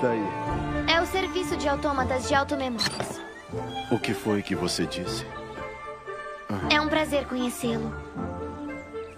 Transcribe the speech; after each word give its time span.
está 0.00 0.10
aí? 0.10 0.92
É 0.92 1.00
o 1.00 1.06
serviço 1.06 1.56
de 1.56 1.68
autômatas 1.68 2.26
de 2.26 2.34
automemórias. 2.34 3.20
O 3.90 3.98
que 3.98 4.14
foi 4.14 4.42
que 4.42 4.54
você 4.54 4.86
disse? 4.86 5.26
É 6.70 6.80
um 6.80 6.88
prazer 6.88 7.26
conhecê-lo. 7.26 7.94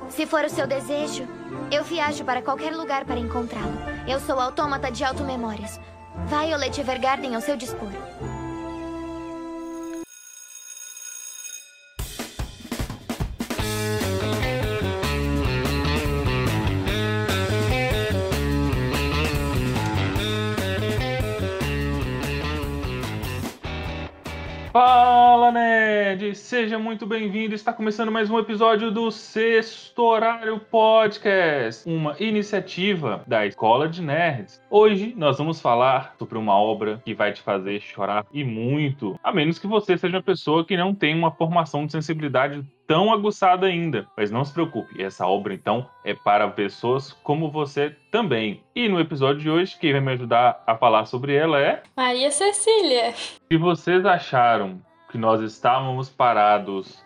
Se 0.08 0.26
for 0.26 0.44
o 0.44 0.50
seu 0.50 0.66
desejo, 0.66 1.26
eu 1.70 1.84
viajo 1.84 2.24
para 2.24 2.42
qualquer 2.42 2.74
lugar 2.74 3.04
para 3.04 3.18
encontrá-lo. 3.18 3.78
Eu 4.06 4.20
sou 4.20 4.38
autômata 4.38 4.90
de 4.90 5.04
automemórias. 5.04 5.80
Violet 6.26 6.78
Evergarden 6.78 7.34
ao 7.34 7.40
seu 7.40 7.56
dispor. 7.56 7.88
Seja 26.52 26.78
muito 26.78 27.06
bem-vindo. 27.06 27.54
Está 27.54 27.72
começando 27.72 28.12
mais 28.12 28.28
um 28.28 28.38
episódio 28.38 28.90
do 28.90 29.10
Sexto 29.10 30.02
Horário 30.02 30.60
Podcast, 30.60 31.88
uma 31.88 32.14
iniciativa 32.20 33.24
da 33.26 33.46
Escola 33.46 33.88
de 33.88 34.02
Nerds. 34.02 34.60
Hoje 34.68 35.14
nós 35.16 35.38
vamos 35.38 35.62
falar 35.62 36.14
sobre 36.18 36.36
uma 36.36 36.54
obra 36.54 37.00
que 37.06 37.14
vai 37.14 37.32
te 37.32 37.40
fazer 37.40 37.80
chorar 37.80 38.26
e 38.30 38.44
muito, 38.44 39.18
a 39.24 39.32
menos 39.32 39.58
que 39.58 39.66
você 39.66 39.96
seja 39.96 40.18
uma 40.18 40.22
pessoa 40.22 40.62
que 40.62 40.76
não 40.76 40.94
tem 40.94 41.14
uma 41.14 41.30
formação 41.30 41.86
de 41.86 41.92
sensibilidade 41.92 42.62
tão 42.86 43.10
aguçada 43.10 43.66
ainda. 43.66 44.06
Mas 44.14 44.30
não 44.30 44.44
se 44.44 44.52
preocupe, 44.52 45.02
essa 45.02 45.26
obra 45.26 45.54
então 45.54 45.88
é 46.04 46.12
para 46.12 46.46
pessoas 46.48 47.14
como 47.22 47.50
você 47.50 47.96
também. 48.10 48.62
E 48.76 48.90
no 48.90 49.00
episódio 49.00 49.40
de 49.40 49.48
hoje, 49.48 49.78
quem 49.80 49.92
vai 49.92 50.02
me 50.02 50.12
ajudar 50.12 50.62
a 50.66 50.76
falar 50.76 51.06
sobre 51.06 51.34
ela 51.34 51.58
é 51.58 51.82
Maria 51.96 52.30
Cecília. 52.30 53.14
se 53.14 53.56
vocês 53.56 54.04
acharam 54.04 54.78
que 55.12 55.18
nós 55.18 55.42
estávamos 55.42 56.08
parados 56.08 57.04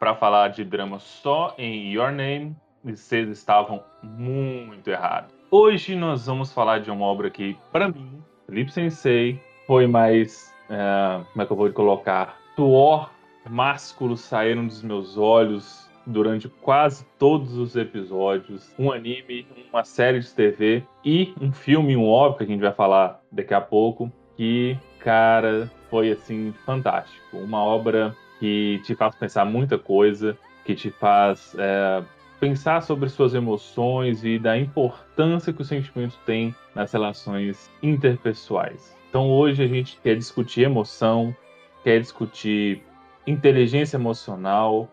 para 0.00 0.14
falar 0.14 0.48
de 0.48 0.64
drama 0.64 0.98
só 0.98 1.54
em 1.58 1.92
Your 1.92 2.10
Name, 2.10 2.56
vocês 2.82 3.28
estavam 3.28 3.84
muito 4.02 4.88
errados. 4.88 5.34
Hoje 5.50 5.94
nós 5.94 6.26
vamos 6.26 6.50
falar 6.50 6.80
de 6.80 6.90
uma 6.90 7.04
obra 7.04 7.28
que, 7.28 7.54
para 7.70 7.88
mim, 7.88 8.22
Felipe 8.46 8.72
Sensei, 8.72 9.38
foi 9.66 9.86
mais. 9.86 10.50
eh, 10.70 11.20
como 11.30 11.42
é 11.42 11.46
que 11.46 11.52
eu 11.52 11.56
vou 11.56 11.70
colocar? 11.70 12.38
Suor 12.56 13.10
másculo 13.48 14.16
saíram 14.16 14.66
dos 14.66 14.82
meus 14.82 15.18
olhos 15.18 15.90
durante 16.06 16.48
quase 16.48 17.04
todos 17.18 17.58
os 17.58 17.76
episódios. 17.76 18.74
Um 18.78 18.90
anime, 18.90 19.46
uma 19.70 19.84
série 19.84 20.20
de 20.20 20.30
TV 20.32 20.84
e 21.04 21.34
um 21.38 21.52
filme, 21.52 21.98
um 21.98 22.08
óbvio 22.08 22.38
que 22.38 22.44
a 22.44 22.46
gente 22.46 22.62
vai 22.62 22.72
falar 22.72 23.20
daqui 23.30 23.52
a 23.52 23.60
pouco. 23.60 24.10
Que, 24.38 24.78
cara, 25.02 25.70
foi 25.90 26.10
assim 26.12 26.54
fantástico. 26.64 27.36
Uma 27.36 27.62
obra 27.62 28.16
que 28.38 28.80
te 28.84 28.94
faz 28.94 29.14
pensar 29.14 29.44
muita 29.44 29.78
coisa, 29.78 30.36
que 30.64 30.74
te 30.74 30.90
faz 30.90 31.54
é, 31.58 32.02
pensar 32.40 32.82
sobre 32.82 33.08
suas 33.08 33.34
emoções 33.34 34.24
e 34.24 34.38
da 34.38 34.58
importância 34.58 35.52
que 35.52 35.62
o 35.62 35.64
sentimento 35.64 36.18
tem 36.26 36.54
nas 36.74 36.92
relações 36.92 37.70
interpessoais. 37.82 38.96
Então 39.08 39.30
hoje 39.30 39.62
a 39.62 39.68
gente 39.68 39.98
quer 40.02 40.16
discutir 40.16 40.62
emoção, 40.62 41.36
quer 41.84 42.00
discutir 42.00 42.82
inteligência 43.26 43.96
emocional, 43.96 44.88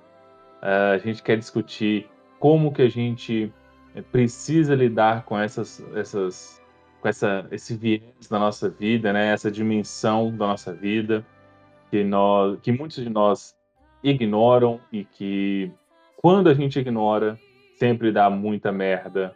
eh, 0.62 0.92
a 0.94 0.98
gente 1.00 1.24
quer 1.24 1.38
discutir 1.38 2.08
como 2.38 2.72
que 2.72 2.82
a 2.84 2.90
gente 2.90 3.52
precisa 4.12 4.76
lidar 4.76 5.24
com 5.24 5.40
essas, 5.40 5.84
essas 5.96 6.59
com 7.02 7.08
essa, 7.08 7.48
esse 7.52 7.76
viés 7.76 8.28
da 8.30 8.40
nossa 8.40 8.70
vida, 8.70 9.14
né? 9.14 9.32
Essa 9.32 9.50
dimensão 9.50 10.36
da 10.36 10.48
nossa 10.48 10.74
vida 10.74 11.26
que 11.90 12.04
nós, 12.04 12.60
que 12.62 12.72
muitos 12.72 13.04
de 13.04 13.10
nós 13.10 13.56
ignoram 14.04 14.80
e 14.92 15.04
que 15.04 15.72
quando 16.18 16.50
a 16.50 16.54
gente 16.54 16.80
ignora 16.80 17.40
sempre 17.76 18.12
dá 18.12 18.30
muita 18.30 18.72
merda 18.72 19.36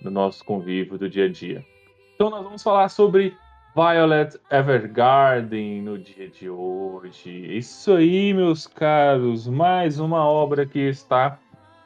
no 0.00 0.10
nosso 0.10 0.44
convívio 0.44 0.98
do 0.98 1.08
dia 1.08 1.26
a 1.26 1.28
dia. 1.28 1.64
Então 2.14 2.30
nós 2.30 2.42
vamos 2.42 2.62
falar 2.62 2.88
sobre 2.88 3.36
Violet 3.74 4.38
Evergarden 4.50 5.82
no 5.82 5.98
dia 5.98 6.28
de 6.28 6.48
hoje. 6.48 7.30
Isso 7.56 7.92
aí, 7.92 8.34
meus 8.34 8.66
caros, 8.66 9.46
mais 9.46 9.98
uma 9.98 10.26
obra 10.26 10.66
que 10.66 10.78
está 10.78 11.38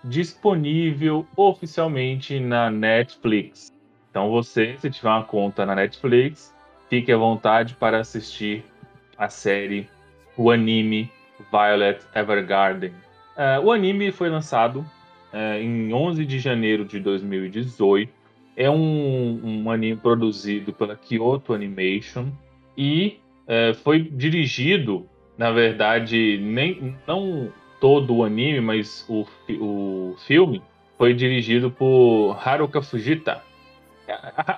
disponível 0.03 1.27
oficialmente 1.37 2.39
na 2.41 2.71
Netflix. 2.71 3.76
Então 4.17 4.31
você, 4.31 4.77
se 4.79 4.89
tiver 4.89 5.11
uma 5.11 5.25
conta 5.25 5.67
na 5.67 5.75
Netflix, 5.75 6.51
fique 6.89 7.13
à 7.13 7.19
vontade 7.19 7.75
para 7.75 7.99
assistir 7.99 8.65
a 9.19 9.29
série, 9.29 9.91
o 10.39 10.51
anime 10.51 11.11
Violet 11.53 12.01
Evergarden. 12.15 12.95
Eh, 13.37 13.61
o 13.63 13.71
anime 13.71 14.11
foi 14.11 14.31
lançado 14.31 14.87
eh, 15.35 15.61
em 15.61 15.93
11 15.93 16.25
de 16.25 16.39
janeiro 16.39 16.83
de 16.87 16.99
2018 16.99 18.11
é 18.57 18.71
um, 18.71 19.39
um 19.45 19.71
anime 19.71 19.99
produzido 19.99 20.73
pela 20.73 20.97
Kyoto 20.97 21.53
Animation 21.53 22.29
e 22.75 23.19
é, 23.47 23.75
foi 23.75 24.01
dirigido, 24.01 25.07
na 25.37 25.51
verdade, 25.51 26.39
nem 26.41 26.97
não 27.07 27.53
todo 27.79 28.17
o 28.17 28.25
anime, 28.25 28.63
mas 28.63 29.05
o, 29.11 29.27
o 29.61 30.17
filme 30.27 30.63
foi 30.97 31.13
dirigido 31.13 31.71
por 31.71 32.41
Haruka 32.43 32.81
Fujita. 32.81 33.45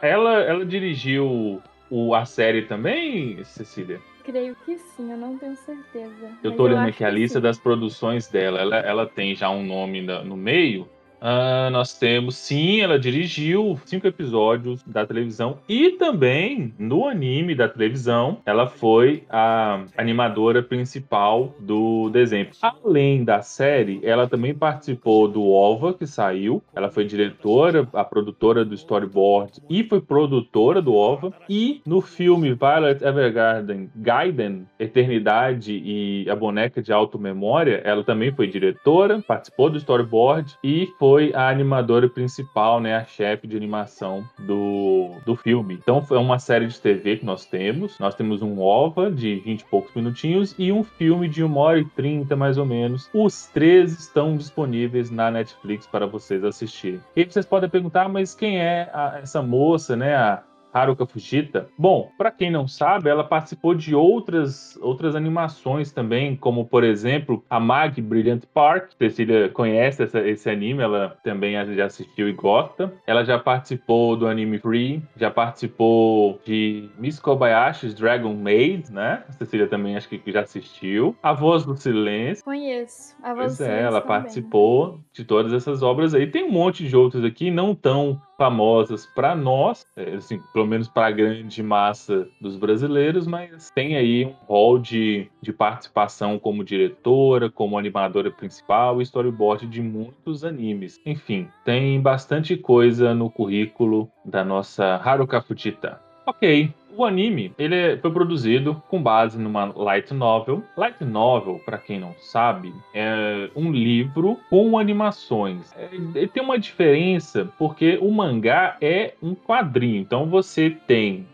Ela, 0.03 0.41
ela 0.43 0.65
dirigiu 0.65 1.63
o, 1.91 2.15
a 2.15 2.25
série 2.25 2.63
também, 2.63 3.43
Cecília? 3.45 4.01
Creio 4.25 4.55
que 4.65 4.77
sim, 4.79 5.11
eu 5.11 5.17
não 5.17 5.39
tenho 5.39 5.57
certeza. 5.57 6.31
Eu 6.43 6.55
tô 6.55 6.65
olhando 6.65 6.81
acho 6.81 6.91
aqui 6.91 7.05
a 7.05 7.11
lista 7.11 7.39
sim. 7.39 7.43
das 7.43 7.59
produções 7.59 8.29
dela. 8.29 8.61
Ela, 8.61 8.77
ela 8.77 9.07
tem 9.07 9.35
já 9.35 9.49
um 9.49 9.65
nome 9.65 10.03
no 10.03 10.37
meio. 10.37 10.87
Ah, 11.21 11.69
nós 11.71 11.99
temos, 11.99 12.37
sim, 12.37 12.81
ela 12.81 12.99
dirigiu 12.99 13.79
cinco 13.85 14.07
episódios 14.07 14.83
da 14.85 15.05
televisão 15.05 15.59
e 15.69 15.91
também 15.93 16.73
no 16.79 17.07
anime 17.07 17.55
da 17.55 17.69
televisão, 17.69 18.39
ela 18.47 18.69
foi 18.69 19.25
a 19.29 19.85
animadora 19.97 20.63
principal 20.63 21.55
do 21.59 22.09
desenho. 22.11 22.49
Além 22.63 23.25
da 23.25 23.43
série, 23.43 24.01
ela 24.05 24.29
também 24.29 24.55
participou 24.55 25.27
do 25.27 25.49
OVA 25.49 25.93
que 25.93 26.07
saiu. 26.07 26.63
Ela 26.75 26.91
foi 26.91 27.05
diretora, 27.05 27.89
a 27.93 28.05
produtora 28.05 28.65
do 28.65 28.75
storyboard 28.75 29.61
e 29.69 29.83
foi 29.85 30.01
produtora 30.01 30.81
do 30.81 30.95
OVA. 30.95 31.33
E 31.49 31.81
no 31.85 32.01
filme 32.01 32.55
Violet 32.55 33.03
Evergarden, 33.03 33.91
Gaiden, 33.97 34.67
Eternidade 34.79 35.73
e 35.85 36.29
a 36.31 36.37
Boneca 36.37 36.81
de 36.81 36.93
Auto-Memória, 36.93 37.83
ela 37.85 38.05
também 38.05 38.33
foi 38.33 38.47
diretora, 38.47 39.21
participou 39.27 39.69
do 39.69 39.79
storyboard 39.79 40.57
e 40.63 40.89
foi 40.99 41.08
a 41.35 41.49
animadora 41.49 42.09
principal, 42.09 42.81
né, 42.81 42.97
a 42.97 43.05
chefe 43.05 43.47
de 43.47 43.57
animação 43.57 44.25
do, 44.39 45.11
do 45.25 45.37
filme. 45.37 45.75
Então 45.75 46.03
foi 46.03 46.19
uma 46.19 46.39
série 46.39 46.67
de 46.67 46.81
TV 46.81 47.17
que 47.19 47.25
nós 47.25 47.45
temos. 47.45 47.99
Nós 47.99 48.15
temos 48.15 48.43
um 48.43 48.61
OVA 48.61 49.11
de 49.11 49.37
20 49.41 49.61
e 49.61 49.65
poucos 49.65 49.95
minutinhos 49.95 50.55
e 50.59 50.71
um 50.73 50.83
filme 50.85 51.29
de 51.29 51.43
1 51.45 51.57
hora 51.57 51.79
e 51.79 51.85
30 51.85 52.37
mais 52.37 52.59
ou 52.59 52.67
menos. 52.67 53.09
Os 53.15 53.47
três 53.47 53.99
estão 53.99 54.37
disponíveis 54.37 55.11
na 55.11 55.31
Netflix 55.31 55.87
para 55.87 56.07
vocês 56.07 56.45
assistirem. 56.45 57.01
E 57.17 57.25
vocês 57.25 57.47
podem 57.47 57.69
perguntar, 57.69 58.09
mas 58.09 58.35
quem 58.35 58.59
é 58.59 58.91
a- 58.93 59.19
essa 59.23 59.43
moça, 59.43 59.97
né, 59.97 60.15
a 60.17 60.43
Haruka 60.73 61.07
Fujita. 61.07 61.69
Bom, 61.79 62.11
para 62.17 62.31
quem 62.31 62.51
não 62.51 62.69
sabe, 62.69 63.09
ela 63.09 63.25
participou 63.25 63.75
de 63.75 63.95
outras, 63.95 64.79
outras 64.81 65.15
animações 65.15 65.93
também, 65.93 66.37
como 66.37 66.65
por 66.67 66.85
exemplo 66.85 67.45
a 67.49 67.59
Mag 67.59 68.01
Brilliant 68.01 68.43
Park. 68.53 68.93
Cecília 68.99 69.49
conhece 69.49 70.03
essa- 70.03 70.27
esse 70.27 70.49
anime, 70.51 70.83
ela 70.83 71.17
também 71.23 71.55
já 71.75 71.87
assistiu 71.87 72.29
e 72.29 72.33
gosta. 72.33 72.93
Ela 73.07 73.25
já 73.25 73.39
participou 73.39 74.17
do 74.17 74.27
anime 74.27 74.59
Free, 74.59 75.03
já 75.17 75.31
participou 75.31 76.41
de 76.45 76.89
Miss 76.99 77.19
Kobayashi's 77.21 77.95
Dragon 77.95 78.35
Maid, 78.35 78.93
né? 78.93 79.23
A 79.29 79.33
Cecília 79.33 79.67
também 79.67 79.97
acho 79.97 80.09
que 80.09 80.21
já 80.31 80.41
assistiu. 80.41 81.17
A 81.23 81.33
Voz 81.33 81.65
do 81.65 81.77
Silêncio. 81.77 82.45
Conheço. 82.45 83.17
A 83.23 83.35
Pois 83.35 83.53
vocês 83.57 83.69
é, 83.69 83.83
ela 83.83 84.01
também. 84.01 84.17
participou 84.19 85.01
de 85.13 85.25
todas 85.25 85.53
essas 85.53 85.83
obras 85.83 86.15
aí. 86.15 86.27
Tem 86.27 86.45
um 86.45 86.53
monte 86.53 86.87
de 86.87 86.97
outras 86.97 87.25
aqui, 87.25 87.51
não 87.51 87.75
tão 87.75 88.21
famosas 88.39 89.05
para 89.05 89.35
nós, 89.35 89.85
é, 89.97 90.15
assim, 90.15 90.41
pelo 90.53 90.65
menos 90.65 90.89
para 90.89 91.09
a 91.09 91.11
grande 91.11 91.61
massa 91.61 92.29
dos 92.41 92.57
brasileiros, 92.57 93.27
mas 93.27 93.71
tem 93.75 93.97
aí 93.97 94.25
um 94.25 94.35
rol 94.47 94.79
de, 94.79 95.29
de 95.43 95.53
participação 95.53 96.39
como 96.39 96.65
diretora, 96.65 97.51
como 97.51 97.77
animadora 97.77 98.31
principal 98.31 99.01
e 99.01 99.03
storyboard 99.03 99.67
de 99.67 99.83
muitos 99.83 100.45
animes. 100.45 101.01
Enfim, 101.05 101.49
tem 101.65 102.01
bastante 102.01 102.57
coisa 102.57 103.13
no 103.13 103.29
currículo 103.29 104.09
da 104.25 104.45
nossa 104.45 104.97
Haruka 105.05 105.43
Fujita. 105.43 106.08
Ok, 106.29 106.71
o 106.95 107.07
anime 107.07 107.55
ele 107.59 107.75
é- 107.75 107.97
foi 107.97 108.11
produzido 108.11 108.83
com 108.91 109.03
base 109.03 109.39
numa 109.39 109.73
light 109.75 110.13
novel. 110.13 110.63
Light 110.77 111.03
novel, 111.03 111.59
para 111.65 111.79
quem 111.79 111.99
não 111.99 112.15
sabe, 112.19 112.71
é 112.93 113.49
um 113.57 113.73
livro 113.73 114.39
com 114.51 114.79
animações. 114.79 115.73
É, 115.75 116.27
tem 116.27 116.43
uma 116.43 116.59
diferença 116.59 117.51
porque 117.57 117.99
o 118.03 118.11
mangá 118.11 118.77
é 118.79 119.15
um 119.23 119.35
quadrinho. 119.35 120.03
Então 120.03 120.27
você 120.27 120.69
tem 120.87 121.27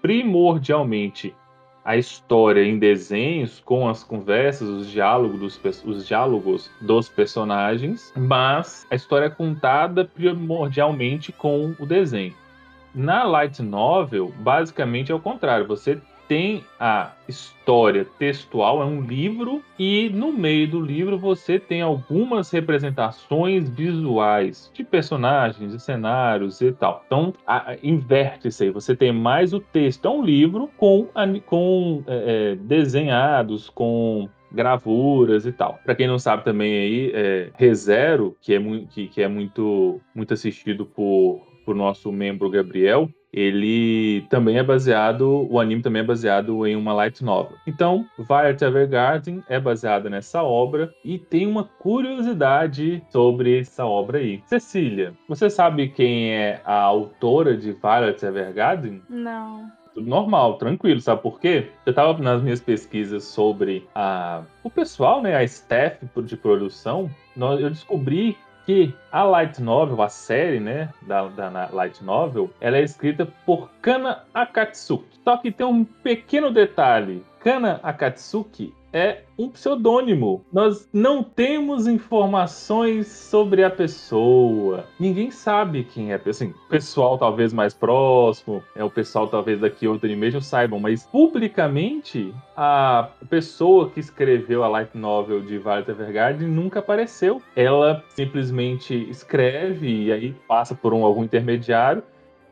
primordialmente 0.00 1.34
a 1.84 1.96
história 1.96 2.64
em 2.64 2.78
desenhos, 2.78 3.60
com 3.64 3.88
as 3.88 4.04
conversas, 4.04 4.68
os 4.68 4.88
diálogos 4.88 5.40
dos, 5.40 5.84
os 5.84 6.06
diálogos 6.06 6.70
dos 6.80 7.08
personagens, 7.08 8.12
mas 8.16 8.86
a 8.88 8.94
história 8.94 9.26
é 9.26 9.30
contada 9.30 10.04
primordialmente 10.04 11.32
com 11.32 11.74
o 11.80 11.84
desenho. 11.84 12.45
Na 12.96 13.24
light 13.24 13.62
novel, 13.62 14.32
basicamente 14.38 15.12
é 15.12 15.14
o 15.14 15.20
contrário. 15.20 15.66
Você 15.66 16.00
tem 16.26 16.64
a 16.80 17.12
história 17.28 18.06
textual, 18.18 18.80
é 18.82 18.86
um 18.86 19.02
livro, 19.02 19.62
e 19.78 20.08
no 20.08 20.32
meio 20.32 20.66
do 20.68 20.80
livro 20.80 21.18
você 21.18 21.58
tem 21.58 21.82
algumas 21.82 22.50
representações 22.50 23.68
visuais 23.68 24.70
de 24.72 24.82
personagens, 24.82 25.72
de 25.72 25.80
cenários 25.80 26.62
e 26.62 26.72
tal. 26.72 27.04
Então, 27.06 27.34
inverte 27.82 28.48
isso 28.48 28.62
aí. 28.62 28.70
Você 28.70 28.96
tem 28.96 29.12
mais 29.12 29.52
o 29.52 29.60
texto, 29.60 30.06
é 30.06 30.10
um 30.10 30.24
livro 30.24 30.70
com, 30.78 31.06
com 31.44 32.02
é, 32.06 32.52
é, 32.52 32.56
desenhados, 32.56 33.68
com 33.68 34.26
gravuras 34.50 35.44
e 35.44 35.52
tal. 35.52 35.78
Para 35.84 35.94
quem 35.94 36.06
não 36.06 36.18
sabe 36.18 36.44
também 36.44 36.72
aí, 36.72 37.12
é, 37.14 37.50
ReZero, 37.56 38.34
que 38.40 38.54
é, 38.54 38.60
que, 38.90 39.08
que 39.08 39.22
é 39.22 39.28
muito, 39.28 40.00
muito 40.14 40.32
assistido 40.32 40.86
por, 40.86 41.42
por 41.66 41.74
nosso 41.74 42.12
membro 42.12 42.48
Gabriel, 42.48 43.10
ele 43.32 44.24
também 44.30 44.56
é 44.56 44.62
baseado, 44.62 45.46
o 45.50 45.60
anime 45.60 45.82
também 45.82 46.00
é 46.00 46.04
baseado 46.04 46.66
em 46.66 46.74
uma 46.74 46.94
light 46.94 47.22
novel. 47.22 47.58
Então, 47.66 48.06
Violet 48.16 48.64
Evergarden 48.64 49.42
é 49.48 49.60
baseada 49.60 50.08
nessa 50.08 50.42
obra 50.42 50.94
e 51.04 51.18
tem 51.18 51.46
uma 51.46 51.64
curiosidade 51.64 53.02
sobre 53.10 53.58
essa 53.58 53.84
obra 53.84 54.18
aí. 54.18 54.40
Cecília, 54.46 55.12
você 55.28 55.50
sabe 55.50 55.88
quem 55.88 56.30
é 56.30 56.62
a 56.64 56.80
autora 56.80 57.56
de 57.56 57.72
Violet 57.72 58.24
Evergarden? 58.24 59.02
Não 59.10 59.70
tudo 59.96 60.10
normal, 60.10 60.58
tranquilo, 60.58 61.00
sabe 61.00 61.22
por 61.22 61.40
quê? 61.40 61.70
Eu 61.86 61.94
tava 61.94 62.22
nas 62.22 62.42
minhas 62.42 62.60
pesquisas 62.60 63.24
sobre 63.24 63.88
a, 63.94 64.42
o 64.62 64.68
pessoal, 64.68 65.22
né, 65.22 65.34
a 65.34 65.42
staff 65.42 66.06
de 66.22 66.36
produção, 66.36 67.10
eu 67.34 67.70
descobri 67.70 68.36
que 68.66 68.92
a 69.12 69.22
light 69.22 69.62
novel, 69.62 70.02
a 70.02 70.08
série, 70.08 70.58
né, 70.58 70.92
da, 71.02 71.28
da 71.28 71.70
light 71.72 72.02
novel, 72.02 72.50
ela 72.60 72.76
é 72.76 72.82
escrita 72.82 73.24
por 73.46 73.70
Kana 73.80 74.24
Akatsuki. 74.34 75.20
Só 75.22 75.36
que 75.36 75.52
tem 75.52 75.64
um 75.64 75.84
pequeno 75.84 76.50
detalhe. 76.50 77.24
Kana 77.38 77.78
Akatsuki 77.82 78.74
é 78.92 79.22
um 79.38 79.48
pseudônimo. 79.48 80.44
Nós 80.52 80.88
não 80.92 81.22
temos 81.22 81.86
informações 81.86 83.06
sobre 83.08 83.62
a 83.62 83.70
pessoa. 83.70 84.86
Ninguém 84.98 85.30
sabe 85.30 85.84
quem 85.84 86.12
é. 86.12 86.20
Assim, 86.26 86.54
o 86.66 86.68
pessoal 86.68 87.18
talvez 87.18 87.52
mais 87.52 87.74
próximo, 87.74 88.62
é 88.74 88.82
o 88.82 88.90
pessoal 88.90 89.28
talvez 89.28 89.60
daqui 89.60 89.86
outro 89.86 90.08
mesmo 90.16 90.40
saibam, 90.40 90.80
mas 90.80 91.04
publicamente 91.04 92.32
a 92.56 93.10
pessoa 93.28 93.90
que 93.90 94.00
escreveu 94.00 94.64
a 94.64 94.68
light 94.68 94.96
novel 94.96 95.40
de 95.40 95.58
Violet 95.58 95.90
Evergarden 95.90 96.48
nunca 96.48 96.78
apareceu. 96.78 97.42
Ela 97.54 98.02
simplesmente 98.08 98.94
escreve 99.10 100.04
e 100.04 100.12
aí 100.12 100.34
passa 100.48 100.74
por 100.74 100.94
um 100.94 101.04
algum 101.04 101.24
intermediário. 101.24 102.02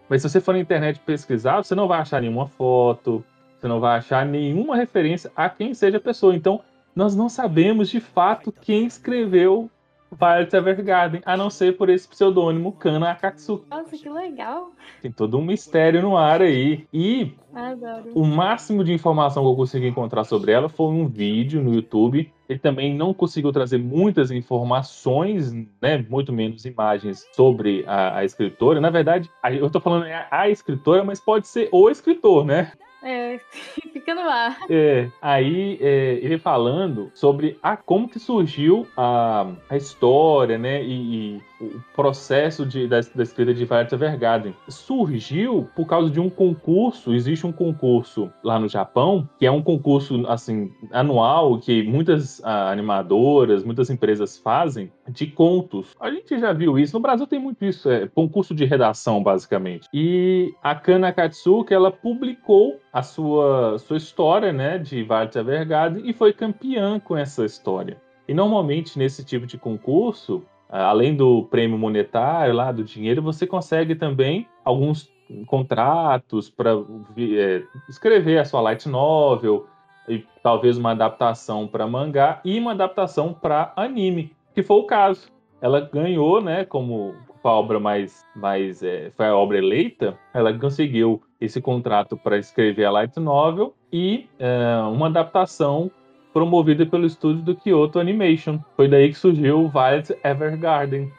Mas 0.08 0.20
se 0.20 0.28
você 0.28 0.40
for 0.40 0.52
na 0.52 0.60
internet 0.60 1.00
pesquisar, 1.00 1.64
você 1.64 1.74
não 1.74 1.88
vai 1.88 2.00
achar 2.00 2.20
nenhuma 2.20 2.46
foto, 2.46 3.24
você 3.64 3.68
não 3.68 3.80
vai 3.80 3.96
achar 3.96 4.26
nenhuma 4.26 4.76
referência 4.76 5.32
a 5.34 5.48
quem 5.48 5.72
seja 5.72 5.96
a 5.96 6.00
pessoa. 6.00 6.36
Então, 6.36 6.60
nós 6.94 7.16
não 7.16 7.30
sabemos 7.30 7.88
de 7.88 7.98
fato 7.98 8.52
quem 8.52 8.84
escreveu 8.84 9.70
Violet 10.12 10.54
Evergarden, 10.54 11.22
a 11.24 11.34
não 11.34 11.48
ser 11.48 11.76
por 11.76 11.88
esse 11.88 12.06
pseudônimo 12.06 12.72
Kana 12.72 13.10
Akatsuki. 13.10 13.64
Nossa, 13.70 13.96
que 13.96 14.08
legal! 14.08 14.70
Tem 15.00 15.10
todo 15.10 15.38
um 15.38 15.42
mistério 15.42 16.02
no 16.02 16.14
ar 16.14 16.42
aí. 16.42 16.86
E 16.92 17.32
Adoro. 17.54 18.12
o 18.14 18.24
máximo 18.24 18.84
de 18.84 18.92
informação 18.92 19.42
que 19.42 19.48
eu 19.48 19.56
consegui 19.56 19.88
encontrar 19.88 20.24
sobre 20.24 20.52
ela 20.52 20.68
foi 20.68 20.88
um 20.88 21.08
vídeo 21.08 21.62
no 21.62 21.74
YouTube. 21.74 22.30
Ele 22.46 22.58
também 22.58 22.94
não 22.94 23.14
conseguiu 23.14 23.50
trazer 23.50 23.78
muitas 23.78 24.30
informações, 24.30 25.52
né, 25.80 26.04
muito 26.08 26.34
menos 26.34 26.66
imagens 26.66 27.26
sobre 27.32 27.82
a, 27.86 28.18
a 28.18 28.24
escritora. 28.26 28.78
Na 28.78 28.90
verdade, 28.90 29.30
eu 29.58 29.66
estou 29.66 29.80
falando 29.80 30.04
a, 30.04 30.28
a 30.30 30.50
escritora, 30.50 31.02
mas 31.02 31.18
pode 31.18 31.48
ser 31.48 31.70
o 31.72 31.88
escritor, 31.88 32.44
né? 32.44 32.70
É, 33.04 33.38
fica 33.92 34.14
no 34.14 34.22
ar. 34.22 34.58
É, 34.70 35.08
aí 35.20 35.78
é, 35.80 36.14
ele 36.22 36.38
falando 36.38 37.10
sobre 37.14 37.58
a, 37.62 37.76
como 37.76 38.08
que 38.08 38.18
surgiu 38.18 38.86
a, 38.96 39.52
a 39.68 39.76
história, 39.76 40.56
né, 40.56 40.82
e, 40.82 41.36
e 41.36 41.42
o 41.66 41.84
processo 41.94 42.64
de, 42.66 42.86
da, 42.86 43.00
da 43.00 43.22
escrita 43.22 43.54
de 43.54 43.64
Violet 43.64 43.92
Evergarden. 43.94 44.54
Surgiu 44.68 45.68
por 45.74 45.86
causa 45.86 46.10
de 46.10 46.20
um 46.20 46.30
concurso, 46.30 47.14
existe 47.14 47.46
um 47.46 47.52
concurso 47.52 48.30
lá 48.42 48.58
no 48.58 48.68
Japão, 48.68 49.28
que 49.38 49.46
é 49.46 49.50
um 49.50 49.62
concurso, 49.62 50.24
assim, 50.26 50.70
anual, 50.92 51.58
que 51.58 51.82
muitas 51.82 52.42
ah, 52.44 52.70
animadoras, 52.70 53.64
muitas 53.64 53.90
empresas 53.90 54.38
fazem, 54.38 54.92
de 55.08 55.26
contos. 55.26 55.94
A 56.00 56.10
gente 56.10 56.38
já 56.38 56.52
viu 56.52 56.78
isso, 56.78 56.96
no 56.96 57.00
Brasil 57.00 57.26
tem 57.26 57.38
muito 57.38 57.64
isso, 57.64 57.90
é 57.90 58.08
concurso 58.08 58.54
de 58.54 58.64
redação, 58.64 59.22
basicamente. 59.22 59.88
E 59.92 60.52
a 60.62 60.74
Kana 60.74 61.12
Katsuki, 61.12 61.74
ela 61.74 61.90
publicou 61.90 62.80
a 62.92 63.02
sua, 63.02 63.78
sua 63.78 63.96
história, 63.96 64.52
né, 64.52 64.78
de 64.78 65.02
Violet 65.02 65.36
Evergarden 65.36 66.08
e 66.08 66.12
foi 66.12 66.32
campeã 66.32 66.98
com 67.00 67.16
essa 67.16 67.44
história. 67.44 68.00
E 68.26 68.32
normalmente 68.32 68.98
nesse 68.98 69.24
tipo 69.24 69.46
de 69.46 69.58
concurso, 69.58 70.42
além 70.68 71.14
do 71.14 71.44
prêmio 71.44 71.78
monetário 71.78 72.54
lá 72.54 72.72
do 72.72 72.84
dinheiro, 72.84 73.22
você 73.22 73.46
consegue 73.46 73.94
também 73.94 74.48
alguns 74.64 75.12
contratos 75.46 76.50
para 76.50 76.72
é, 77.16 77.62
escrever 77.88 78.38
a 78.38 78.44
sua 78.44 78.60
light 78.60 78.88
novel 78.88 79.66
e 80.08 80.24
talvez 80.42 80.76
uma 80.76 80.90
adaptação 80.90 81.66
para 81.66 81.86
mangá 81.86 82.40
e 82.44 82.58
uma 82.58 82.72
adaptação 82.72 83.32
para 83.32 83.72
anime, 83.76 84.32
que 84.54 84.62
foi 84.62 84.76
o 84.76 84.84
caso. 84.84 85.28
Ela 85.60 85.80
ganhou, 85.80 86.42
né, 86.42 86.64
como 86.64 87.14
a 87.42 87.52
obra 87.52 87.80
mais, 87.80 88.24
mais 88.34 88.82
é, 88.82 89.10
foi 89.16 89.26
a 89.26 89.36
obra 89.36 89.58
eleita, 89.58 90.18
ela 90.32 90.52
conseguiu 90.58 91.22
esse 91.40 91.60
contrato 91.60 92.16
para 92.16 92.38
escrever 92.38 92.84
a 92.84 92.90
light 92.90 93.18
novel 93.18 93.74
e 93.92 94.28
é, 94.38 94.76
uma 94.90 95.06
adaptação 95.06 95.90
promovida 96.34 96.84
pelo 96.84 97.06
estúdio 97.06 97.42
do 97.42 97.54
Kyoto 97.56 98.00
Animation. 98.00 98.58
Foi 98.76 98.88
daí 98.88 99.08
que 99.08 99.14
surgiu 99.14 99.60
o 99.60 99.68
Violet 99.68 100.14
Evergarden. 100.24 101.10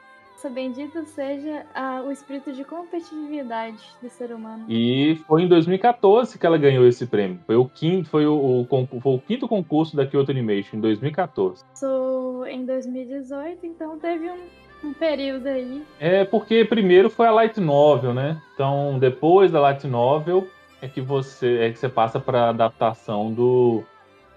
Bendito 0.48 1.04
seja 1.08 1.66
a, 1.74 2.04
o 2.06 2.12
espírito 2.12 2.54
de 2.54 2.64
competitividade 2.64 3.80
do 4.00 4.08
ser 4.08 4.32
humano. 4.32 4.64
E 4.70 5.16
foi 5.28 5.42
em 5.42 5.48
2014 5.48 6.38
que 6.38 6.46
ela 6.46 6.56
ganhou 6.56 6.86
esse 6.86 7.08
prêmio. 7.08 7.40
Foi 7.48 7.56
o 7.56 7.66
quinto, 7.66 8.08
foi 8.08 8.28
o, 8.28 8.36
o, 8.36 8.68
foi 9.02 9.16
o 9.16 9.20
quinto 9.20 9.48
concurso 9.48 9.96
da 9.96 10.06
Kyoto 10.06 10.30
Animation, 10.30 10.78
em 10.78 10.82
2014. 10.82 11.64
Sou 11.74 12.46
em 12.46 12.64
2018, 12.64 13.66
então 13.66 13.98
teve 13.98 14.30
um 14.30 14.38
um 14.84 14.94
período 14.94 15.48
aí. 15.48 15.84
É 16.00 16.24
porque 16.24 16.64
primeiro 16.64 17.10
foi 17.10 17.28
a 17.28 17.32
light 17.32 17.60
novel, 17.60 18.14
né? 18.14 18.40
Então 18.54 19.00
depois 19.00 19.52
da 19.52 19.60
light 19.60 19.88
novel 19.88 20.48
é 20.82 20.88
que 20.88 21.02
você 21.02 21.58
é 21.60 21.72
que 21.72 21.80
você 21.80 21.90
passa 21.90 22.20
para 22.20 22.50
adaptação 22.50 23.34
do, 23.34 23.84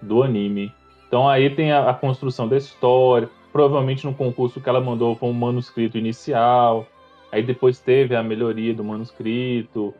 do 0.01 0.23
anime. 0.23 0.73
Então 1.07 1.27
aí 1.27 1.49
tem 1.49 1.71
a, 1.71 1.89
a, 1.89 1.93
construção 1.93 2.47
da 2.47 2.57
história. 2.57 3.29
Provavelmente 3.51 4.05
no 4.05 4.13
concurso 4.13 4.61
que 4.61 4.69
ela 4.69 4.79
mandou 4.79 5.15
foi 5.15 5.29
um 5.29 5.33
manuscrito 5.33 5.97
inicial. 5.97 6.85
Aí 7.31 7.43
depois 7.43 7.79
teve 7.79 8.15
a 8.15 8.23
melhoria 8.23 8.73
do 8.73 8.83
manuscrito. 8.83 9.93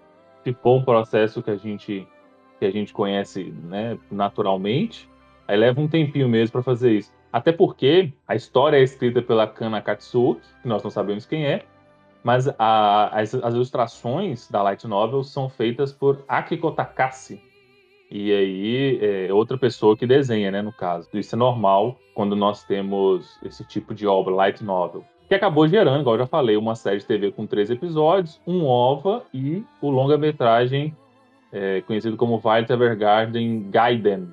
Ficou 0.43 0.77
um 0.77 0.83
processo 0.83 1.41
que 1.41 1.51
a 1.51 1.55
gente 1.55 2.07
que 2.59 2.65
a 2.65 2.71
gente 2.71 2.91
conhece, 2.91 3.53
né, 3.63 3.97
naturalmente. 4.11 5.09
Aí 5.47 5.55
leva 5.55 5.79
um 5.79 5.87
tempinho 5.87 6.27
mesmo 6.27 6.51
para 6.51 6.61
fazer 6.61 6.91
isso. 6.91 7.11
Até 7.31 7.51
porque 7.51 8.11
a 8.27 8.35
história 8.35 8.77
é 8.77 8.83
escrita 8.83 9.21
pela 9.21 9.47
Kana 9.47 9.81
Katsuki, 9.81 10.41
que 10.61 10.67
nós 10.67 10.83
não 10.83 10.91
sabemos 10.91 11.25
quem 11.25 11.45
é, 11.45 11.63
mas 12.23 12.47
a, 12.59 13.19
as, 13.19 13.33
as, 13.33 13.53
ilustrações 13.53 14.49
da 14.49 14.61
Light 14.61 14.85
Novel 14.85 15.23
são 15.23 15.47
feitas 15.47 15.93
por 15.93 16.23
Akiko 16.27 16.71
Takase. 16.71 17.41
E 18.11 18.31
aí 18.31 18.99
é 19.01 19.33
outra 19.33 19.57
pessoa 19.57 19.95
que 19.95 20.07
desenha, 20.07 20.49
né, 20.49 20.61
no 20.61 20.73
caso. 20.73 21.07
Isso 21.13 21.35
é 21.35 21.37
normal 21.37 21.97
quando 22.13 22.35
nós 22.35 22.63
temos 22.63 23.39
esse 23.43 23.63
tipo 23.65 23.93
de 23.93 24.07
obra, 24.07 24.33
Light 24.33 24.63
Novel. 24.63 25.03
Que 25.27 25.35
acabou 25.35 25.67
gerando, 25.67 26.01
igual 26.01 26.15
eu 26.15 26.21
já 26.21 26.27
falei, 26.27 26.57
uma 26.57 26.75
série 26.75 26.97
de 26.97 27.05
TV 27.05 27.31
com 27.31 27.45
três 27.45 27.69
episódios, 27.69 28.41
um 28.47 28.65
OVA 28.65 29.23
e 29.31 29.63
o 29.79 29.91
longa-metragem 29.91 30.95
é, 31.51 31.81
conhecido 31.81 32.17
como 32.17 32.39
Violet 32.39 32.71
Evergarden 32.71 33.69
Gaiden, 33.69 34.29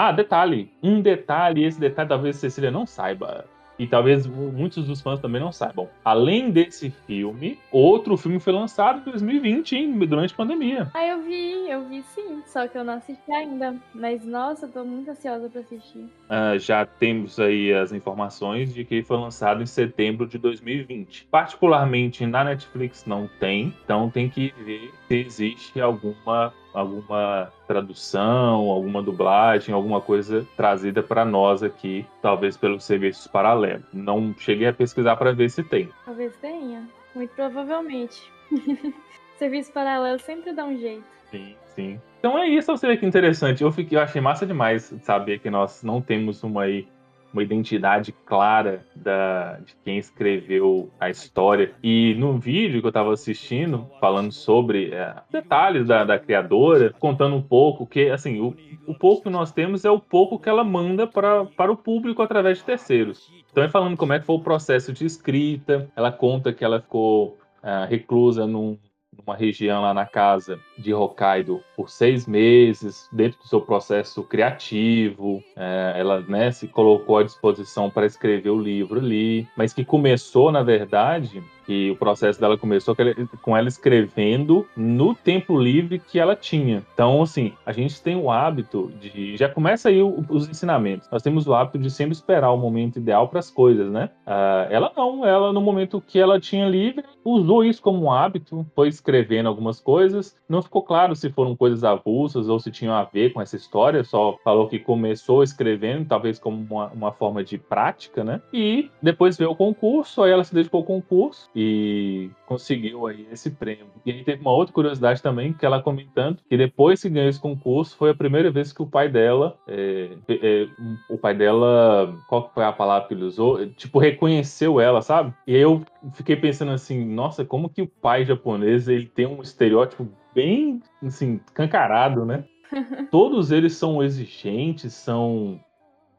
ah, 0.00 0.12
detalhe. 0.12 0.70
Um 0.80 1.00
detalhe, 1.00 1.64
esse 1.64 1.80
detalhe 1.80 2.08
talvez 2.08 2.36
Cecília 2.36 2.70
não 2.70 2.86
saiba. 2.86 3.46
E 3.78 3.86
talvez 3.86 4.26
muitos 4.26 4.86
dos 4.86 5.00
fãs 5.00 5.20
também 5.20 5.40
não 5.40 5.52
saibam. 5.52 5.88
Além 6.04 6.50
desse 6.50 6.90
filme, 7.06 7.58
outro 7.70 8.16
filme 8.16 8.40
foi 8.40 8.52
lançado 8.52 9.00
em 9.00 9.10
2020, 9.10 9.76
hein, 9.76 9.98
durante 9.98 10.34
a 10.34 10.36
pandemia. 10.36 10.90
Ah, 10.94 11.06
eu 11.06 11.22
vi, 11.22 11.70
eu 11.70 11.84
vi 11.84 12.02
sim, 12.14 12.42
só 12.46 12.66
que 12.66 12.76
eu 12.76 12.84
não 12.84 12.94
assisti 12.94 13.30
ainda. 13.30 13.76
Mas 13.94 14.24
nossa, 14.24 14.66
eu 14.66 14.70
tô 14.70 14.84
muito 14.84 15.10
ansiosa 15.10 15.48
para 15.48 15.60
assistir. 15.60 15.98
Uh, 15.98 16.58
já 16.58 16.84
temos 16.84 17.38
aí 17.38 17.72
as 17.72 17.92
informações 17.92 18.74
de 18.74 18.84
que 18.84 19.02
foi 19.02 19.16
lançado 19.16 19.62
em 19.62 19.66
setembro 19.66 20.26
de 20.26 20.38
2020. 20.38 21.28
Particularmente 21.30 22.26
na 22.26 22.44
Netflix 22.44 23.04
não 23.06 23.28
tem, 23.38 23.74
então 23.84 24.10
tem 24.10 24.28
que 24.28 24.52
ver 24.64 24.92
se 25.06 25.14
existe 25.14 25.80
alguma 25.80 26.52
alguma 26.72 27.52
tradução, 27.66 28.70
alguma 28.70 29.02
dublagem, 29.02 29.74
alguma 29.74 30.00
coisa 30.00 30.46
trazida 30.56 31.02
para 31.02 31.24
nós 31.24 31.62
aqui, 31.62 32.06
talvez 32.22 32.56
pelos 32.56 32.84
serviços 32.84 33.26
paralelos. 33.26 33.84
Não 33.92 34.34
cheguei 34.38 34.68
a 34.68 34.72
pesquisar 34.72 35.16
para 35.16 35.32
ver 35.32 35.50
se 35.50 35.62
tem. 35.62 35.90
Talvez 36.04 36.36
tenha, 36.36 36.88
muito 37.14 37.34
provavelmente. 37.34 38.30
Serviço 39.38 39.72
paralelo 39.72 40.18
sempre 40.18 40.52
dá 40.52 40.64
um 40.64 40.76
jeito. 40.76 41.04
Sim, 41.30 41.54
sim. 41.74 42.00
Então 42.18 42.38
é 42.38 42.48
isso, 42.48 42.76
você 42.76 42.86
vê 42.86 42.96
que 42.96 43.06
interessante. 43.06 43.62
Eu, 43.62 43.70
fiquei, 43.70 43.96
eu 43.96 44.02
achei 44.02 44.20
massa 44.20 44.44
demais 44.44 44.92
saber 45.02 45.38
que 45.38 45.50
nós 45.50 45.82
não 45.82 46.00
temos 46.00 46.42
uma 46.42 46.62
aí 46.62 46.88
uma 47.32 47.42
identidade 47.42 48.12
clara 48.24 48.84
da, 48.94 49.58
de 49.58 49.76
quem 49.84 49.98
escreveu 49.98 50.90
a 50.98 51.10
história. 51.10 51.72
E 51.82 52.14
no 52.14 52.38
vídeo 52.38 52.80
que 52.80 52.86
eu 52.86 52.90
estava 52.90 53.12
assistindo, 53.12 53.88
falando 54.00 54.32
sobre 54.32 54.92
é, 54.92 55.14
detalhes 55.30 55.86
da, 55.86 56.04
da, 56.04 56.18
criadora, 56.18 56.94
contando 56.98 57.36
um 57.36 57.42
pouco 57.42 57.86
que, 57.86 58.10
assim, 58.10 58.40
o, 58.40 58.54
o 58.86 58.94
pouco 58.94 59.24
que 59.24 59.30
nós 59.30 59.52
temos 59.52 59.84
é 59.84 59.90
o 59.90 60.00
pouco 60.00 60.38
que 60.38 60.48
ela 60.48 60.64
manda 60.64 61.06
pra, 61.06 61.44
para 61.44 61.72
o 61.72 61.76
público 61.76 62.22
através 62.22 62.58
de 62.58 62.64
terceiros. 62.64 63.30
Então, 63.50 63.62
é 63.62 63.68
falando 63.68 63.96
como 63.96 64.12
é 64.12 64.18
que 64.18 64.26
foi 64.26 64.36
o 64.36 64.40
processo 64.40 64.92
de 64.92 65.04
escrita, 65.04 65.90
ela 65.94 66.12
conta 66.12 66.52
que 66.52 66.64
ela 66.64 66.80
ficou 66.80 67.38
uh, 67.62 67.86
reclusa 67.88 68.46
num, 68.46 68.78
numa 69.18 69.36
região 69.36 69.82
lá 69.82 69.92
na 69.92 70.06
casa 70.06 70.60
de 70.76 70.94
Hokkaido 70.94 71.62
por 71.76 71.90
seis 71.90 72.26
meses, 72.26 73.08
dentro 73.12 73.38
do 73.40 73.46
seu 73.46 73.60
processo 73.60 74.22
criativo. 74.22 75.42
É, 75.56 75.94
ela 75.96 76.20
né, 76.20 76.50
se 76.52 76.68
colocou 76.68 77.18
à 77.18 77.22
disposição 77.22 77.90
para 77.90 78.06
escrever 78.06 78.50
o 78.50 78.60
livro 78.60 79.00
ali, 79.00 79.46
mas 79.56 79.72
que 79.72 79.84
começou, 79.84 80.52
na 80.52 80.62
verdade, 80.62 81.42
que 81.68 81.90
o 81.90 81.96
processo 81.96 82.40
dela 82.40 82.56
começou 82.56 82.96
com 83.42 83.54
ela 83.54 83.68
escrevendo 83.68 84.66
no 84.74 85.14
tempo 85.14 85.60
livre 85.60 85.98
que 85.98 86.18
ela 86.18 86.34
tinha. 86.34 86.82
Então, 86.94 87.20
assim, 87.20 87.52
a 87.66 87.72
gente 87.72 88.00
tem 88.00 88.16
o 88.16 88.30
hábito 88.30 88.90
de. 88.98 89.36
Já 89.36 89.50
começa 89.50 89.90
aí 89.90 90.02
os 90.02 90.48
ensinamentos. 90.48 91.06
Nós 91.12 91.22
temos 91.22 91.46
o 91.46 91.52
hábito 91.52 91.78
de 91.78 91.90
sempre 91.90 92.14
esperar 92.14 92.50
o 92.52 92.56
momento 92.56 92.96
ideal 92.96 93.28
para 93.28 93.40
as 93.40 93.50
coisas, 93.50 93.92
né? 93.92 94.08
Uh, 94.26 94.72
ela 94.72 94.90
não, 94.96 95.26
ela 95.26 95.52
no 95.52 95.60
momento 95.60 96.00
que 96.00 96.18
ela 96.18 96.40
tinha 96.40 96.66
livre, 96.66 97.04
usou 97.22 97.62
isso 97.62 97.82
como 97.82 98.04
um 98.04 98.10
hábito, 98.10 98.66
foi 98.74 98.88
escrevendo 98.88 99.50
algumas 99.50 99.78
coisas. 99.78 100.34
Não 100.48 100.62
ficou 100.62 100.82
claro 100.82 101.14
se 101.14 101.28
foram 101.28 101.54
coisas 101.54 101.84
avulsas 101.84 102.48
ou 102.48 102.58
se 102.58 102.70
tinham 102.70 102.94
a 102.94 103.04
ver 103.04 103.34
com 103.34 103.42
essa 103.42 103.56
história, 103.56 104.02
só 104.02 104.38
falou 104.42 104.68
que 104.68 104.78
começou 104.78 105.42
escrevendo, 105.42 106.08
talvez 106.08 106.38
como 106.38 106.66
uma, 106.70 106.86
uma 106.86 107.12
forma 107.12 107.44
de 107.44 107.58
prática, 107.58 108.24
né? 108.24 108.40
E 108.54 108.90
depois 109.02 109.36
veio 109.36 109.50
o 109.50 109.56
concurso, 109.56 110.22
aí 110.22 110.32
ela 110.32 110.44
se 110.44 110.54
dedicou 110.54 110.78
ao 110.78 110.86
concurso 110.86 111.50
e 111.60 112.30
conseguiu 112.46 113.08
aí 113.08 113.26
esse 113.32 113.50
prêmio. 113.50 113.88
E 114.06 114.12
aí 114.12 114.22
teve 114.22 114.40
uma 114.40 114.52
outra 114.52 114.72
curiosidade 114.72 115.20
também, 115.20 115.52
que 115.52 115.66
ela 115.66 115.82
comentando 115.82 116.38
que 116.48 116.56
depois 116.56 117.02
que 117.02 117.08
ganhou 117.08 117.28
esse 117.28 117.40
concurso, 117.40 117.96
foi 117.96 118.10
a 118.10 118.14
primeira 118.14 118.48
vez 118.48 118.72
que 118.72 118.80
o 118.80 118.86
pai 118.86 119.08
dela, 119.08 119.58
é, 119.66 120.10
é, 120.28 120.68
o 121.10 121.18
pai 121.18 121.34
dela, 121.34 122.16
qual 122.28 122.48
foi 122.54 122.62
a 122.62 122.72
palavra 122.72 123.08
que 123.08 123.14
ele 123.14 123.24
usou? 123.24 123.66
Tipo, 123.70 123.98
reconheceu 123.98 124.80
ela, 124.80 125.02
sabe? 125.02 125.34
E 125.48 125.56
aí 125.56 125.60
eu 125.60 125.84
fiquei 126.12 126.36
pensando 126.36 126.70
assim, 126.70 127.04
nossa, 127.04 127.44
como 127.44 127.68
que 127.68 127.82
o 127.82 127.88
pai 127.88 128.24
japonês, 128.24 128.86
ele 128.86 129.06
tem 129.06 129.26
um 129.26 129.42
estereótipo 129.42 130.06
bem, 130.32 130.80
assim, 131.02 131.40
cancarado, 131.54 132.24
né? 132.24 132.44
Todos 133.10 133.50
eles 133.50 133.72
são 133.72 134.00
exigentes, 134.00 134.94
são 134.94 135.58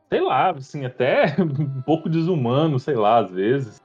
sei 0.09 0.19
lá, 0.19 0.49
assim, 0.49 0.85
até 0.85 1.35
um 1.39 1.81
pouco 1.83 2.09
desumano, 2.09 2.77
sei 2.77 2.95
lá, 2.95 3.19
às 3.19 3.31
vezes. 3.31 3.81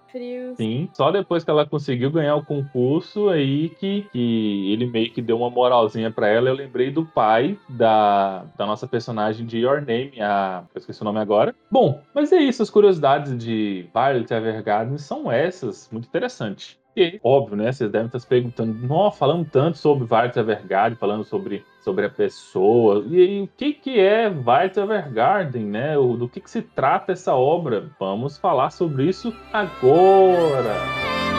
Sim, 0.56 0.88
só 0.92 1.10
depois 1.10 1.42
que 1.42 1.50
ela 1.50 1.66
conseguiu 1.66 2.10
ganhar 2.10 2.36
o 2.36 2.44
concurso, 2.44 3.28
aí 3.28 3.70
que, 3.70 4.06
que 4.12 4.72
ele 4.72 4.86
meio 4.86 5.12
que 5.12 5.20
deu 5.20 5.38
uma 5.38 5.50
moralzinha 5.50 6.10
para 6.10 6.28
ela. 6.28 6.48
Eu 6.48 6.54
lembrei 6.54 6.90
do 6.90 7.04
pai 7.04 7.58
da, 7.68 8.44
da 8.56 8.66
nossa 8.66 8.86
personagem 8.86 9.46
de 9.46 9.58
Your 9.58 9.80
Name, 9.80 10.20
a. 10.20 10.64
Eu 10.74 10.78
esqueci 10.78 11.02
o 11.02 11.04
nome 11.04 11.18
agora. 11.18 11.54
Bom, 11.70 12.00
mas 12.14 12.32
é 12.32 12.38
isso, 12.38 12.62
as 12.62 12.70
curiosidades 12.70 13.36
de 13.36 13.88
Violet 13.92 14.32
Evergarden 14.32 14.98
são 14.98 15.30
essas, 15.30 15.88
muito 15.90 16.06
interessante. 16.06 16.78
E, 16.96 17.18
óbvio, 17.22 17.56
né? 17.56 17.72
Vocês 17.72 17.90
devem 17.90 18.06
estar 18.06 18.18
se 18.20 18.26
perguntando, 18.26 18.72
nossa, 18.86 19.18
falando 19.18 19.48
tanto 19.50 19.78
sobre 19.78 20.06
Violet 20.06 20.38
Evergarden, 20.38 20.96
falando 20.96 21.24
sobre, 21.24 21.64
sobre 21.80 22.06
a 22.06 22.10
pessoa. 22.10 23.04
E, 23.08 23.38
e 23.38 23.42
o 23.42 23.48
que, 23.56 23.72
que 23.72 23.98
é 23.98 24.30
Violet 24.30 24.78
Evergarden, 24.78 25.64
né? 25.64 25.98
O, 25.98 26.16
do 26.16 26.28
que, 26.28 26.40
que 26.40 26.50
se 26.50 26.62
trata 26.62 27.12
essa 27.12 27.34
obra? 27.34 27.90
Vamos 27.98 28.38
falar 28.38 28.70
sobre 28.70 29.04
isso 29.08 29.34
agora! 29.52 31.33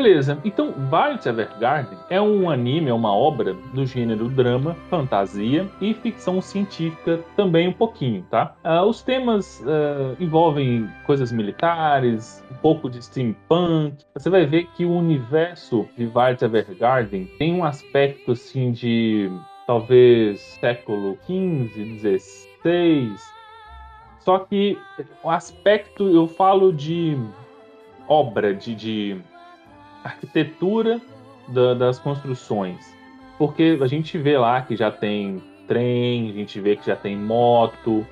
Beleza, 0.00 0.40
então 0.46 0.72
Violet 0.88 1.28
Evergarden 1.28 1.98
é 2.08 2.18
um 2.18 2.48
anime, 2.48 2.88
é 2.88 2.94
uma 2.94 3.14
obra 3.14 3.52
do 3.74 3.84
gênero 3.84 4.30
drama, 4.30 4.74
fantasia 4.88 5.68
e 5.78 5.92
ficção 5.92 6.40
científica 6.40 7.20
também 7.36 7.68
um 7.68 7.72
pouquinho, 7.74 8.24
tá? 8.30 8.56
Uh, 8.64 8.82
os 8.86 9.02
temas 9.02 9.60
uh, 9.60 10.16
envolvem 10.18 10.88
coisas 11.04 11.30
militares, 11.30 12.42
um 12.50 12.54
pouco 12.62 12.88
de 12.88 13.04
steampunk. 13.04 14.02
Você 14.14 14.30
vai 14.30 14.46
ver 14.46 14.68
que 14.74 14.86
o 14.86 14.90
universo 14.96 15.86
de 15.98 16.06
Violet 16.06 16.42
Evergarden 16.42 17.26
tem 17.36 17.52
um 17.52 17.62
aspecto 17.62 18.32
assim 18.32 18.72
de 18.72 19.30
talvez 19.66 20.40
século 20.40 21.18
XV, 21.26 21.98
XVI. 21.98 23.14
Só 24.20 24.38
que 24.38 24.78
o 25.22 25.28
aspecto, 25.28 26.08
eu 26.08 26.26
falo 26.26 26.72
de 26.72 27.18
obra, 28.08 28.54
de, 28.54 28.74
de 28.74 29.22
arquitetura 30.04 31.00
da, 31.48 31.74
das 31.74 31.98
construções. 31.98 32.94
Porque 33.38 33.78
a 33.80 33.86
gente 33.86 34.18
vê 34.18 34.36
lá 34.38 34.60
que 34.60 34.76
já 34.76 34.90
tem 34.90 35.42
trem, 35.66 36.30
a 36.30 36.32
gente 36.32 36.60
vê 36.60 36.76
que 36.76 36.86
já 36.86 36.96
tem 36.96 37.16
moto, 37.16 38.06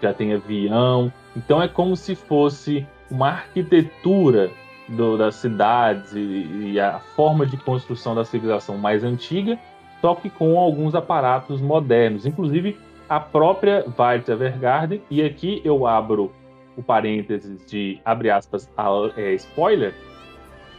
já 0.00 0.12
tem 0.12 0.34
avião. 0.34 1.12
Então 1.36 1.62
é 1.62 1.68
como 1.68 1.96
se 1.96 2.14
fosse 2.14 2.86
uma 3.10 3.28
arquitetura 3.28 4.50
do, 4.88 5.16
das 5.16 5.36
cidades 5.36 6.12
e, 6.12 6.72
e, 6.72 6.80
a 6.80 6.98
forma 6.98 7.46
de 7.46 7.56
construção 7.56 8.14
da 8.14 8.24
civilização 8.24 8.76
mais 8.76 9.02
antiga, 9.02 9.58
só 10.00 10.14
que 10.14 10.28
com 10.28 10.58
alguns 10.58 10.94
aparatos 10.94 11.60
modernos, 11.60 12.26
inclusive 12.26 12.76
a 13.08 13.18
própria 13.18 13.84
Violet 13.96 14.30
Evergarden. 14.30 15.02
E 15.10 15.22
aqui 15.22 15.62
eu 15.64 15.86
abro 15.86 16.32
o 16.76 16.82
parênteses 16.82 17.64
de 17.66 18.00
abre 18.04 18.30
aspas 18.30 18.70
é, 19.16 19.32
spoiler, 19.34 19.94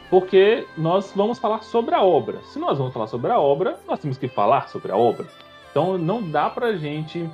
porque 0.10 0.66
nós 0.78 1.12
vamos 1.16 1.40
falar 1.40 1.64
sobre 1.64 1.96
a 1.96 2.04
obra. 2.04 2.40
Se 2.44 2.60
nós 2.60 2.78
vamos 2.78 2.94
falar 2.94 3.08
sobre 3.08 3.32
a 3.32 3.40
obra, 3.40 3.80
nós 3.88 4.00
temos 4.00 4.18
que 4.18 4.28
falar 4.28 4.70
sobre 4.70 4.92
a 4.92 4.98
obra. 4.98 5.26
Então 5.72 5.98
não 5.98 6.22
dá 6.22 6.50
pra 6.50 6.76
gente 6.76 7.30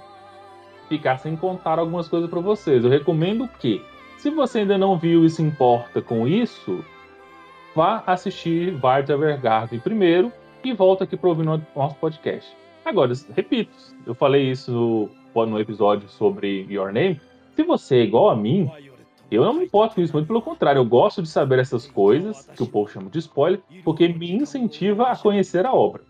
ficar 0.87 1.17
sem 1.17 1.35
contar 1.35 1.79
algumas 1.79 2.07
coisas 2.07 2.29
para 2.29 2.39
vocês. 2.39 2.83
Eu 2.83 2.89
recomendo 2.89 3.47
que, 3.59 3.83
se 4.17 4.29
você 4.29 4.59
ainda 4.59 4.77
não 4.77 4.97
viu 4.97 5.23
e 5.23 5.29
se 5.29 5.41
importa 5.41 6.01
com 6.01 6.27
isso, 6.27 6.83
vá 7.75 8.03
assistir 8.05 8.71
Violet 8.75 9.11
Evergarden 9.11 9.79
primeiro 9.79 10.31
e 10.63 10.73
volta 10.73 11.03
aqui 11.03 11.15
para 11.15 11.29
ouvir 11.29 11.45
no 11.45 11.61
nosso 11.75 11.95
podcast. 11.95 12.55
Agora, 12.83 13.13
repito, 13.35 13.71
eu 14.05 14.13
falei 14.15 14.49
isso 14.49 15.09
no, 15.35 15.45
no 15.45 15.59
episódio 15.59 16.09
sobre 16.09 16.65
Your 16.69 16.91
Name. 16.91 17.21
Se 17.55 17.63
você 17.63 17.97
é 17.97 18.03
igual 18.03 18.29
a 18.29 18.35
mim, 18.35 18.69
eu 19.35 19.45
não 19.45 19.53
me 19.53 19.63
importo 19.63 19.95
com 19.95 20.01
isso, 20.01 20.13
muito 20.13 20.27
pelo 20.27 20.41
contrário, 20.41 20.79
eu 20.79 20.85
gosto 20.85 21.21
de 21.21 21.29
saber 21.29 21.59
essas 21.59 21.87
coisas, 21.87 22.47
que 22.55 22.61
o 22.61 22.67
povo 22.67 22.91
chama 22.91 23.09
de 23.09 23.19
spoiler, 23.19 23.61
porque 23.83 24.07
me 24.07 24.31
incentiva 24.31 25.07
a 25.07 25.15
conhecer 25.15 25.65
a 25.65 25.73
obra. 25.73 26.03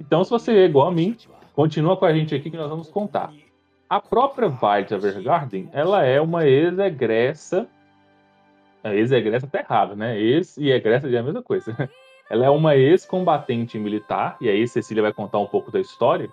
Então, 0.00 0.22
se 0.22 0.30
você 0.30 0.52
é 0.52 0.64
igual 0.64 0.86
a 0.88 0.92
mim, 0.92 1.16
continua 1.54 1.96
com 1.96 2.04
a 2.04 2.12
gente 2.12 2.34
aqui 2.34 2.50
que 2.50 2.56
nós 2.56 2.70
vamos 2.70 2.88
contar. 2.88 3.32
A 3.90 4.00
própria 4.00 4.48
Violet 4.48 4.92
Evergarden, 4.92 5.68
ela 5.72 6.04
é 6.04 6.20
uma 6.20 6.46
ex-egressa. 6.46 7.66
Ex-egressa 8.84 9.46
tá 9.46 9.58
errado, 9.58 9.96
né? 9.96 10.16
Ex 10.16 10.56
e 10.56 10.70
egressa 10.70 11.08
é 11.08 11.18
a 11.18 11.22
mesma 11.22 11.42
coisa. 11.42 11.74
Ela 12.30 12.44
é 12.44 12.50
uma 12.50 12.76
ex-combatente 12.76 13.78
militar, 13.78 14.36
e 14.38 14.50
aí 14.50 14.68
Cecília 14.68 15.02
vai 15.02 15.14
contar 15.14 15.38
um 15.38 15.46
pouco 15.46 15.72
da 15.72 15.80
história. 15.80 16.28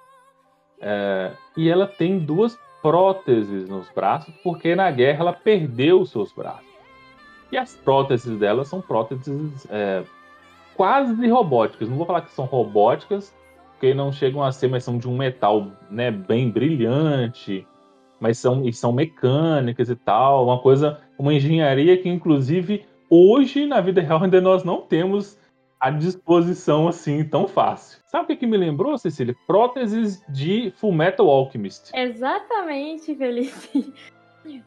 É, 0.81 1.31
e 1.55 1.69
ela 1.69 1.87
tem 1.87 2.19
duas 2.19 2.59
próteses 2.85 3.67
nos 3.67 3.89
braços, 3.89 4.31
porque 4.43 4.75
na 4.75 4.91
guerra 4.91 5.21
ela 5.21 5.33
perdeu 5.33 6.01
os 6.01 6.11
seus 6.11 6.31
braços. 6.31 6.69
E 7.51 7.57
as 7.57 7.75
próteses 7.75 8.37
dela 8.37 8.63
são 8.63 8.79
próteses 8.79 9.65
é, 9.71 10.03
quase 10.75 11.27
robóticas. 11.27 11.89
Não 11.89 11.97
vou 11.97 12.05
falar 12.05 12.21
que 12.21 12.31
são 12.31 12.45
robóticas, 12.45 13.35
porque 13.71 13.91
não 13.95 14.11
chegam 14.11 14.43
a 14.43 14.51
ser, 14.51 14.67
mas 14.67 14.83
são 14.83 14.99
de 14.99 15.09
um 15.09 15.17
metal 15.17 15.71
né, 15.89 16.11
bem 16.11 16.51
brilhante, 16.51 17.65
mas 18.19 18.37
são, 18.37 18.63
e 18.63 18.71
são 18.71 18.93
mecânicas 18.93 19.89
e 19.89 19.95
tal. 19.95 20.45
Uma 20.45 20.59
coisa, 20.59 21.01
uma 21.17 21.33
engenharia 21.33 21.97
que, 21.97 22.07
inclusive, 22.07 22.85
hoje 23.09 23.65
na 23.65 23.81
vida 23.81 23.99
real 23.99 24.21
ainda 24.23 24.39
nós 24.39 24.63
não 24.63 24.81
temos 24.81 25.39
à 25.79 25.89
disposição 25.89 26.87
assim 26.87 27.23
tão 27.23 27.47
fácil. 27.47 28.01
Sabe 28.07 28.23
o 28.23 28.27
que, 28.27 28.35
que 28.35 28.47
me 28.47 28.57
lembrou, 28.57 28.97
Cecília? 28.97 29.35
Próteses 29.45 30.23
de 30.29 30.71
Fullmetal 30.77 31.29
Alchemist. 31.29 31.91
Exatamente, 31.93 33.15
Felipe. 33.15 33.93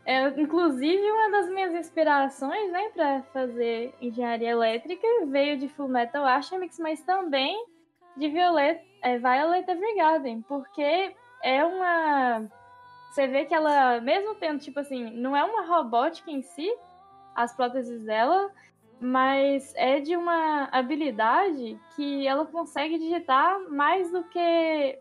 É, 0.04 0.28
inclusive, 0.40 1.10
uma 1.10 1.30
das 1.30 1.48
minhas 1.50 1.72
inspirações, 1.72 2.72
né, 2.72 2.90
para 2.94 3.22
fazer 3.32 3.94
engenharia 4.00 4.50
elétrica 4.50 5.06
veio 5.26 5.56
de 5.56 5.68
Full 5.68 5.88
Metal 5.88 6.26
Alchemist, 6.26 6.80
mas 6.80 7.00
também 7.02 7.64
de 8.16 8.28
Violet, 8.28 8.80
é, 9.02 9.18
Violet 9.18 9.70
Evergarden, 9.70 10.42
porque 10.42 11.14
é 11.42 11.64
uma. 11.64 12.50
Você 13.10 13.26
vê 13.26 13.44
que 13.44 13.54
ela, 13.54 14.00
mesmo 14.00 14.34
tendo, 14.34 14.58
tipo 14.58 14.80
assim, 14.80 15.10
não 15.10 15.36
é 15.36 15.44
uma 15.44 15.64
robótica 15.64 16.30
em 16.30 16.42
si, 16.42 16.68
as 17.34 17.54
próteses 17.54 18.02
dela, 18.02 18.50
mas 19.00 19.72
é 19.76 20.00
de 20.00 20.16
uma 20.16 20.68
habilidade 20.72 21.78
que 21.94 22.26
ela 22.26 22.44
consegue 22.44 22.98
digitar 22.98 23.58
mais 23.70 24.10
do 24.10 24.24
que 24.24 24.98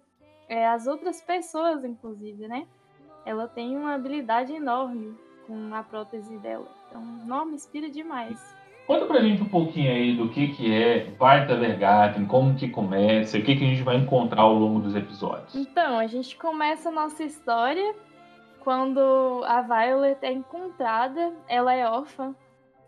é, 0.50 0.68
as 0.68 0.88
outras 0.88 1.22
pessoas, 1.22 1.84
inclusive, 1.84 2.48
né? 2.48 2.68
Ela 3.26 3.48
tem 3.48 3.76
uma 3.76 3.96
habilidade 3.96 4.54
enorme 4.54 5.16
com 5.46 5.74
a 5.74 5.84
prótese 5.84 6.38
dela. 6.38 6.68
Então, 6.88 7.02
não 7.26 7.46
me 7.46 7.56
inspira 7.56 7.90
demais. 7.90 8.56
Conta 8.86 9.06
pra 9.06 9.20
gente 9.20 9.42
um 9.42 9.50
pouquinho 9.50 9.92
aí 9.92 10.16
do 10.16 10.30
que, 10.30 10.48
que 10.50 10.74
é 10.74 11.12
Vartavergarten, 11.20 12.26
como 12.26 12.56
que 12.56 12.70
começa, 12.70 13.38
o 13.38 13.44
que, 13.44 13.58
que 13.58 13.64
a 13.64 13.68
gente 13.68 13.84
vai 13.84 13.98
encontrar 13.98 14.44
ao 14.44 14.54
longo 14.54 14.80
dos 14.80 14.96
episódios. 14.96 15.56
Então, 15.56 16.00
a 16.00 16.08
gente 16.08 16.38
começa 16.38 16.88
a 16.88 16.92
nossa 16.92 17.24
história 17.24 17.94
quando 18.62 19.44
a 19.46 19.62
Violet 19.62 20.18
é 20.22 20.32
encontrada, 20.32 21.34
ela 21.50 21.74
é 21.74 21.86
órfã, 21.86 22.34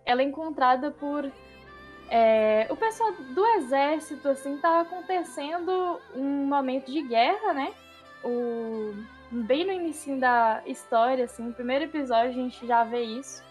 ela 0.10 0.22
é 0.22 0.26
encontrada 0.26 0.90
por 0.90 1.32
é, 2.10 2.66
o 2.70 2.76
pessoal 2.76 3.12
do 3.12 3.46
exército, 3.58 4.28
assim, 4.30 4.58
tá 4.58 4.82
acontecendo 4.82 6.00
um 6.16 6.48
momento 6.48 6.92
de 6.92 7.04
guerra, 7.04 7.54
né? 7.54 7.72
O, 8.24 8.94
bem 9.30 9.66
no 9.66 9.72
início 9.72 10.20
da 10.20 10.64
história, 10.66 11.26
assim, 11.26 11.44
no 11.44 11.54
primeiro 11.54 11.86
episódio 11.86 12.32
a 12.32 12.34
gente 12.34 12.66
já 12.66 12.84
vê 12.84 13.04
isso. 13.04 13.44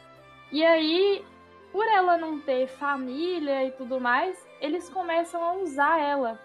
E 0.50 0.64
aí 0.64 1.24
por 1.72 1.86
ela 1.86 2.16
não 2.16 2.40
ter 2.40 2.66
família 2.66 3.64
e 3.64 3.70
tudo 3.72 4.00
mais, 4.00 4.36
eles 4.60 4.88
começam 4.88 5.42
a 5.42 5.52
usar 5.54 6.00
ela. 6.00 6.38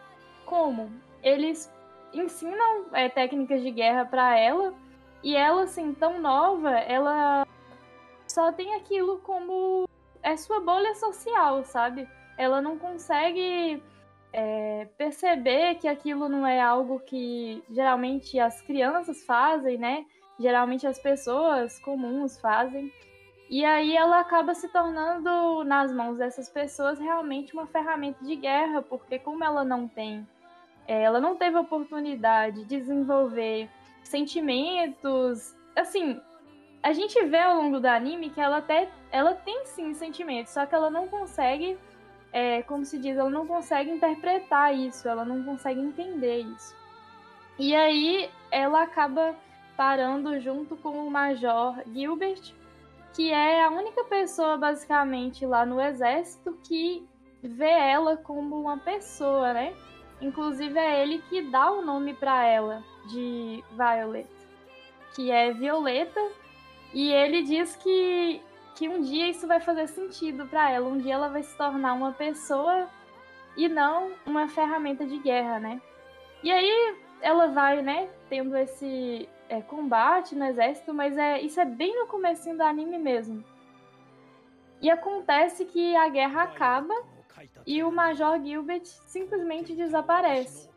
Como? 0.45 0.91
Eles 1.23 1.71
ensinam 2.13 2.85
é, 2.91 3.09
técnicas 3.09 3.61
de 3.61 3.71
guerra 3.71 4.05
para 4.05 4.37
ela 4.37 4.73
e 5.23 5.35
ela, 5.35 5.63
assim, 5.63 5.93
tão 5.93 6.19
nova, 6.19 6.71
ela 6.71 7.47
só 8.27 8.51
tem 8.51 8.75
aquilo 8.75 9.19
como 9.19 9.87
é 10.23 10.37
sua 10.37 10.61
bolha 10.61 10.95
social, 10.95 11.63
sabe? 11.65 12.07
Ela 12.37 12.61
não 12.61 12.79
consegue 12.79 13.81
é, 14.31 14.87
perceber 14.97 15.75
que 15.75 15.87
aquilo 15.87 16.27
não 16.27 16.47
é 16.47 16.59
algo 16.59 16.99
que 17.01 17.63
geralmente 17.69 18.39
as 18.39 18.61
crianças 18.61 19.23
fazem, 19.25 19.77
né? 19.77 20.05
Geralmente 20.39 20.87
as 20.87 20.97
pessoas 20.97 21.77
comuns 21.79 22.39
fazem. 22.39 22.91
E 23.49 23.63
aí 23.63 23.95
ela 23.95 24.19
acaba 24.19 24.55
se 24.55 24.67
tornando, 24.69 25.63
nas 25.63 25.93
mãos 25.93 26.17
dessas 26.17 26.49
pessoas, 26.49 26.97
realmente 26.97 27.53
uma 27.53 27.67
ferramenta 27.67 28.23
de 28.23 28.35
guerra, 28.35 28.81
porque 28.81 29.19
como 29.19 29.43
ela 29.43 29.63
não 29.63 29.87
tem, 29.87 30.27
é, 30.87 31.03
ela 31.03 31.19
não 31.19 31.35
teve 31.35 31.57
oportunidade 31.57 32.63
de 32.65 32.77
desenvolver 32.79 33.69
sentimentos, 34.03 35.55
assim, 35.75 36.19
a 36.83 36.91
gente 36.91 37.23
vê 37.25 37.39
ao 37.39 37.55
longo 37.55 37.79
do 37.79 37.85
anime 37.85 38.29
que 38.29 38.41
ela 38.41 38.57
até, 38.57 38.89
ela 39.09 39.33
tem 39.33 39.65
sim 39.65 39.93
sentimentos, 39.93 40.51
só 40.51 40.65
que 40.65 40.75
ela 40.75 40.89
não 40.89 41.07
consegue, 41.07 41.77
é, 42.31 42.61
como 42.63 42.83
se 42.83 42.99
diz, 42.99 43.17
ela 43.17 43.29
não 43.29 43.47
consegue 43.47 43.89
interpretar 43.89 44.75
isso, 44.75 45.07
ela 45.07 45.23
não 45.23 45.41
consegue 45.43 45.79
entender 45.79 46.39
isso. 46.41 46.75
E 47.57 47.73
aí 47.73 48.29
ela 48.51 48.83
acaba 48.83 49.33
parando 49.77 50.37
junto 50.41 50.75
com 50.75 51.07
o 51.07 51.09
Major 51.09 51.81
Gilbert, 51.93 52.53
que 53.13 53.31
é 53.31 53.63
a 53.63 53.69
única 53.69 54.03
pessoa, 54.03 54.57
basicamente, 54.57 55.45
lá 55.45 55.65
no 55.65 55.79
exército 55.79 56.57
que 56.63 57.07
vê 57.41 57.69
ela 57.69 58.17
como 58.17 58.59
uma 58.59 58.77
pessoa, 58.77 59.53
né? 59.53 59.73
Inclusive 60.19 60.77
é 60.77 61.01
ele 61.01 61.19
que 61.29 61.41
dá 61.43 61.71
o 61.71 61.81
nome 61.81 62.13
para 62.13 62.45
ela 62.45 62.83
de 63.09 63.63
Violet, 63.71 64.27
que 65.15 65.31
é 65.31 65.53
Violeta, 65.53 66.19
e 66.93 67.11
ele 67.11 67.41
diz 67.43 67.75
que 67.75 68.41
que 68.75 68.89
um 68.89 69.01
dia 69.01 69.29
isso 69.29 69.45
vai 69.45 69.59
fazer 69.59 69.87
sentido 69.87 70.47
para 70.47 70.71
ela, 70.71 70.89
um 70.89 70.97
dia 70.97 71.13
ela 71.13 71.27
vai 71.27 71.43
se 71.43 71.55
tornar 71.55 71.93
uma 71.93 72.11
pessoa 72.11 72.89
e 73.55 73.69
não 73.69 74.11
uma 74.25 74.47
ferramenta 74.47 75.05
de 75.05 75.19
guerra, 75.19 75.59
né? 75.59 75.81
E 76.41 76.51
aí 76.51 76.97
ela 77.21 77.47
vai, 77.47 77.81
né, 77.81 78.09
tendo 78.29 78.57
esse 78.57 79.29
é, 79.47 79.61
combate 79.61 80.35
no 80.35 80.45
exército, 80.45 80.93
mas 80.93 81.17
é, 81.17 81.39
isso 81.39 81.59
é 81.59 81.65
bem 81.65 81.97
no 81.97 82.07
começo 82.07 82.51
do 82.55 82.63
anime 82.63 82.97
mesmo. 82.97 83.43
E 84.81 84.89
acontece 84.89 85.65
que 85.65 85.95
a 85.95 86.09
guerra 86.09 86.43
acaba 86.43 86.93
e 87.65 87.83
o 87.83 87.91
Major 87.91 88.41
Gilbert 88.43 88.83
simplesmente 88.83 89.73
desaparece. 89.73 90.69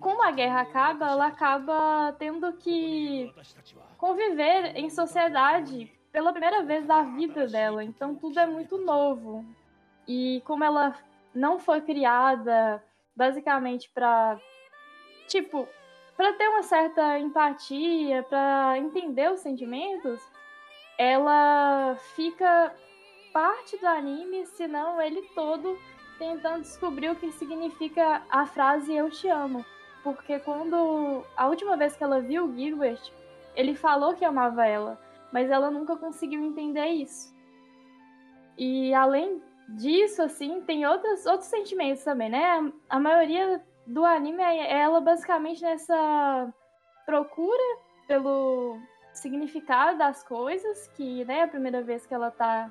Como 0.00 0.22
a 0.22 0.30
guerra 0.30 0.62
acaba, 0.62 1.10
ela 1.10 1.26
acaba 1.26 2.12
tendo 2.18 2.52
que 2.54 3.32
conviver 3.98 4.76
em 4.76 4.88
sociedade 4.88 5.92
pela 6.10 6.32
primeira 6.32 6.62
vez 6.62 6.86
da 6.86 7.02
vida 7.02 7.46
dela, 7.46 7.84
então 7.84 8.14
tudo 8.14 8.40
é 8.40 8.46
muito 8.46 8.78
novo. 8.78 9.44
E 10.06 10.40
como 10.46 10.64
ela 10.64 10.94
não 11.34 11.58
foi 11.58 11.82
criada 11.82 12.82
basicamente 13.14 13.90
para 13.90 14.40
tipo 15.26 15.68
para 16.16 16.32
ter 16.32 16.48
uma 16.48 16.64
certa 16.64 17.18
empatia, 17.18 18.24
para 18.24 18.76
entender 18.76 19.30
os 19.30 19.38
sentimentos, 19.38 20.20
ela 20.98 21.96
fica 22.16 22.74
parte 23.32 23.76
do 23.76 23.86
anime, 23.86 24.44
se 24.46 24.66
não 24.66 25.00
ele 25.00 25.22
todo, 25.32 25.78
tentando 26.18 26.62
descobrir 26.62 27.10
o 27.10 27.14
que 27.14 27.30
significa 27.30 28.20
a 28.28 28.46
frase 28.46 28.92
eu 28.92 29.08
te 29.08 29.28
amo. 29.28 29.64
Porque 30.02 30.40
quando 30.40 31.24
a 31.36 31.46
última 31.46 31.76
vez 31.76 31.96
que 31.96 32.02
ela 32.02 32.20
viu 32.20 32.46
o 32.46 32.52
Gilbert, 32.52 33.12
ele 33.58 33.74
falou 33.74 34.14
que 34.14 34.24
amava 34.24 34.64
ela, 34.64 34.96
mas 35.32 35.50
ela 35.50 35.68
nunca 35.68 35.96
conseguiu 35.96 36.40
entender 36.40 36.86
isso. 36.86 37.34
E 38.56 38.94
além 38.94 39.42
disso, 39.70 40.22
assim, 40.22 40.60
tem 40.60 40.86
outros, 40.86 41.26
outros 41.26 41.48
sentimentos 41.48 42.04
também, 42.04 42.30
né? 42.30 42.72
A 42.88 43.00
maioria 43.00 43.60
do 43.84 44.04
anime 44.04 44.40
é 44.40 44.80
ela 44.80 45.00
basicamente 45.00 45.60
nessa 45.60 46.54
procura 47.04 47.78
pelo 48.06 48.78
significado 49.12 49.98
das 49.98 50.22
coisas, 50.22 50.86
que 50.96 51.24
né, 51.24 51.40
é 51.40 51.42
a 51.42 51.48
primeira 51.48 51.82
vez 51.82 52.06
que 52.06 52.14
ela 52.14 52.28
está 52.28 52.70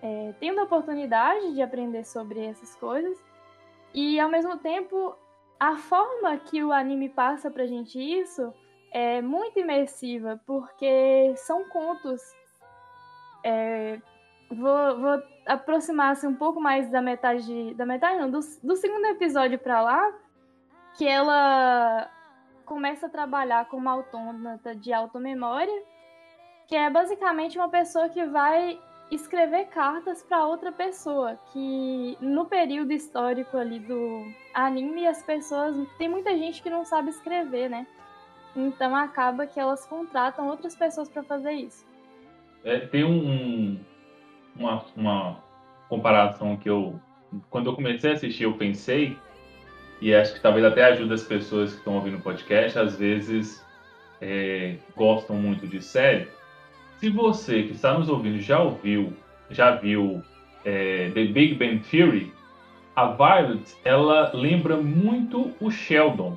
é, 0.00 0.34
tendo 0.38 0.60
a 0.60 0.64
oportunidade 0.64 1.52
de 1.52 1.60
aprender 1.62 2.04
sobre 2.04 2.44
essas 2.44 2.76
coisas. 2.76 3.18
E 3.92 4.20
ao 4.20 4.30
mesmo 4.30 4.56
tempo, 4.58 5.16
a 5.58 5.76
forma 5.76 6.36
que 6.36 6.62
o 6.62 6.72
anime 6.72 7.08
passa 7.08 7.50
pra 7.50 7.66
gente 7.66 7.98
isso 7.98 8.54
é 8.92 9.22
muito 9.22 9.58
imersiva, 9.58 10.40
porque 10.46 11.34
são 11.36 11.68
contos. 11.68 12.20
É, 13.42 13.98
vou, 14.50 15.00
vou 15.00 15.22
aproximar-se 15.46 16.26
um 16.26 16.34
pouco 16.34 16.60
mais 16.60 16.90
da 16.90 17.00
metade. 17.00 17.74
Da 17.74 17.86
metade, 17.86 18.20
não, 18.20 18.30
do, 18.30 18.40
do 18.62 18.76
segundo 18.76 19.06
episódio 19.06 19.58
para 19.58 19.80
lá, 19.80 20.12
que 20.96 21.08
ela 21.08 22.10
começa 22.66 23.06
a 23.06 23.10
trabalhar 23.10 23.66
como 23.66 23.88
autômata 23.88 24.74
de 24.74 24.92
automemória, 24.92 25.82
que 26.66 26.76
é 26.76 26.88
basicamente 26.90 27.58
uma 27.58 27.68
pessoa 27.68 28.08
que 28.08 28.24
vai 28.26 28.78
escrever 29.10 29.66
cartas 29.66 30.22
para 30.22 30.46
outra 30.46 30.72
pessoa, 30.72 31.38
que 31.52 32.16
no 32.20 32.46
período 32.46 32.92
histórico 32.92 33.58
ali 33.58 33.78
do 33.78 34.24
anime 34.54 35.06
as 35.06 35.22
pessoas 35.22 35.76
tem 35.98 36.08
muita 36.08 36.36
gente 36.36 36.62
que 36.62 36.70
não 36.70 36.84
sabe 36.84 37.10
escrever, 37.10 37.68
né? 37.68 37.86
Então 38.54 38.94
acaba 38.94 39.46
que 39.46 39.58
elas 39.58 39.86
contratam 39.86 40.48
outras 40.48 40.76
pessoas 40.76 41.08
para 41.08 41.22
fazer 41.22 41.52
isso. 41.52 41.86
É, 42.64 42.80
tem 42.80 43.04
um, 43.04 43.78
uma, 44.56 44.84
uma 44.96 45.36
comparação 45.88 46.56
que 46.56 46.68
eu 46.68 47.00
quando 47.48 47.70
eu 47.70 47.74
comecei 47.74 48.10
a 48.10 48.14
assistir 48.14 48.44
eu 48.44 48.52
pensei 48.54 49.16
e 50.00 50.14
acho 50.14 50.34
que 50.34 50.40
talvez 50.40 50.64
até 50.64 50.84
ajude 50.84 51.14
as 51.14 51.22
pessoas 51.22 51.72
que 51.72 51.78
estão 51.78 51.94
ouvindo 51.94 52.18
o 52.18 52.20
podcast, 52.20 52.78
às 52.78 52.96
vezes 52.96 53.64
é, 54.20 54.76
gostam 54.96 55.36
muito 55.36 55.66
de 55.66 55.80
série. 55.80 56.28
Se 56.98 57.08
você 57.08 57.62
que 57.62 57.72
está 57.72 57.96
nos 57.96 58.08
ouvindo 58.08 58.40
já 58.40 58.60
ouviu, 58.60 59.12
já 59.48 59.76
viu 59.76 60.20
é, 60.64 61.10
The 61.14 61.24
Big 61.26 61.54
Bang 61.54 61.78
Theory, 61.88 62.32
a 62.96 63.06
Violet 63.06 63.76
ela 63.84 64.30
lembra 64.34 64.76
muito 64.76 65.52
o 65.60 65.70
Sheldon, 65.70 66.36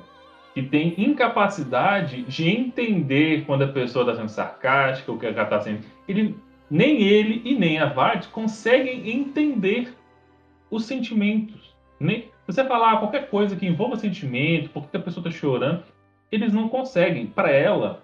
que 0.56 0.62
tem 0.62 0.94
incapacidade 0.96 2.22
de 2.22 2.48
entender 2.48 3.44
quando 3.44 3.64
a 3.64 3.68
pessoa 3.68 4.06
está 4.06 4.16
sendo 4.16 4.30
sarcástica, 4.30 5.12
o 5.12 5.18
que 5.18 5.26
ela 5.26 5.42
está 5.42 5.60
sendo. 5.60 5.80
Ele, 6.08 6.34
nem 6.70 7.02
ele 7.02 7.42
e 7.44 7.54
nem 7.54 7.78
a 7.78 7.84
Violet 7.84 8.26
conseguem 8.28 9.10
entender 9.10 9.94
os 10.70 10.86
sentimentos. 10.86 11.76
Nem, 12.00 12.30
você 12.46 12.64
falar 12.64 12.96
qualquer 13.00 13.28
coisa 13.28 13.54
que 13.54 13.66
envolva 13.66 13.96
sentimento, 13.96 14.70
por 14.70 14.88
que 14.88 14.96
a 14.96 15.00
pessoa 15.00 15.28
está 15.28 15.38
chorando, 15.38 15.82
eles 16.32 16.54
não 16.54 16.70
conseguem. 16.70 17.26
Para 17.26 17.50
ela, 17.50 18.02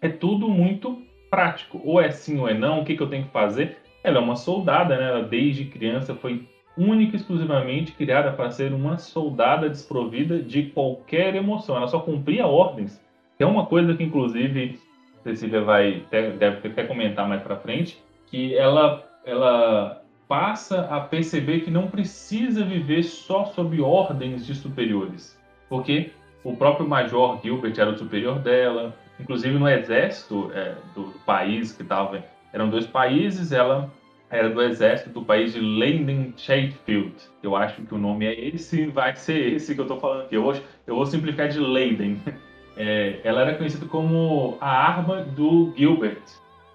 é 0.00 0.08
tudo 0.08 0.48
muito 0.48 1.02
prático. 1.28 1.78
Ou 1.84 2.00
é 2.00 2.10
sim 2.10 2.38
ou 2.38 2.48
é 2.48 2.54
não, 2.54 2.80
o 2.80 2.84
que, 2.86 2.96
que 2.96 3.02
eu 3.02 3.10
tenho 3.10 3.26
que 3.26 3.32
fazer? 3.32 3.76
Ela 4.02 4.16
é 4.16 4.20
uma 4.22 4.36
soldada, 4.36 4.96
né? 4.96 5.10
Ela 5.10 5.24
desde 5.24 5.66
criança 5.66 6.14
foi 6.14 6.48
única 6.76 7.16
e 7.16 7.16
exclusivamente 7.16 7.92
criada 7.92 8.32
para 8.32 8.50
ser 8.50 8.72
uma 8.72 8.98
soldada 8.98 9.68
desprovida 9.68 10.38
de 10.38 10.64
qualquer 10.64 11.34
emoção. 11.34 11.76
Ela 11.76 11.88
só 11.88 12.00
cumpria 12.00 12.46
ordens. 12.46 13.00
Que 13.36 13.44
é 13.44 13.46
uma 13.46 13.66
coisa 13.66 13.94
que, 13.94 14.02
inclusive, 14.02 14.78
Cecília 15.22 15.62
vai 15.62 16.04
deve 16.10 16.68
até 16.68 16.84
comentar 16.84 17.28
mais 17.28 17.42
para 17.42 17.56
frente, 17.56 18.02
que 18.26 18.54
ela 18.56 19.02
ela 19.24 20.02
passa 20.26 20.82
a 20.86 21.00
perceber 21.00 21.60
que 21.60 21.70
não 21.70 21.88
precisa 21.88 22.64
viver 22.64 23.02
só 23.02 23.44
sob 23.44 23.80
ordens 23.80 24.46
de 24.46 24.54
superiores, 24.54 25.38
porque 25.68 26.10
o 26.42 26.56
próprio 26.56 26.88
Major 26.88 27.38
Gilbert 27.42 27.78
era 27.78 27.90
o 27.90 27.98
superior 27.98 28.38
dela, 28.38 28.96
inclusive 29.20 29.56
no 29.58 29.68
exército 29.68 30.50
é, 30.54 30.74
do 30.94 31.12
país 31.24 31.72
que 31.72 31.82
estava 31.82 32.24
eram 32.52 32.68
dois 32.68 32.86
países, 32.86 33.52
ela 33.52 33.90
era 34.32 34.48
do 34.48 34.62
exército 34.62 35.10
do 35.10 35.22
país 35.22 35.52
de 35.52 35.60
Leyden 35.60 36.32
Sheffield. 36.38 37.14
Eu 37.42 37.54
acho 37.54 37.82
que 37.82 37.94
o 37.94 37.98
nome 37.98 38.24
é 38.24 38.48
esse, 38.48 38.86
vai 38.86 39.14
ser 39.14 39.52
esse 39.52 39.74
que 39.74 39.80
eu 39.80 39.84
estou 39.84 40.00
falando 40.00 40.22
aqui. 40.22 40.34
Eu 40.34 40.42
vou, 40.42 40.54
eu 40.86 40.96
vou 40.96 41.04
simplificar 41.06 41.48
de 41.48 41.60
Leyden. 41.60 42.18
É, 42.74 43.20
ela 43.22 43.42
era 43.42 43.54
conhecida 43.54 43.84
como 43.84 44.56
a 44.58 44.66
arma 44.66 45.20
do 45.20 45.74
Gilbert. 45.76 46.22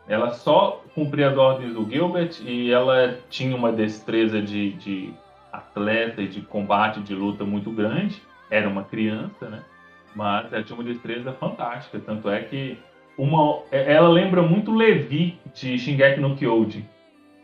Ela 0.08 0.30
só 0.30 0.84
cumpria 0.94 1.32
as 1.32 1.36
ordens 1.36 1.74
do 1.74 1.90
Gilbert 1.90 2.40
e 2.46 2.72
ela 2.72 3.18
tinha 3.32 3.56
uma 3.56 3.72
destreza 3.72 4.40
de, 4.40 4.74
de 4.74 5.12
atleta 5.52 6.22
e 6.22 6.28
de 6.28 6.42
combate, 6.42 7.00
de 7.00 7.16
luta 7.16 7.44
muito 7.44 7.72
grande. 7.72 8.22
Era 8.52 8.70
uma 8.70 8.84
criança, 8.84 9.50
né? 9.50 9.64
Mas 10.16 10.54
ela 10.54 10.62
tinha 10.62 10.78
uma 10.78 10.84
destreza 10.84 11.34
fantástica. 11.34 12.00
Tanto 12.00 12.30
é 12.30 12.44
que 12.44 12.78
uma, 13.18 13.64
ela 13.72 14.08
lembra 14.08 14.44
muito 14.44 14.72
Levi 14.72 15.40
de 15.52 15.80
Shingeki 15.80 16.20
no 16.20 16.36
Kyojin 16.36 16.86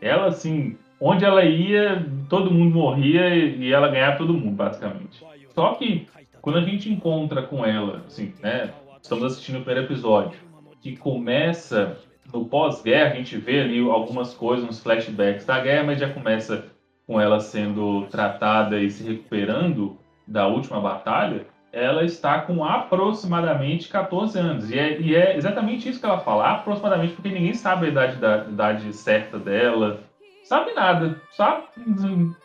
ela, 0.04 0.26
assim, 0.26 0.76
onde 1.00 1.24
ela 1.24 1.44
ia, 1.44 2.06
todo 2.28 2.50
mundo 2.50 2.74
morria 2.74 3.34
e 3.34 3.72
ela 3.72 3.88
ganhava 3.88 4.18
todo 4.18 4.34
mundo, 4.34 4.54
basicamente. 4.54 5.24
Só 5.54 5.74
que, 5.74 6.06
quando 6.42 6.58
a 6.58 6.62
gente 6.62 6.92
encontra 6.92 7.42
com 7.42 7.64
ela, 7.64 8.04
assim, 8.06 8.34
né? 8.42 8.70
Estamos 9.02 9.24
assistindo 9.24 9.56
o 9.56 9.62
primeiro 9.62 9.86
episódio, 9.86 10.38
que 10.80 10.96
começa 10.96 11.98
no 12.32 12.44
pós-guerra, 12.44 13.12
a 13.12 13.16
gente 13.16 13.36
vê 13.38 13.60
ali 13.60 13.80
algumas 13.80 14.34
coisas, 14.34 14.68
uns 14.68 14.82
flashbacks 14.82 15.46
da 15.46 15.60
guerra, 15.60 15.84
mas 15.84 16.00
já 16.00 16.10
começa 16.10 16.66
com 17.06 17.20
ela 17.20 17.40
sendo 17.40 18.06
tratada 18.10 18.80
e 18.80 18.90
se 18.90 19.04
recuperando 19.04 19.96
da 20.26 20.46
última 20.46 20.80
batalha, 20.80 21.46
ela 21.74 22.04
está 22.04 22.40
com 22.40 22.64
aproximadamente 22.64 23.88
14 23.88 24.38
anos. 24.38 24.70
E 24.70 24.78
é, 24.78 25.00
e 25.00 25.14
é, 25.14 25.36
exatamente 25.36 25.88
isso 25.88 25.98
que 25.98 26.06
ela 26.06 26.20
fala, 26.20 26.52
aproximadamente, 26.52 27.14
porque 27.14 27.28
ninguém 27.28 27.54
sabe 27.54 27.86
a 27.86 27.88
idade, 27.88 28.16
da, 28.16 28.44
idade 28.48 28.92
certa 28.92 29.38
dela, 29.38 30.00
sabe 30.44 30.72
nada, 30.72 31.20
sabe 31.32 31.64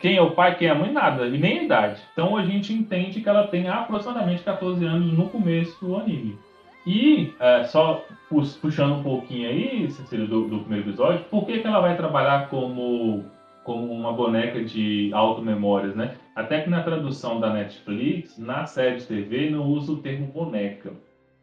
quem 0.00 0.16
é 0.16 0.22
o 0.22 0.32
pai, 0.32 0.56
quem 0.56 0.68
é 0.68 0.72
a 0.72 0.74
mãe, 0.74 0.92
nada, 0.92 1.26
e 1.26 1.38
nem 1.38 1.60
a 1.60 1.62
idade. 1.62 2.00
Então 2.12 2.36
a 2.36 2.44
gente 2.44 2.72
entende 2.72 3.20
que 3.20 3.28
ela 3.28 3.46
tem 3.46 3.68
aproximadamente 3.68 4.42
14 4.42 4.84
anos 4.84 5.12
no 5.16 5.28
começo 5.28 5.78
do 5.84 5.96
anime. 5.96 6.36
E, 6.86 7.32
é, 7.38 7.64
só 7.64 8.04
puxando 8.60 8.94
um 8.94 9.02
pouquinho 9.02 9.48
aí, 9.48 9.90
Cecília, 9.90 10.26
do, 10.26 10.48
do 10.48 10.60
primeiro 10.60 10.88
episódio, 10.88 11.24
por 11.30 11.46
que, 11.46 11.58
que 11.58 11.66
ela 11.66 11.80
vai 11.80 11.96
trabalhar 11.96 12.48
como 12.48 13.24
como 13.70 13.92
uma 13.92 14.12
boneca 14.12 14.64
de 14.64 15.12
auto-memórias, 15.14 15.94
né? 15.94 16.16
Até 16.34 16.60
que 16.60 16.68
na 16.68 16.82
tradução 16.82 17.38
da 17.38 17.52
Netflix, 17.52 18.36
na 18.36 18.66
série 18.66 18.96
de 18.96 19.06
TV, 19.06 19.50
não 19.50 19.64
usa 19.64 19.92
o 19.92 19.98
termo 19.98 20.26
boneca, 20.26 20.92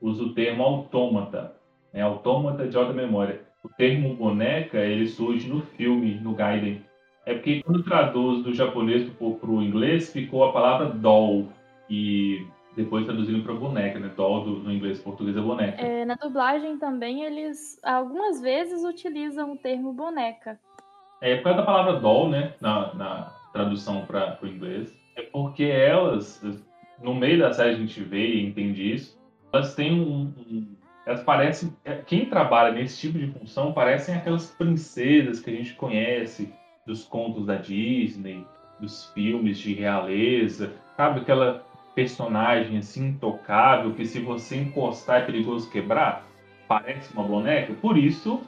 usa 0.02 0.24
o 0.24 0.34
termo 0.34 0.62
autômata, 0.62 1.56
né? 1.94 2.02
autômata 2.02 2.68
de 2.68 2.76
auto-memória. 2.76 3.40
O 3.64 3.70
termo 3.70 4.14
boneca, 4.14 4.78
ele 4.78 5.08
surge 5.08 5.48
no 5.48 5.62
filme, 5.62 6.16
no 6.16 6.34
Gaiden. 6.34 6.82
É 7.26 7.34
porque 7.34 7.64
quando 7.64 7.84
traduz 7.84 8.44
do 8.44 8.54
japonês 8.54 9.10
para 9.10 9.50
o 9.50 9.64
inglês, 9.64 10.12
ficou 10.12 10.44
a 10.44 10.52
palavra 10.52 10.90
doll, 10.90 11.48
e 11.90 12.46
depois 12.76 13.06
traduziram 13.06 13.42
para 13.42 13.54
boneca, 13.54 14.00
né? 14.00 14.12
Doll 14.18 14.44
do, 14.44 14.72
inglês, 14.72 15.00
português 15.00 15.38
é 15.38 15.42
boneca. 15.42 15.82
É, 15.82 16.04
na 16.04 16.16
dublagem 16.16 16.78
também, 16.78 17.24
eles 17.24 17.80
algumas 17.84 18.42
vezes 18.42 18.84
utilizam 18.84 19.54
o 19.54 19.58
termo 19.58 19.94
boneca. 19.94 20.60
É 21.22 21.36
por 21.38 21.46
causa 21.46 21.60
da 21.60 21.66
palavra 21.66 22.00
doll, 22.00 22.30
né? 22.30 22.54
Na, 22.62 22.94
na 22.94 23.34
tradução 23.54 24.06
para 24.06 24.38
o 24.42 24.48
inglês. 24.48 24.94
É 25.16 25.24
porque 25.24 25.64
elas, 25.64 26.42
no 27.02 27.16
meio 27.16 27.40
da 27.40 27.54
série 27.54 27.72
a 27.72 27.78
gente 27.78 28.02
vê 28.04 28.36
e 28.36 28.46
entende 28.46 28.94
isso, 28.94 29.20
elas 29.52 29.74
têm 29.74 30.00
um, 30.00 30.34
um 30.38 30.78
elas 31.08 31.24
parecem. 31.24 31.74
É, 31.86 31.96
quem 31.96 32.26
trabalha 32.26 32.74
nesse 32.74 33.00
tipo 33.00 33.18
de 33.18 33.28
função 33.28 33.72
parecem 33.72 34.14
aquelas 34.14 34.52
princesas 34.52 35.40
que 35.40 35.50
a 35.50 35.54
gente 35.54 35.74
conhece 35.76 36.54
dos 36.86 37.06
contos 37.06 37.46
da 37.46 37.56
Disney, 37.56 38.46
dos 38.78 39.06
filmes 39.14 39.58
de 39.58 39.74
realeza, 39.74 40.74
sabe? 40.98 41.22
Aquela 41.22 41.66
personagem 41.96 42.78
assim 42.78 43.08
intocável 43.08 43.94
que 43.94 44.06
se 44.06 44.20
você 44.20 44.58
encostar 44.58 45.22
é 45.22 45.26
perigoso 45.26 45.72
quebrar. 45.72 46.28
Parece 46.68 47.14
uma 47.14 47.24
boneca. 47.24 47.74
Por 47.74 47.98
isso 47.98 48.42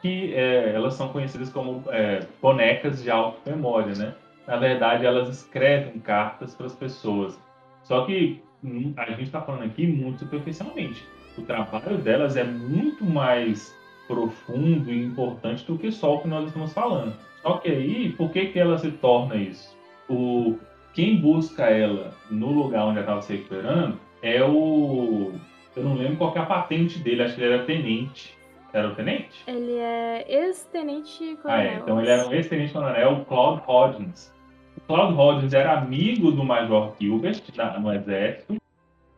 que 0.00 0.34
é, 0.34 0.72
elas 0.74 0.94
são 0.94 1.08
conhecidas 1.08 1.50
como 1.50 1.82
é, 1.88 2.26
bonecas 2.40 3.02
de 3.02 3.10
alta 3.10 3.50
memória, 3.50 3.94
né? 3.94 4.14
Na 4.46 4.56
verdade, 4.56 5.06
elas 5.06 5.28
escrevem 5.28 6.00
cartas 6.00 6.54
para 6.54 6.66
as 6.66 6.74
pessoas. 6.74 7.40
Só 7.82 8.04
que 8.04 8.42
hum, 8.64 8.92
a 8.96 9.06
gente 9.10 9.24
está 9.24 9.40
falando 9.40 9.64
aqui 9.64 9.86
muito 9.86 10.20
superficialmente. 10.20 11.04
O 11.36 11.42
trabalho 11.42 11.98
delas 11.98 12.36
é 12.36 12.44
muito 12.44 13.04
mais 13.04 13.74
profundo 14.06 14.90
e 14.90 15.04
importante 15.04 15.64
do 15.64 15.78
que 15.78 15.92
só 15.92 16.16
o 16.16 16.20
que 16.20 16.28
nós 16.28 16.46
estamos 16.46 16.72
falando. 16.72 17.14
Só 17.42 17.58
que 17.58 17.68
aí, 17.68 18.12
por 18.12 18.30
que, 18.30 18.46
que 18.46 18.58
ela 18.58 18.76
se 18.76 18.90
torna 18.90 19.36
isso? 19.36 19.76
O, 20.08 20.58
quem 20.92 21.20
busca 21.20 21.66
ela 21.66 22.12
no 22.30 22.50
lugar 22.50 22.86
onde 22.86 22.98
ela 22.98 23.00
estava 23.00 23.22
se 23.22 23.34
recuperando 23.34 23.98
é 24.22 24.42
o. 24.42 25.32
Eu 25.76 25.84
não 25.84 25.94
lembro 25.94 26.16
qual 26.16 26.34
é 26.34 26.40
a 26.40 26.46
patente 26.46 26.98
dele, 26.98 27.22
acho 27.22 27.36
que 27.36 27.42
ele 27.42 27.54
era 27.54 27.64
tenente 27.64 28.39
era 28.72 28.88
o 28.88 28.94
tenente? 28.94 29.42
Ele 29.46 29.76
é 29.76 30.24
ex-tenente 30.28 31.36
coronel. 31.42 31.60
Ah, 31.60 31.64
é. 31.64 31.74
Então 31.76 32.00
ele 32.00 32.10
era 32.10 32.28
um 32.28 32.32
ex-tenente 32.32 32.72
coronel, 32.72 33.12
o 33.12 33.24
Claude 33.24 33.62
Hodgins. 33.66 34.32
O 34.76 34.80
Claude 34.82 35.14
Hodgins 35.14 35.52
era 35.52 35.78
amigo 35.78 36.30
do 36.32 36.44
Major 36.44 36.94
Gilbert 37.00 37.42
no 37.80 37.92
exército. 37.92 38.56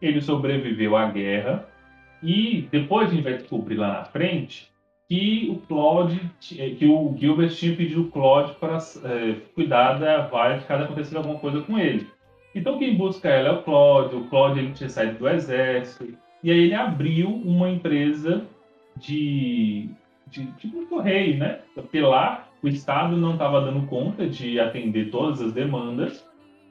Ele 0.01 0.21
sobreviveu 0.21 0.97
à 0.97 1.07
guerra. 1.07 1.69
E 2.23 2.69
depois 2.71 3.09
a 3.09 3.11
gente 3.11 3.25
vai 3.25 3.35
descobrir 3.35 3.77
lá 3.77 3.89
na 3.89 4.05
frente 4.05 4.71
que 5.09 5.51
o 5.51 5.57
Claude, 5.67 6.19
que 6.41 6.87
o 6.87 7.15
Gilbert 7.19 7.51
tinha 7.51 7.77
pedido 7.77 8.03
o 8.03 8.11
Claude 8.11 8.55
para 8.55 8.79
é, 8.79 9.35
cuidar 9.55 9.99
da 9.99 10.27
Violet 10.27 10.65
caso 10.65 10.85
acontecesse 10.85 11.17
alguma 11.17 11.39
coisa 11.39 11.61
com 11.63 11.79
ele. 11.79 12.07
Então 12.55 12.79
quem 12.79 12.97
busca 12.97 13.29
ela 13.29 13.49
é 13.49 13.53
o 13.53 13.63
Claude. 13.63 14.17
O 14.17 14.25
Claude 14.29 14.61
ele 14.61 14.73
tinha 14.73 14.89
saído 14.89 15.19
do 15.19 15.29
exército. 15.29 16.17
E 16.43 16.51
aí 16.51 16.59
ele 16.59 16.75
abriu 16.75 17.29
uma 17.29 17.69
empresa 17.69 18.47
de, 18.97 19.89
de, 20.29 20.45
de 20.45 20.69
correio, 20.87 21.39
né? 21.39 21.61
Lá 21.95 22.49
o 22.63 22.69
Estado 22.69 23.17
não 23.17 23.33
estava 23.33 23.61
dando 23.61 23.87
conta 23.87 24.27
de 24.27 24.61
atender 24.61 25.11
todas 25.11 25.41
as 25.41 25.53
demandas, 25.53 26.25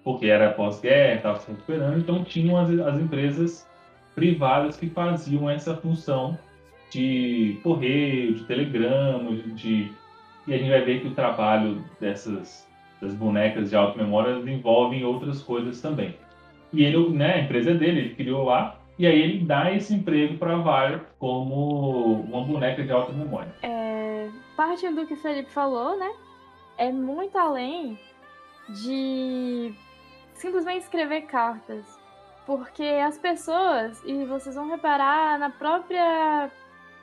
porque 0.04 0.28
era 0.28 0.52
pós-guerra, 0.52 1.16
estava 1.16 1.40
se 1.40 1.52
recuperando, 1.52 2.00
então 2.00 2.24
tinham 2.24 2.58
as, 2.58 2.70
as 2.80 3.00
empresas 3.00 3.70
privadas 4.16 4.78
que 4.78 4.90
faziam 4.90 5.50
essa 5.50 5.76
função 5.76 6.38
de 6.90 7.60
correio, 7.64 8.36
de 8.36 8.44
telegrama, 8.46 9.36
de, 9.56 9.92
e 10.48 10.54
a 10.54 10.58
gente 10.58 10.70
vai 10.70 10.82
ver 10.82 11.02
que 11.02 11.08
o 11.08 11.16
trabalho 11.16 11.84
dessas 12.00 12.70
das 13.02 13.16
bonecas 13.16 13.72
de 13.72 13.76
alta 13.76 13.98
memória 13.98 14.34
envolve 14.50 15.04
outras 15.04 15.42
coisas 15.42 15.82
também. 15.82 16.16
E 16.72 16.84
ele, 16.84 17.10
né, 17.10 17.34
a 17.34 17.42
empresa 17.42 17.74
dele, 17.74 18.00
ele 18.00 18.16
criou 18.16 18.46
lá 18.46 18.80
e 19.02 19.08
aí 19.08 19.20
ele 19.20 19.44
dá 19.44 19.74
esse 19.74 19.96
emprego 19.96 20.38
para 20.38 20.58
Violet 20.58 21.04
como 21.18 22.22
uma 22.22 22.44
boneca 22.44 22.84
de 22.84 22.92
alta 22.92 23.12
memória. 23.12 23.52
É, 23.64 24.30
parte 24.56 24.88
do 24.90 25.08
que 25.08 25.16
o 25.16 25.18
Felipe 25.18 25.50
falou, 25.50 25.98
né? 25.98 26.14
É 26.78 26.92
muito 26.92 27.36
além 27.36 28.00
de 28.70 29.74
simplesmente 30.36 30.84
escrever 30.84 31.22
cartas. 31.22 31.84
Porque 32.46 32.84
as 32.84 33.18
pessoas, 33.18 34.00
e 34.06 34.24
vocês 34.26 34.54
vão 34.54 34.70
reparar 34.70 35.40
na 35.40 35.50
própria. 35.50 36.52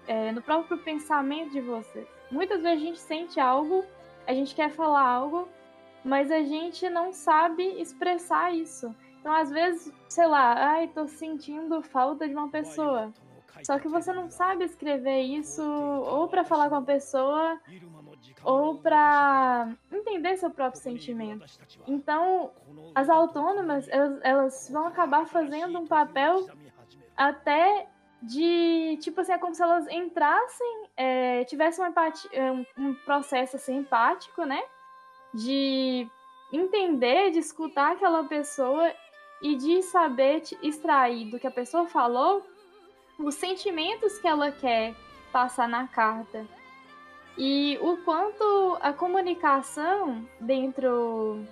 É, 0.07 0.31
no 0.31 0.41
próprio 0.41 0.79
pensamento 0.79 1.51
de 1.51 1.61
vocês. 1.61 2.07
Muitas 2.31 2.63
vezes 2.63 2.81
a 2.81 2.87
gente 2.87 3.01
sente 3.01 3.41
algo, 3.41 3.85
a 4.25 4.33
gente 4.33 4.55
quer 4.55 4.71
falar 4.71 5.03
algo, 5.03 5.49
mas 6.05 6.31
a 6.31 6.43
gente 6.43 6.89
não 6.89 7.13
sabe 7.13 7.65
expressar 7.81 8.55
isso. 8.55 8.95
Então, 9.29 9.37
às 9.37 9.51
vezes, 9.51 9.93
sei 10.09 10.27
lá, 10.27 10.55
ai, 10.55 10.89
tô 10.89 11.07
sentindo 11.07 11.83
falta 11.83 12.27
de 12.27 12.33
uma 12.33 12.49
pessoa. 12.49 13.13
Só 13.63 13.79
que 13.79 13.87
você 13.87 14.11
não 14.11 14.31
sabe 14.31 14.65
escrever 14.65 15.21
isso 15.21 15.63
ou 15.63 16.29
para 16.29 16.45
falar 16.45 16.71
com 16.71 16.77
a 16.77 16.83
pessoa 16.83 17.61
ou 18.43 18.79
para 18.79 19.69
entender 19.93 20.39
seu 20.39 20.49
próprio 20.49 20.81
sentimento. 20.81 21.45
Então, 21.87 22.53
as 22.95 23.11
autônomas, 23.11 23.87
elas, 23.91 24.19
elas 24.23 24.71
vão 24.73 24.87
acabar 24.87 25.27
fazendo 25.27 25.79
um 25.79 25.87
papel 25.87 26.47
até 27.15 27.87
de 28.23 28.97
tipo 29.03 29.21
assim, 29.21 29.33
é 29.33 29.39
como 29.39 29.55
se 29.55 29.63
elas 29.63 29.87
entrassem, 29.89 30.89
é, 30.97 31.45
tivessem 31.45 31.85
um, 31.85 31.93
é, 32.33 32.51
um, 32.51 32.65
um 32.79 32.95
processo 33.05 33.57
assim, 33.57 33.77
empático, 33.77 34.47
né? 34.47 34.63
De 35.35 36.09
entender, 36.51 37.31
de 37.31 37.41
escutar 37.41 37.93
aquela 37.93 38.25
pessoa 38.25 38.91
e 39.41 39.55
de 39.57 39.83
saber 39.83 40.43
extrair 40.63 41.31
do 41.31 41.39
que 41.39 41.47
a 41.47 41.51
pessoa 41.51 41.87
falou 41.87 42.45
os 43.19 43.35
sentimentos 43.35 44.19
que 44.19 44.29
ela 44.29 44.51
quer 44.51 44.95
passar 45.33 45.69
na 45.69 45.87
carta. 45.87 46.47
E 47.37 47.79
o 47.81 47.99
quanto 47.99 48.79
a 48.81 48.93
comunicação 48.93 50.27
dentro 50.41 51.45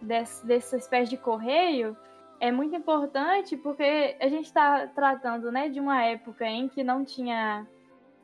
desse, 0.00 0.46
dessa 0.46 0.76
espécie 0.76 1.10
de 1.10 1.16
correio 1.16 1.96
é 2.38 2.52
muito 2.52 2.76
importante 2.76 3.56
porque 3.56 4.16
a 4.20 4.28
gente 4.28 4.46
está 4.46 4.86
tratando 4.88 5.50
né, 5.50 5.68
de 5.68 5.80
uma 5.80 6.04
época 6.04 6.46
em 6.46 6.68
que 6.68 6.84
não 6.84 7.04
tinha 7.04 7.66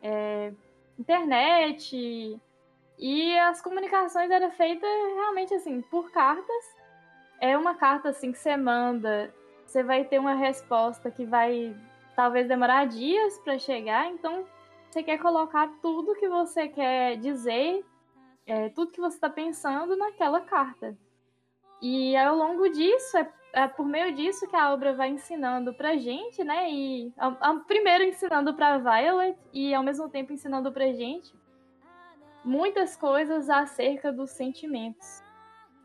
é, 0.03 0.53
internet 0.99 2.39
e 2.99 3.39
as 3.39 3.63
comunicações 3.63 4.31
eram 4.31 4.51
feitas 4.53 4.89
realmente 5.15 5.55
assim 5.55 5.81
por 5.81 6.11
cartas. 6.11 6.80
É 7.41 7.57
uma 7.57 7.75
carta 7.75 8.11
assim 8.11 8.33
que 8.33 8.39
você 8.39 8.57
manda, 8.57 9.35
você 9.67 9.83
vai 9.83 10.05
ter 10.05 10.19
uma 10.19 10.35
resposta 10.35 11.11
que 11.11 11.25
vai 11.25 11.75
talvez 12.15 12.47
demorar 12.47 12.87
dias 12.87 13.39
para 13.39 13.59
chegar, 13.59 14.07
então 14.09 14.45
você 14.91 15.03
quer 15.03 15.19
colocar 15.19 15.69
tudo 15.81 16.17
que 16.17 16.29
você 16.29 16.69
quer 16.69 17.17
dizer, 17.17 17.85
é, 18.47 18.69
tudo 18.69 18.93
que 18.93 19.01
você 19.01 19.17
está 19.17 19.31
pensando 19.31 19.97
naquela 19.97 20.41
carta. 20.41 20.97
E 21.81 22.15
ao 22.17 22.37
longo 22.37 22.69
disso, 22.69 23.17
é, 23.17 23.33
é, 23.55 23.69
por 23.69 23.87
meio 23.87 24.13
disso 24.15 24.47
que 24.47 24.57
a 24.57 24.73
obra 24.73 24.93
vai 24.93 25.09
ensinando 25.09 25.73
pra 25.73 25.97
gente, 25.97 26.45
né? 26.45 26.71
E 26.71 27.13
a, 27.17 27.55
primeiro 27.67 28.05
ensinando 28.05 28.53
pra 28.53 28.79
Violet 28.79 29.39
e 29.53 29.73
ao 29.73 29.83
mesmo 29.83 30.09
tempo 30.09 30.33
ensinando 30.33 30.71
pra 30.71 30.93
gente 30.93 31.35
muitas 32.45 32.97
coisas 32.97 33.49
acerca 33.49 34.13
dos 34.13 34.31
sentimentos. 34.31 35.23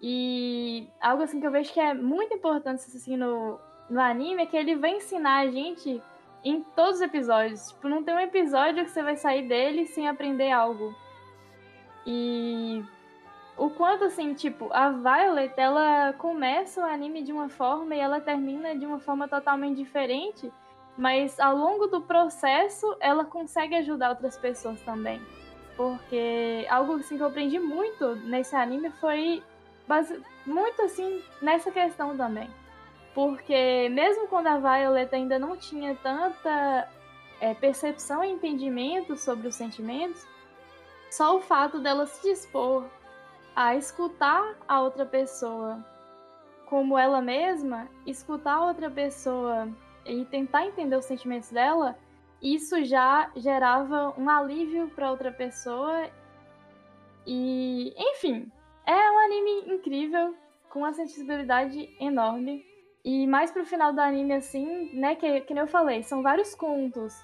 E 0.07 0.87
algo 1.01 1.23
assim 1.23 1.39
que 1.39 1.47
eu 1.47 1.51
vejo 1.51 1.73
que 1.73 1.79
é 1.79 1.91
muito 1.95 2.31
importante 2.31 2.83
assim, 2.95 3.17
no, 3.17 3.59
no 3.89 3.99
anime 3.99 4.43
é 4.43 4.45
que 4.45 4.55
ele 4.55 4.75
vai 4.75 4.91
ensinar 4.91 5.39
a 5.39 5.49
gente 5.49 5.99
em 6.43 6.61
todos 6.61 6.97
os 6.97 7.01
episódios. 7.01 7.69
Tipo, 7.69 7.89
não 7.89 8.03
tem 8.03 8.13
um 8.13 8.19
episódio 8.19 8.85
que 8.85 8.91
você 8.91 9.01
vai 9.01 9.15
sair 9.15 9.47
dele 9.47 9.87
sem 9.87 10.07
aprender 10.07 10.51
algo. 10.51 10.93
E 12.05 12.85
o 13.57 13.71
quanto 13.71 14.03
assim, 14.03 14.35
tipo, 14.35 14.69
a 14.71 14.91
Violet, 14.91 15.55
ela 15.57 16.13
começa 16.13 16.81
o 16.81 16.85
anime 16.85 17.23
de 17.23 17.31
uma 17.31 17.49
forma 17.49 17.95
e 17.95 17.99
ela 17.99 18.21
termina 18.21 18.77
de 18.77 18.85
uma 18.85 18.99
forma 18.99 19.27
totalmente 19.27 19.77
diferente, 19.77 20.53
mas 20.95 21.39
ao 21.39 21.57
longo 21.57 21.87
do 21.87 22.01
processo 22.01 22.95
ela 22.99 23.25
consegue 23.25 23.73
ajudar 23.73 24.11
outras 24.11 24.37
pessoas 24.37 24.79
também. 24.81 25.19
Porque 25.75 26.67
algo 26.69 26.93
assim 26.93 27.17
que 27.17 27.23
eu 27.23 27.27
aprendi 27.27 27.57
muito 27.57 28.15
nesse 28.17 28.55
anime 28.55 28.91
foi 28.91 29.41
base... 29.87 30.21
muito 30.45 30.81
assim 30.81 31.23
nessa 31.41 31.71
questão 31.71 32.15
também. 32.15 32.49
Porque 33.13 33.89
mesmo 33.89 34.27
quando 34.27 34.47
a 34.47 34.57
Violet 34.57 35.13
ainda 35.15 35.39
não 35.39 35.55
tinha 35.55 35.95
tanta 35.95 36.87
é, 37.39 37.53
percepção 37.53 38.23
e 38.23 38.31
entendimento 38.31 39.15
sobre 39.15 39.47
os 39.47 39.55
sentimentos, 39.55 40.27
só 41.09 41.37
o 41.37 41.41
fato 41.41 41.79
dela 41.79 42.05
se 42.05 42.29
dispor 42.29 42.85
a 43.55 43.75
escutar 43.75 44.55
a 44.67 44.81
outra 44.81 45.05
pessoa 45.05 45.83
como 46.65 46.97
ela 46.97 47.21
mesma, 47.21 47.87
escutar 48.05 48.55
a 48.55 48.65
outra 48.65 48.89
pessoa 48.89 49.69
e 50.05 50.25
tentar 50.25 50.65
entender 50.65 50.95
os 50.95 51.05
sentimentos 51.05 51.49
dela, 51.51 51.97
isso 52.41 52.83
já 52.83 53.31
gerava 53.35 54.13
um 54.17 54.29
alívio 54.29 54.89
para 54.89 55.09
outra 55.09 55.31
pessoa. 55.31 56.09
E, 57.25 57.93
enfim, 57.97 58.51
é 58.85 59.11
um 59.11 59.19
anime 59.19 59.75
incrível, 59.75 60.35
com 60.69 60.79
uma 60.79 60.93
sensibilidade 60.93 61.89
enorme. 61.99 62.65
E 63.03 63.27
mais 63.27 63.51
pro 63.51 63.65
final 63.65 63.93
do 63.93 64.01
anime, 64.01 64.33
assim, 64.33 64.89
né, 64.93 65.15
que, 65.15 65.41
que 65.41 65.53
nem 65.53 65.61
eu 65.61 65.67
falei, 65.67 66.03
são 66.03 66.23
vários 66.23 66.55
contos 66.55 67.15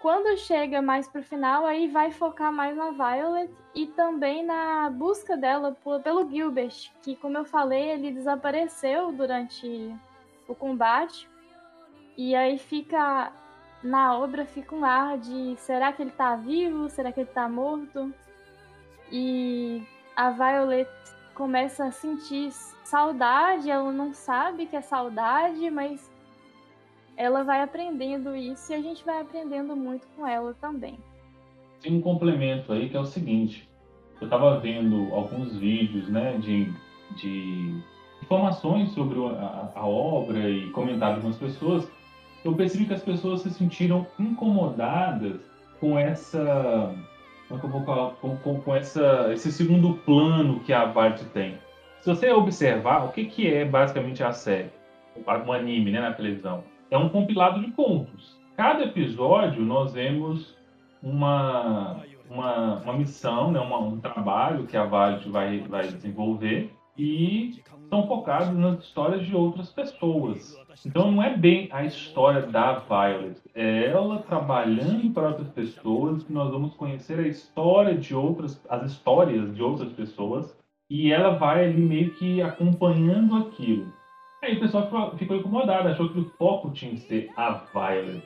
quando 0.00 0.34
chega 0.38 0.80
mais 0.80 1.06
pro 1.06 1.22
final, 1.22 1.66
aí 1.66 1.86
vai 1.86 2.10
focar 2.10 2.50
mais 2.50 2.74
na 2.74 2.90
Violet 2.90 3.54
e 3.74 3.86
também 3.86 4.42
na 4.42 4.88
busca 4.88 5.36
dela 5.36 5.76
pelo 6.02 6.28
Gilbert, 6.28 6.90
que 7.02 7.14
como 7.16 7.36
eu 7.36 7.44
falei, 7.44 7.90
ele 7.90 8.10
desapareceu 8.10 9.12
durante 9.12 9.94
o 10.48 10.54
combate. 10.54 11.28
E 12.16 12.34
aí 12.34 12.58
fica 12.58 13.30
na 13.82 14.18
obra 14.18 14.46
fica 14.46 14.74
um 14.74 14.84
ar 14.84 15.18
de 15.18 15.54
será 15.58 15.92
que 15.92 16.02
ele 16.02 16.10
tá 16.10 16.34
vivo? 16.34 16.88
Será 16.88 17.12
que 17.12 17.20
ele 17.20 17.30
tá 17.30 17.46
morto? 17.46 18.12
E 19.12 19.82
a 20.20 20.28
Violet 20.28 20.86
começa 21.34 21.86
a 21.86 21.90
sentir 21.90 22.52
saudade, 22.84 23.70
ela 23.70 23.90
não 23.90 24.12
sabe 24.12 24.66
que 24.66 24.76
é 24.76 24.82
saudade, 24.82 25.70
mas 25.70 26.12
ela 27.16 27.42
vai 27.42 27.62
aprendendo 27.62 28.36
isso 28.36 28.70
e 28.70 28.74
a 28.74 28.82
gente 28.82 29.02
vai 29.02 29.22
aprendendo 29.22 29.74
muito 29.74 30.06
com 30.14 30.26
ela 30.26 30.52
também. 30.60 30.98
Tem 31.80 31.96
um 31.96 32.02
complemento 32.02 32.70
aí 32.70 32.90
que 32.90 32.96
é 32.98 33.00
o 33.00 33.06
seguinte: 33.06 33.66
eu 34.20 34.26
estava 34.26 34.60
vendo 34.60 35.08
alguns 35.14 35.56
vídeos 35.56 36.06
né, 36.10 36.36
de, 36.36 36.70
de 37.16 37.82
informações 38.22 38.90
sobre 38.90 39.18
a, 39.24 39.72
a, 39.74 39.86
obra 39.86 40.50
e 40.50 40.68
comentários 40.72 41.22
de 41.22 41.26
algumas 41.26 41.38
pessoas. 41.38 41.90
Eu 42.44 42.54
percebi 42.54 42.84
que 42.84 42.92
as 42.92 43.02
pessoas 43.02 43.40
se 43.40 43.50
sentiram 43.50 44.06
incomodadas 44.18 45.40
com 45.80 45.98
essa 45.98 46.94
como 47.58 47.74
eu 47.74 47.78
vou 47.78 47.84
falar, 47.84 48.10
com, 48.12 48.36
com, 48.38 48.60
com 48.60 48.74
essa, 48.74 49.30
esse 49.32 49.50
segundo 49.50 49.94
plano 50.04 50.60
que 50.60 50.72
a 50.72 50.86
Bart 50.86 51.20
tem. 51.32 51.58
Se 52.00 52.08
você 52.08 52.30
observar, 52.30 53.04
o 53.04 53.12
que, 53.12 53.24
que 53.26 53.52
é 53.52 53.64
basicamente 53.64 54.22
a 54.22 54.32
série, 54.32 54.70
um 55.46 55.52
anime 55.52 55.90
né, 55.90 56.00
na 56.00 56.12
televisão? 56.12 56.64
é 56.90 56.98
um 56.98 57.08
compilado 57.08 57.60
de 57.60 57.70
contos. 57.70 58.36
Cada 58.56 58.84
episódio 58.84 59.62
nós 59.62 59.92
vemos 59.92 60.56
uma, 61.02 62.02
uma, 62.28 62.76
uma 62.80 62.92
missão, 62.92 63.52
né, 63.52 63.60
uma, 63.60 63.78
um 63.78 64.00
trabalho 64.00 64.66
que 64.66 64.76
a 64.76 64.84
Violet 64.84 65.28
vai, 65.28 65.60
vai 65.60 65.88
desenvolver 65.88 66.70
e 66.98 67.62
são 67.90 68.06
focados 68.06 68.56
nas 68.56 68.84
histórias 68.84 69.26
de 69.26 69.34
outras 69.34 69.70
pessoas. 69.70 70.56
Então 70.86 71.10
não 71.10 71.22
é 71.22 71.36
bem 71.36 71.68
a 71.72 71.84
história 71.84 72.42
da 72.42 72.78
Violet, 72.78 73.38
é 73.54 73.86
ela 73.86 74.20
trabalhando 74.20 75.12
para 75.12 75.28
outras 75.28 75.48
pessoas 75.48 76.22
que 76.22 76.32
nós 76.32 76.50
vamos 76.50 76.74
conhecer 76.74 77.18
a 77.18 77.26
história 77.26 77.94
de 77.94 78.14
outras, 78.14 78.64
as 78.70 78.92
histórias 78.92 79.54
de 79.54 79.62
outras 79.62 79.92
pessoas 79.92 80.56
e 80.88 81.12
ela 81.12 81.36
vai 81.36 81.66
ali 81.66 81.80
meio 81.80 82.14
que 82.14 82.40
acompanhando 82.40 83.36
aquilo. 83.36 83.92
Aí 84.42 84.56
o 84.56 84.60
pessoal 84.60 85.16
ficou 85.18 85.36
incomodado, 85.36 85.88
achou 85.88 86.08
que 86.08 86.20
o 86.20 86.30
foco 86.38 86.70
tinha 86.70 86.92
que 86.92 87.00
ser 87.00 87.30
a 87.36 87.60
Violet. 87.72 88.22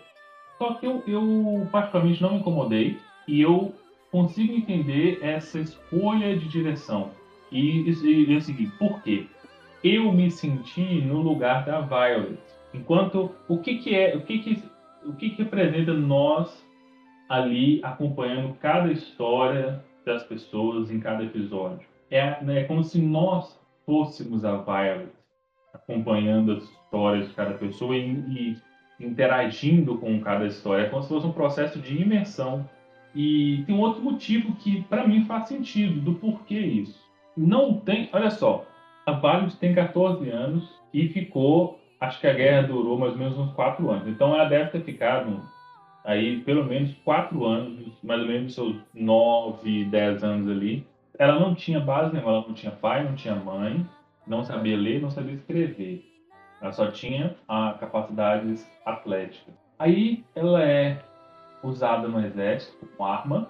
Só 0.59 0.75
que 0.75 0.87
eu, 0.87 1.03
eu 1.07 1.67
particularmente 1.73 2.23
não 2.23 2.35
me 2.35 2.39
incomodei 2.39 2.99
e 3.27 3.41
eu 3.41 3.75
consigo 4.13 4.53
entender 4.53 5.19
essa 5.23 5.59
escolha 5.59 6.37
de 6.39 6.47
direção. 6.49 7.11
E, 7.51 7.81
e, 7.91 8.31
e 8.31 8.37
o 8.37 8.41
seguinte, 8.41 8.73
por 8.79 9.03
quê? 9.03 9.27
Eu 9.85 10.11
me 10.11 10.31
senti 10.31 11.03
no 11.03 11.21
lugar 11.21 11.67
da 11.67 11.83
Violet. 11.83 12.39
Enquanto 12.73 13.31
o 13.47 13.59
que, 13.59 13.77
que 13.77 13.95
é, 13.95 14.17
o 14.17 14.23
que, 14.23 14.39
que, 14.39 14.63
o 15.05 15.13
que, 15.13 15.29
que 15.29 15.43
representa 15.43 15.93
nós 15.93 16.67
ali 17.29 17.81
acompanhando 17.85 18.55
cada 18.55 18.91
história 18.91 19.85
das 20.07 20.23
pessoas 20.23 20.91
em 20.91 20.99
cada 20.99 21.23
episódio? 21.23 21.87
É, 22.11 22.39
é 22.49 22.65
como 22.65 22.83
se 22.83 22.99
nós 22.99 23.61
fôssemos 23.85 24.43
a 24.43 24.57
Violet 24.57 25.13
acompanhando 25.75 26.53
as 26.53 26.63
histórias 26.63 27.29
de 27.29 27.35
cada 27.35 27.53
pessoa 27.53 27.95
e, 27.95 28.11
e 28.11 28.57
interagindo 28.99 29.99
com 29.99 30.19
cada 30.21 30.47
história. 30.47 30.85
É 30.85 30.89
como 30.89 31.03
se 31.03 31.11
fosse 31.11 31.27
um 31.27 31.33
processo 31.33 31.79
de 31.79 32.01
imersão. 32.01 32.67
E 33.15 33.63
tem 33.67 33.75
um 33.75 33.81
outro 33.81 34.03
motivo 34.03 34.57
que, 34.57 34.83
para 34.85 35.07
mim, 35.07 35.27
faz 35.27 35.49
sentido 35.49 36.01
do 36.01 36.15
porquê 36.15 36.59
isso. 36.59 37.05
Não 37.37 37.79
tem. 37.81 38.09
Olha 38.13 38.31
só, 38.31 38.65
Valid 39.13 39.57
tem 39.57 39.75
14 39.75 40.29
anos 40.31 40.69
e 40.93 41.09
ficou. 41.09 41.81
Acho 42.01 42.21
que 42.21 42.27
a 42.27 42.33
guerra 42.33 42.69
durou 42.69 42.99
mais 42.99 43.13
ou 43.13 43.19
menos 43.19 43.39
uns 43.39 43.53
4 43.53 43.91
anos. 43.91 44.09
Então 44.09 44.35
ela 44.35 44.45
deve 44.45 44.71
ter 44.71 44.83
ficado 44.83 45.41
aí 46.05 46.41
pelo 46.41 46.65
menos 46.65 46.95
4 47.05 47.45
anos, 47.45 47.93
mais 48.03 48.21
ou 48.21 48.29
menos 48.29 48.55
seus 48.55 48.77
9, 48.93 49.85
10 49.87 50.25
anos 50.25 50.51
ali. 50.51 50.87
Ela 51.19 51.39
não 51.39 51.55
tinha 51.55 51.81
base 51.81 52.13
nenhuma, 52.13 52.33
ela 52.33 52.45
não 52.47 52.55
tinha 52.55 52.73
pai, 52.73 53.05
não 53.05 53.15
tinha 53.15 53.35
mãe 53.35 53.87
não 54.27 54.45
sabia 54.45 54.77
ler, 54.77 55.01
não 55.01 55.11
sabia 55.11 55.35
escrever. 55.35 56.05
Ela 56.61 56.73
só 56.73 56.91
tinha 56.91 57.37
a 57.47 57.75
capacidades 57.79 58.67
atléticas. 58.85 59.55
Aí 59.79 60.25
ela 60.35 60.63
é 60.63 60.99
usada 61.63 62.09
no 62.09 62.25
exército 62.25 62.87
como 62.97 63.09
arma. 63.09 63.49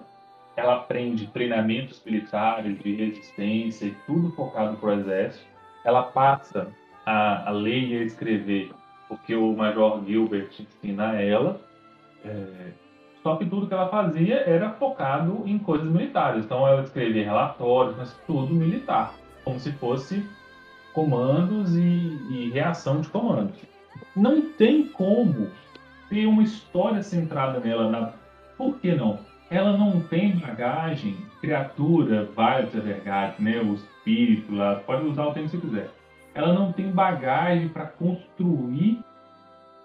Ela 0.55 0.75
aprende 0.75 1.27
treinamentos 1.27 2.01
militares 2.05 2.77
de 2.79 2.95
resistência 2.95 3.87
e 3.87 3.95
tudo 4.05 4.31
focado 4.31 4.77
para 4.77 4.89
o 4.89 4.93
exército. 4.93 5.45
Ela 5.83 6.03
passa 6.03 6.67
a, 7.05 7.49
a 7.49 7.51
ler 7.51 7.83
e 7.83 7.97
a 7.97 8.03
escrever 8.03 8.71
porque 9.07 9.35
o 9.35 9.53
Major 9.53 10.03
Gilbert 10.05 10.49
ensina 10.59 11.11
a 11.11 11.21
ela. 11.21 11.61
É, 12.23 12.71
Só 13.21 13.35
que 13.35 13.45
tudo 13.45 13.67
que 13.67 13.73
ela 13.73 13.89
fazia 13.89 14.37
era 14.37 14.71
focado 14.71 15.43
em 15.45 15.57
coisas 15.59 15.87
militares. 15.87 16.45
Então 16.45 16.67
ela 16.67 16.83
escrevia 16.83 17.23
relatórios, 17.23 17.95
mas 17.97 18.13
tudo 18.25 18.53
militar, 18.53 19.13
como 19.43 19.59
se 19.59 19.71
fosse 19.73 20.27
comandos 20.93 21.75
e, 21.75 21.81
e 21.81 22.49
reação 22.53 23.01
de 23.01 23.09
comandos. 23.09 23.59
Não 24.15 24.41
tem 24.53 24.87
como 24.87 25.49
ter 26.09 26.25
uma 26.25 26.43
história 26.43 27.03
centrada 27.03 27.59
nela. 27.59 27.89
Na... 27.89 28.13
Por 28.57 28.77
que 28.79 28.95
não? 28.95 29.19
Ela 29.55 29.77
não 29.77 30.01
tem 30.01 30.35
bagagem, 30.35 31.15
criatura, 31.39 32.29
Weiterwergat, 32.37 33.41
né, 33.41 33.61
o 33.61 33.75
espírito 33.75 34.53
lá, 34.53 34.75
pode 34.85 35.07
usar 35.07 35.27
o 35.27 35.33
termo 35.33 35.49
que 35.49 35.55
você 35.55 35.65
quiser. 35.65 35.89
Ela 36.33 36.53
não 36.53 36.73
tem 36.73 36.91
bagagem 36.91 37.69
para 37.69 37.85
construir 37.85 38.99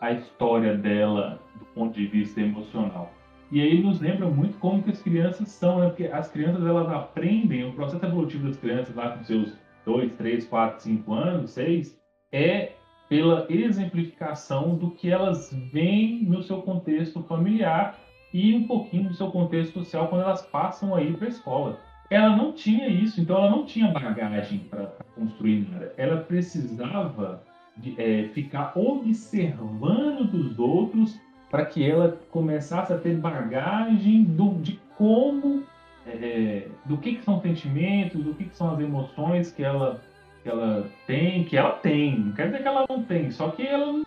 a 0.00 0.10
história 0.10 0.76
dela 0.76 1.38
do 1.56 1.64
ponto 1.66 1.94
de 1.94 2.04
vista 2.04 2.40
emocional. 2.40 3.12
E 3.52 3.62
aí 3.62 3.80
nos 3.80 4.00
lembra 4.00 4.26
muito 4.26 4.58
como 4.58 4.82
que 4.82 4.90
as 4.90 5.00
crianças 5.00 5.46
são, 5.50 5.78
né? 5.78 5.86
Porque 5.86 6.06
as 6.06 6.28
crianças 6.28 6.66
elas 6.66 6.88
aprendem, 6.88 7.68
o 7.68 7.72
processo 7.72 8.04
evolutivo 8.04 8.48
das 8.48 8.56
crianças 8.56 8.92
lá 8.96 9.10
com 9.10 9.22
seus 9.22 9.56
2, 9.86 10.14
3, 10.14 10.46
4, 10.46 10.82
5 10.82 11.14
anos, 11.14 11.50
6, 11.52 11.96
é 12.32 12.72
pela 13.08 13.46
exemplificação 13.48 14.74
do 14.74 14.90
que 14.90 15.08
elas 15.08 15.52
veem 15.72 16.24
no 16.24 16.42
seu 16.42 16.60
contexto 16.60 17.22
familiar 17.22 17.96
e 18.32 18.54
um 18.54 18.66
pouquinho 18.66 19.08
do 19.08 19.14
seu 19.14 19.30
contexto 19.30 19.80
social 19.80 20.08
quando 20.08 20.22
elas 20.22 20.42
passam 20.42 20.94
aí 20.94 21.12
para 21.12 21.26
a 21.26 21.30
escola. 21.30 21.80
Ela 22.08 22.36
não 22.36 22.52
tinha 22.52 22.88
isso, 22.88 23.20
então 23.20 23.36
ela 23.36 23.50
não 23.50 23.64
tinha 23.64 23.92
bagagem 23.92 24.60
para 24.70 24.86
construir 25.14 25.68
nada. 25.70 25.94
Ela 25.96 26.18
precisava 26.18 27.42
de, 27.76 27.94
é, 28.00 28.28
ficar 28.28 28.72
observando 28.76 30.24
dos 30.24 30.58
outros 30.58 31.20
para 31.48 31.64
que 31.66 31.88
ela 31.88 32.20
começasse 32.30 32.92
a 32.92 32.98
ter 32.98 33.16
bagagem 33.16 34.24
do, 34.24 34.54
de 34.60 34.78
como, 34.96 35.64
é, 36.06 36.68
do 36.84 36.96
que, 36.98 37.14
que 37.14 37.24
são 37.24 37.40
sentimentos, 37.40 38.22
do 38.22 38.34
que, 38.34 38.44
que 38.44 38.56
são 38.56 38.72
as 38.72 38.80
emoções 38.80 39.52
que 39.52 39.62
ela, 39.62 40.00
que 40.42 40.48
ela 40.48 40.88
tem, 41.06 41.44
que 41.44 41.56
ela 41.56 41.72
tem. 41.72 42.18
Não 42.18 42.32
quer 42.32 42.46
dizer 42.46 42.62
que 42.62 42.68
ela 42.68 42.86
não 42.88 43.02
tem, 43.02 43.30
só 43.30 43.50
que 43.50 43.66
ela 43.66 44.00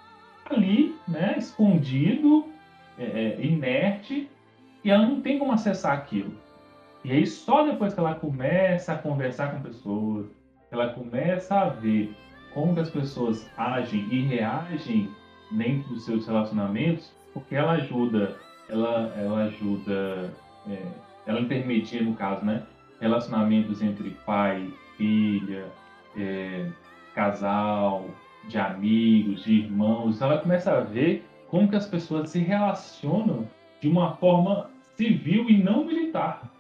tá 0.46 0.56
ali, 0.56 0.96
né, 1.08 1.36
escondido, 1.38 2.53
é, 2.98 3.04
é, 3.04 3.46
inerte, 3.46 4.30
e 4.84 4.92
ela 4.92 5.06
não 5.06 5.22
tem 5.22 5.40
como 5.40 5.52
acessar 5.52 5.94
aquilo. 5.94 6.34
E 7.04 7.12
aí 7.12 7.26
só 7.26 7.66
depois 7.66 7.94
que 7.94 8.00
ela 8.00 8.16
começa 8.16 8.94
a 8.94 8.98
conversar 8.98 9.52
com 9.52 9.62
pessoas, 9.62 10.26
ela 10.72 10.90
começa 10.90 11.56
a 11.56 11.70
ver 11.70 12.16
como 12.54 12.74
que 12.74 12.82
as 12.82 12.90
pessoas 12.90 13.50
agem 13.58 14.08
e 14.12 14.22
reagem 14.22 15.10
dentro 15.52 15.90
dos 15.90 16.06
seus 16.06 16.26
relacionamentos, 16.26 17.12
porque 17.34 17.56
ela 17.56 17.74
ajuda, 17.74 18.36
ela, 18.70 19.14
ela 19.18 19.44
ajuda, 19.46 20.34
é, 20.70 20.82
ela 21.26 21.42
intermedia 21.42 22.02
no 22.02 22.14
caso, 22.14 22.46
né? 22.46 22.64
Relacionamentos 23.02 23.82
entre 23.82 24.12
pai, 24.26 24.72
filha, 24.98 25.66
é, 26.16 26.68
casal, 27.14 28.08
de 28.48 28.58
amigos, 28.58 29.44
de 29.44 29.62
irmãos. 29.62 30.22
Ela 30.22 30.38
começa 30.38 30.72
a 30.72 30.80
ver 30.82 31.26
como 31.54 31.68
que 31.68 31.76
as 31.76 31.86
pessoas 31.86 32.32
se 32.32 32.40
relacionam 32.40 33.48
de 33.80 33.88
uma 33.88 34.16
forma 34.16 34.72
civil 34.98 35.48
e 35.52 35.56
não 35.56 35.86
militar. 35.86 36.52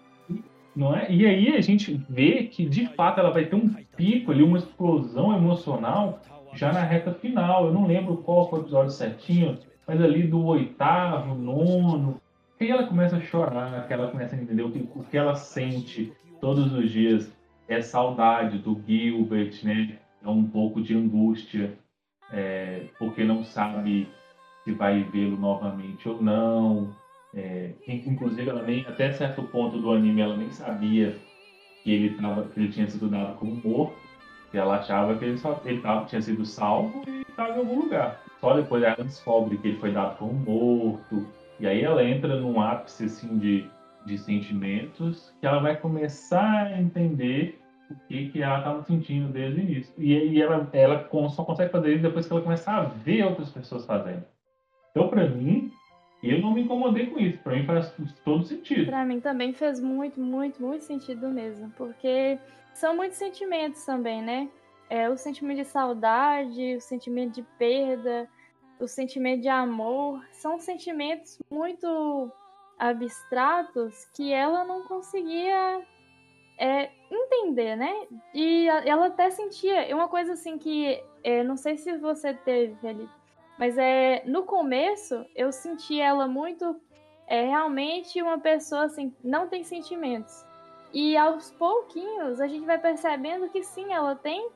Não 0.75 0.95
é? 0.95 1.11
E 1.11 1.25
aí 1.25 1.55
a 1.55 1.61
gente 1.61 1.99
vê 2.07 2.43
que 2.43 2.63
de 2.69 2.85
fato 2.89 3.19
ela 3.19 3.31
vai 3.31 3.45
ter 3.45 3.55
um 3.55 3.73
pico 3.97 4.31
ali, 4.31 4.43
uma 4.43 4.59
explosão 4.59 5.35
emocional 5.35 6.21
já 6.53 6.71
na 6.71 6.83
reta 6.83 7.11
final. 7.11 7.65
Eu 7.65 7.73
não 7.73 7.87
lembro 7.87 8.17
qual 8.17 8.47
foi 8.47 8.59
o 8.59 8.61
episódio 8.61 8.91
certinho, 8.91 9.57
mas 9.87 9.99
ali 9.99 10.27
do 10.27 10.45
oitavo, 10.45 11.33
nono, 11.33 12.21
que 12.59 12.69
ela 12.69 12.85
começa 12.85 13.17
a 13.17 13.21
chorar, 13.21 13.87
que 13.87 13.93
ela 13.93 14.11
começa 14.11 14.35
a 14.35 14.39
entender 14.39 14.61
o 14.61 14.69
que, 14.69 14.87
o 14.95 15.03
que 15.03 15.17
ela 15.17 15.33
sente 15.33 16.13
todos 16.39 16.71
os 16.71 16.91
dias 16.91 17.35
é 17.67 17.81
saudade 17.81 18.59
do 18.59 18.79
Gilbert, 18.87 19.55
né? 19.63 19.97
É 20.23 20.29
um 20.29 20.43
pouco 20.43 20.83
de 20.83 20.95
angústia, 20.95 21.73
é, 22.31 22.85
porque 22.99 23.23
não 23.23 23.43
sabe 23.43 24.07
se 24.63 24.71
vai 24.71 25.03
vê-lo 25.03 25.37
novamente 25.37 26.07
ou 26.07 26.21
não. 26.21 26.95
É, 27.33 27.71
inclusive, 27.87 28.49
ela 28.49 28.61
nem, 28.61 28.85
até 28.85 29.11
certo 29.11 29.43
ponto 29.43 29.79
do 29.79 29.91
anime, 29.91 30.21
ela 30.21 30.37
nem 30.37 30.51
sabia 30.51 31.17
que 31.83 31.91
ele, 31.91 32.15
tava, 32.21 32.43
que 32.45 32.59
ele 32.59 32.71
tinha 32.71 32.87
sido 32.87 33.09
dado 33.09 33.37
como 33.37 33.55
morto. 33.63 33.95
E 34.53 34.57
ela 34.57 34.77
achava 34.77 35.15
que 35.17 35.25
ele, 35.25 35.37
só, 35.37 35.59
ele 35.65 35.81
tava, 35.81 36.05
tinha 36.05 36.21
sido 36.21 36.45
salvo 36.45 37.01
e 37.07 37.21
estava 37.27 37.55
em 37.55 37.57
algum 37.57 37.81
lugar. 37.81 38.21
Só 38.39 38.53
depois 38.55 38.83
ela 38.83 39.03
descobre 39.03 39.57
que 39.57 39.69
ele 39.69 39.79
foi 39.79 39.91
dado 39.91 40.17
como 40.17 40.33
morto. 40.33 41.27
E 41.59 41.67
aí 41.67 41.81
ela 41.81 42.03
entra 42.03 42.39
num 42.39 42.61
ápice 42.61 43.05
assim, 43.05 43.37
de, 43.37 43.67
de 44.05 44.17
sentimentos 44.17 45.33
que 45.39 45.47
ela 45.47 45.59
vai 45.59 45.75
começar 45.75 46.67
a 46.67 46.81
entender 46.81 47.59
o 47.89 47.95
que, 48.07 48.29
que 48.29 48.41
ela 48.41 48.59
estava 48.59 48.83
sentindo 48.83 49.31
desde 49.31 49.59
o 49.59 49.63
início. 49.63 49.93
E, 49.97 50.13
e 50.13 50.41
ela, 50.41 50.69
ela 50.71 51.09
só 51.29 51.43
consegue 51.43 51.71
fazer 51.71 51.93
isso 51.93 52.03
depois 52.03 52.27
que 52.27 52.33
ela 52.33 52.41
começar 52.41 52.77
a 52.77 52.83
ver 52.83 53.23
outras 53.25 53.49
pessoas 53.49 53.85
fazendo. 53.85 54.23
Então, 54.95 55.09
para 55.09 55.27
mim, 55.27 55.73
eu 56.21 56.39
não 56.39 56.53
me 56.53 56.61
incomodei 56.61 57.07
com 57.07 57.19
isso. 57.19 57.39
Para 57.39 57.55
mim 57.55 57.65
faz 57.65 57.91
todo 58.23 58.45
sentido. 58.45 58.85
Para 58.85 59.03
mim 59.03 59.19
também 59.19 59.51
fez 59.51 59.79
muito, 59.79 60.21
muito, 60.21 60.61
muito 60.61 60.83
sentido 60.83 61.29
mesmo. 61.29 61.71
Porque 61.71 62.37
são 62.75 62.95
muitos 62.95 63.17
sentimentos 63.17 63.83
também, 63.83 64.21
né? 64.21 64.47
É, 64.89 65.09
o 65.09 65.17
sentimento 65.17 65.57
de 65.57 65.65
saudade, 65.65 66.75
o 66.75 66.81
sentimento 66.81 67.33
de 67.33 67.43
perda, 67.57 68.29
o 68.79 68.87
sentimento 68.87 69.41
de 69.41 69.49
amor. 69.49 70.23
São 70.31 70.59
sentimentos 70.59 71.39
muito 71.49 72.31
abstratos 72.77 74.05
que 74.13 74.31
ela 74.31 74.63
não 74.63 74.83
conseguia 74.83 75.81
é, 76.59 76.91
entender, 77.09 77.75
né? 77.75 77.91
E 78.31 78.67
ela 78.85 79.07
até 79.07 79.31
sentia 79.31 79.95
uma 79.95 80.07
coisa 80.07 80.33
assim 80.33 80.59
que 80.59 81.03
é, 81.23 81.43
não 81.43 81.57
sei 81.57 81.77
se 81.77 81.97
você 81.97 82.31
teve 82.31 82.87
ali 82.87 83.09
mas 83.57 83.77
é 83.77 84.23
no 84.25 84.43
começo 84.43 85.25
eu 85.35 85.51
senti 85.51 85.99
ela 85.99 86.27
muito 86.27 86.79
é 87.27 87.45
realmente 87.45 88.21
uma 88.21 88.37
pessoa 88.37 88.85
assim, 88.85 89.15
não 89.23 89.47
tem 89.47 89.63
sentimentos. 89.63 90.45
E 90.93 91.17
aos 91.17 91.51
pouquinhos 91.51 92.39
a 92.39 92.47
gente 92.47 92.65
vai 92.65 92.77
percebendo 92.77 93.49
que 93.49 93.63
sim, 93.63 93.91
ela 93.91 94.15
tem, 94.15 94.49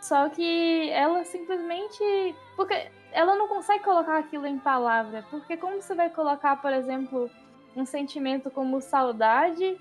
só 0.00 0.28
que 0.28 0.88
ela 0.90 1.24
simplesmente 1.24 2.34
porque 2.56 2.90
ela 3.12 3.36
não 3.36 3.46
consegue 3.48 3.84
colocar 3.84 4.18
aquilo 4.18 4.46
em 4.46 4.58
palavra, 4.58 5.24
porque 5.30 5.56
como 5.56 5.82
você 5.82 5.94
vai 5.94 6.08
colocar, 6.08 6.56
por 6.62 6.72
exemplo, 6.72 7.30
um 7.76 7.84
sentimento 7.84 8.50
como 8.50 8.80
saudade 8.80 9.78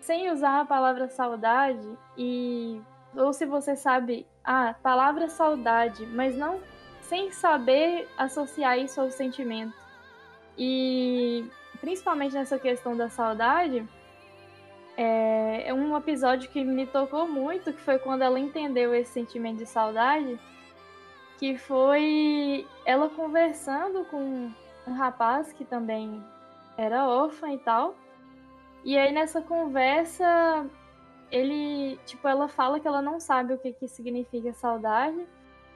sem 0.00 0.30
usar 0.30 0.60
a 0.60 0.64
palavra 0.64 1.08
saudade 1.08 1.88
e 2.18 2.80
ou 3.16 3.32
se 3.32 3.46
você 3.46 3.76
sabe, 3.76 4.26
ah, 4.44 4.74
palavra 4.82 5.28
saudade, 5.28 6.04
mas 6.06 6.36
não 6.36 6.60
sem 7.08 7.30
saber 7.30 8.08
associar 8.16 8.78
isso 8.78 9.00
ao 9.00 9.10
sentimento. 9.10 9.74
E 10.56 11.48
principalmente 11.80 12.34
nessa 12.34 12.58
questão 12.58 12.96
da 12.96 13.08
saudade, 13.08 13.86
é, 14.96 15.68
é 15.68 15.74
um 15.74 15.96
episódio 15.96 16.48
que 16.50 16.64
me 16.64 16.86
tocou 16.86 17.26
muito, 17.28 17.72
que 17.72 17.80
foi 17.80 17.98
quando 17.98 18.22
ela 18.22 18.38
entendeu 18.38 18.94
esse 18.94 19.12
sentimento 19.12 19.58
de 19.58 19.66
saudade, 19.66 20.38
que 21.38 21.58
foi 21.58 22.66
ela 22.86 23.08
conversando 23.08 24.04
com 24.06 24.50
um 24.86 24.92
rapaz 24.92 25.52
que 25.52 25.64
também 25.64 26.22
era 26.76 27.08
órfã 27.08 27.52
e 27.52 27.58
tal. 27.58 27.96
E 28.84 28.96
aí 28.96 29.12
nessa 29.12 29.42
conversa, 29.42 30.66
ele, 31.30 31.98
tipo, 32.06 32.26
ela 32.28 32.48
fala 32.48 32.78
que 32.78 32.86
ela 32.86 33.02
não 33.02 33.18
sabe 33.18 33.54
o 33.54 33.58
que, 33.58 33.72
que 33.72 33.88
significa 33.88 34.52
saudade. 34.52 35.26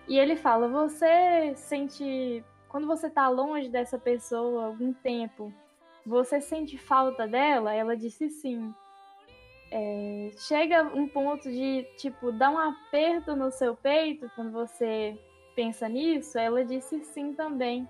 E 0.09 0.19
ele 0.19 0.37
fala: 0.37 0.67
Você 0.69 1.55
sente. 1.55 2.43
Quando 2.69 2.87
você 2.87 3.09
tá 3.09 3.29
longe 3.29 3.69
dessa 3.69 3.99
pessoa 3.99 4.67
algum 4.67 4.93
tempo, 4.93 5.53
você 6.05 6.41
sente 6.41 6.77
falta 6.77 7.27
dela? 7.27 7.75
Ela 7.75 7.97
disse 7.97 8.29
sim. 8.29 8.75
É, 9.71 10.31
chega 10.39 10.83
um 10.83 11.07
ponto 11.07 11.51
de, 11.51 11.87
tipo, 11.99 12.33
dar 12.33 12.51
um 12.51 12.59
aperto 12.59 13.37
no 13.37 13.51
seu 13.51 13.77
peito 13.77 14.31
quando 14.35 14.51
você 14.51 15.19
pensa 15.55 15.89
nisso? 15.89 16.39
Ela 16.39 16.65
disse 16.65 17.01
sim 17.05 17.35
também. 17.35 17.87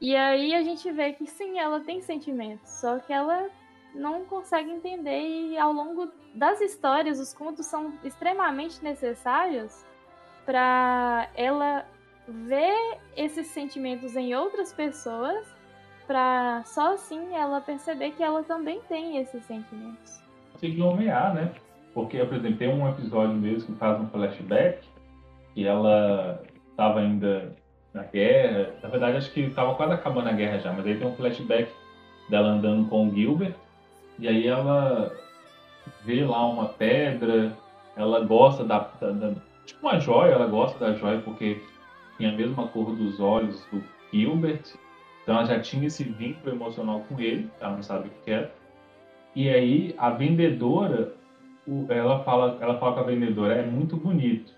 E 0.00 0.14
aí 0.16 0.54
a 0.54 0.62
gente 0.62 0.90
vê 0.90 1.12
que 1.12 1.26
sim, 1.26 1.58
ela 1.58 1.80
tem 1.80 2.00
sentimentos, 2.00 2.68
só 2.68 2.98
que 2.98 3.12
ela 3.12 3.48
não 3.94 4.24
consegue 4.24 4.70
entender 4.70 5.20
e 5.20 5.58
ao 5.58 5.72
longo 5.72 6.10
das 6.34 6.60
histórias 6.60 7.20
os 7.20 7.32
contos 7.32 7.66
são 7.66 7.92
extremamente 8.02 8.82
necessários 8.82 9.84
para 10.44 11.28
ela 11.34 11.84
ver 12.26 12.98
esses 13.16 13.46
sentimentos 13.48 14.16
em 14.16 14.34
outras 14.34 14.72
pessoas, 14.72 15.46
para 16.06 16.62
só 16.64 16.94
assim 16.94 17.34
ela 17.34 17.60
perceber 17.60 18.12
que 18.12 18.22
ela 18.22 18.42
também 18.42 18.80
tem 18.88 19.18
esses 19.18 19.44
sentimentos. 19.44 20.20
Que 20.58 20.76
nomear, 20.76 21.34
né? 21.34 21.52
Porque, 21.94 22.24
por 22.24 22.36
exemplo, 22.36 22.58
tem 22.58 22.68
um 22.68 22.88
episódio 22.88 23.34
mesmo 23.34 23.74
que 23.74 23.78
faz 23.78 24.00
um 24.00 24.08
flashback 24.08 24.86
que 25.54 25.66
ela 25.66 26.42
estava 26.70 27.00
ainda 27.00 27.54
na 27.92 28.02
guerra. 28.04 28.70
Na 28.82 28.88
verdade, 28.88 29.18
acho 29.18 29.32
que 29.32 29.40
estava 29.40 29.74
quase 29.74 29.92
acabando 29.92 30.28
a 30.28 30.32
guerra 30.32 30.58
já, 30.58 30.72
mas 30.72 30.86
aí 30.86 30.96
tem 30.96 31.06
um 31.06 31.14
flashback 31.14 31.70
dela 32.28 32.48
andando 32.48 32.88
com 32.88 33.08
o 33.08 33.14
Gilbert. 33.14 33.54
E 34.18 34.28
aí 34.28 34.46
ela 34.46 35.12
vê 36.04 36.24
lá 36.24 36.46
uma 36.46 36.68
pedra, 36.68 37.52
ela 37.96 38.20
gosta 38.20 38.64
da, 38.64 38.78
da 39.00 39.34
tipo 39.64 39.86
uma 39.86 39.98
joia, 39.98 40.32
ela 40.32 40.46
gosta 40.46 40.78
da 40.78 40.92
joia 40.92 41.20
porque 41.20 41.60
tinha 42.16 42.30
a 42.30 42.36
mesma 42.36 42.68
cor 42.68 42.94
dos 42.94 43.20
olhos 43.20 43.66
do 43.72 43.82
Gilbert. 44.12 44.62
Então 45.22 45.36
ela 45.36 45.44
já 45.44 45.60
tinha 45.60 45.86
esse 45.86 46.04
vínculo 46.04 46.54
emocional 46.54 47.04
com 47.08 47.20
ele, 47.20 47.48
ela 47.60 47.76
não 47.76 47.82
sabe 47.82 48.08
o 48.08 48.24
que 48.24 48.30
era. 48.30 48.52
E 49.34 49.48
aí 49.48 49.94
a 49.96 50.10
vendedora, 50.10 51.14
ela 51.88 52.22
fala, 52.24 52.58
ela 52.60 52.78
fala 52.78 52.94
com 52.94 53.00
a 53.00 53.04
vendedora, 53.04 53.54
é 53.54 53.62
muito 53.64 53.96
bonito. 53.96 54.52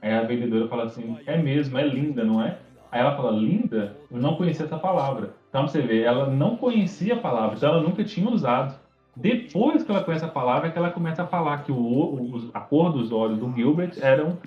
Aí 0.00 0.12
a 0.12 0.22
vendedora 0.22 0.68
fala 0.68 0.84
assim, 0.84 1.18
é 1.26 1.36
mesmo, 1.36 1.78
é 1.78 1.86
linda, 1.86 2.24
não 2.24 2.42
é? 2.42 2.58
Aí 2.90 3.00
ela 3.00 3.16
fala, 3.16 3.32
linda? 3.32 3.96
Eu 4.10 4.18
não 4.18 4.36
conhecia 4.36 4.66
essa 4.66 4.78
palavra. 4.78 5.34
Então 5.48 5.66
você 5.66 5.80
vê, 5.80 6.02
ela 6.02 6.26
não 6.26 6.56
conhecia 6.56 7.14
a 7.14 7.20
palavra, 7.20 7.56
então 7.56 7.70
ela 7.70 7.82
nunca 7.82 8.04
tinha 8.04 8.28
usado. 8.28 8.78
Depois 9.14 9.84
que 9.84 9.90
ela 9.90 10.04
conhece 10.04 10.24
a 10.24 10.28
palavra, 10.28 10.68
é 10.68 10.70
que 10.70 10.78
ela 10.78 10.90
começa 10.90 11.22
a 11.22 11.26
falar 11.26 11.64
que 11.64 11.72
o, 11.72 11.76
o 11.76 12.50
a 12.54 12.60
cor 12.60 12.92
dos 12.92 13.12
olhos 13.12 13.38
do 13.38 13.52
Gilbert 13.52 13.92
eram, 14.00 14.38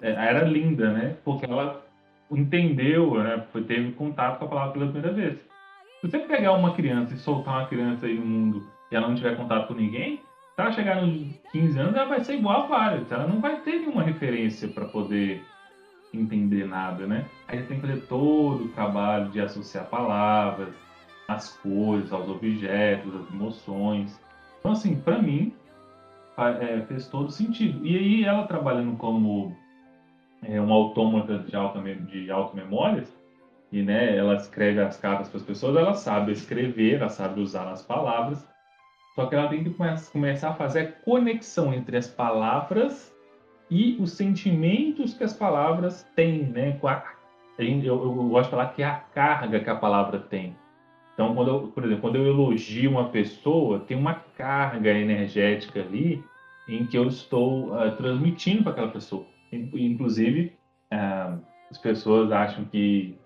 é, 0.00 0.10
era 0.10 0.44
linda, 0.44 0.92
né? 0.92 1.16
Porque 1.24 1.44
ela 1.44 1.84
entendeu, 2.30 3.14
né? 3.22 3.44
teve 3.66 3.92
contato 3.92 4.38
com 4.38 4.44
a 4.44 4.48
palavra 4.48 4.72
pela 4.72 4.86
primeira 4.86 5.12
vez. 5.12 5.38
Se 6.00 6.10
você 6.10 6.18
pegar 6.20 6.52
uma 6.52 6.74
criança 6.74 7.14
e 7.14 7.18
soltar 7.18 7.60
uma 7.60 7.66
criança 7.66 8.06
aí 8.06 8.14
no 8.14 8.24
mundo 8.24 8.66
e 8.90 8.96
ela 8.96 9.08
não 9.08 9.14
tiver 9.14 9.36
contato 9.36 9.68
com 9.68 9.74
ninguém, 9.74 10.16
se 10.16 10.60
ela 10.60 10.72
chegar 10.72 11.02
nos 11.02 11.26
15 11.50 11.78
anos, 11.78 11.94
ela 11.94 12.04
vai 12.06 12.20
ser 12.22 12.34
igual 12.34 12.64
a 12.64 12.66
vários. 12.66 13.10
Ela 13.10 13.26
não 13.26 13.40
vai 13.40 13.56
ter 13.62 13.80
nenhuma 13.80 14.02
referência 14.02 14.68
para 14.68 14.84
poder 14.84 15.42
entender 16.12 16.64
nada, 16.66 17.06
né? 17.06 17.24
Aí 17.48 17.58
você 17.58 17.66
tem 17.66 17.80
que 17.80 17.86
fazer 17.86 18.00
todo 18.02 18.64
o 18.64 18.68
trabalho 18.68 19.30
de 19.30 19.40
associar 19.40 19.86
palavras, 19.86 20.68
as 21.28 21.56
coisas, 21.58 22.12
aos 22.12 22.28
objetos, 22.28 23.14
às 23.14 23.30
emoções. 23.30 24.20
Então, 24.58 24.72
assim, 24.72 24.96
para 25.00 25.20
mim, 25.20 25.52
é, 26.36 26.80
fez 26.82 27.08
todo 27.08 27.30
sentido. 27.30 27.84
E 27.86 27.96
aí, 27.96 28.24
ela 28.24 28.46
trabalhando 28.46 28.96
como 28.96 29.56
é, 30.42 30.60
um 30.60 30.72
autômata 30.72 31.38
de, 31.38 31.54
alta, 31.54 31.80
de 31.80 32.30
auto-memórias, 32.30 33.14
e 33.72 33.82
né, 33.82 34.16
ela 34.16 34.34
escreve 34.34 34.80
as 34.80 34.96
cartas 34.98 35.28
para 35.28 35.38
as 35.38 35.44
pessoas, 35.44 35.76
ela 35.76 35.94
sabe 35.94 36.32
escrever, 36.32 37.00
ela 37.00 37.08
sabe 37.08 37.40
usar 37.40 37.68
as 37.70 37.82
palavras, 37.82 38.46
só 39.14 39.26
que 39.26 39.34
ela 39.34 39.48
tem 39.48 39.64
que 39.64 39.70
começar 40.12 40.50
a 40.50 40.54
fazer 40.54 40.80
a 40.80 40.92
conexão 41.04 41.72
entre 41.72 41.96
as 41.96 42.06
palavras 42.06 43.12
e 43.70 43.96
os 44.00 44.12
sentimentos 44.12 45.14
que 45.14 45.24
as 45.24 45.32
palavras 45.32 46.04
têm, 46.14 46.44
né? 46.44 46.78
Eu, 47.58 47.84
eu, 47.84 48.12
gosto 48.12 48.44
de 48.44 48.50
falar 48.50 48.74
que 48.74 48.82
é 48.82 48.86
a 48.86 48.96
carga 48.96 49.60
que 49.60 49.70
a 49.70 49.76
palavra 49.76 50.18
tem. 50.18 50.56
Então, 51.14 51.34
quando 51.34 51.48
eu, 51.48 51.60
por 51.68 51.84
exemplo, 51.84 52.02
quando 52.02 52.16
eu 52.16 52.26
elogio 52.26 52.90
uma 52.90 53.08
pessoa, 53.08 53.78
tem 53.80 53.96
uma 53.96 54.14
carga 54.36 54.90
energética 54.90 55.80
ali 55.80 56.22
em 56.68 56.84
que 56.86 56.98
eu 56.98 57.06
estou 57.06 57.72
uh, 57.72 57.96
transmitindo 57.96 58.62
para 58.62 58.72
aquela 58.72 58.88
pessoa. 58.88 59.24
Inclusive, 59.52 60.52
uh, 60.92 61.38
as 61.70 61.78
pessoas 61.78 62.32
acham 62.32 62.64
que 62.64 63.16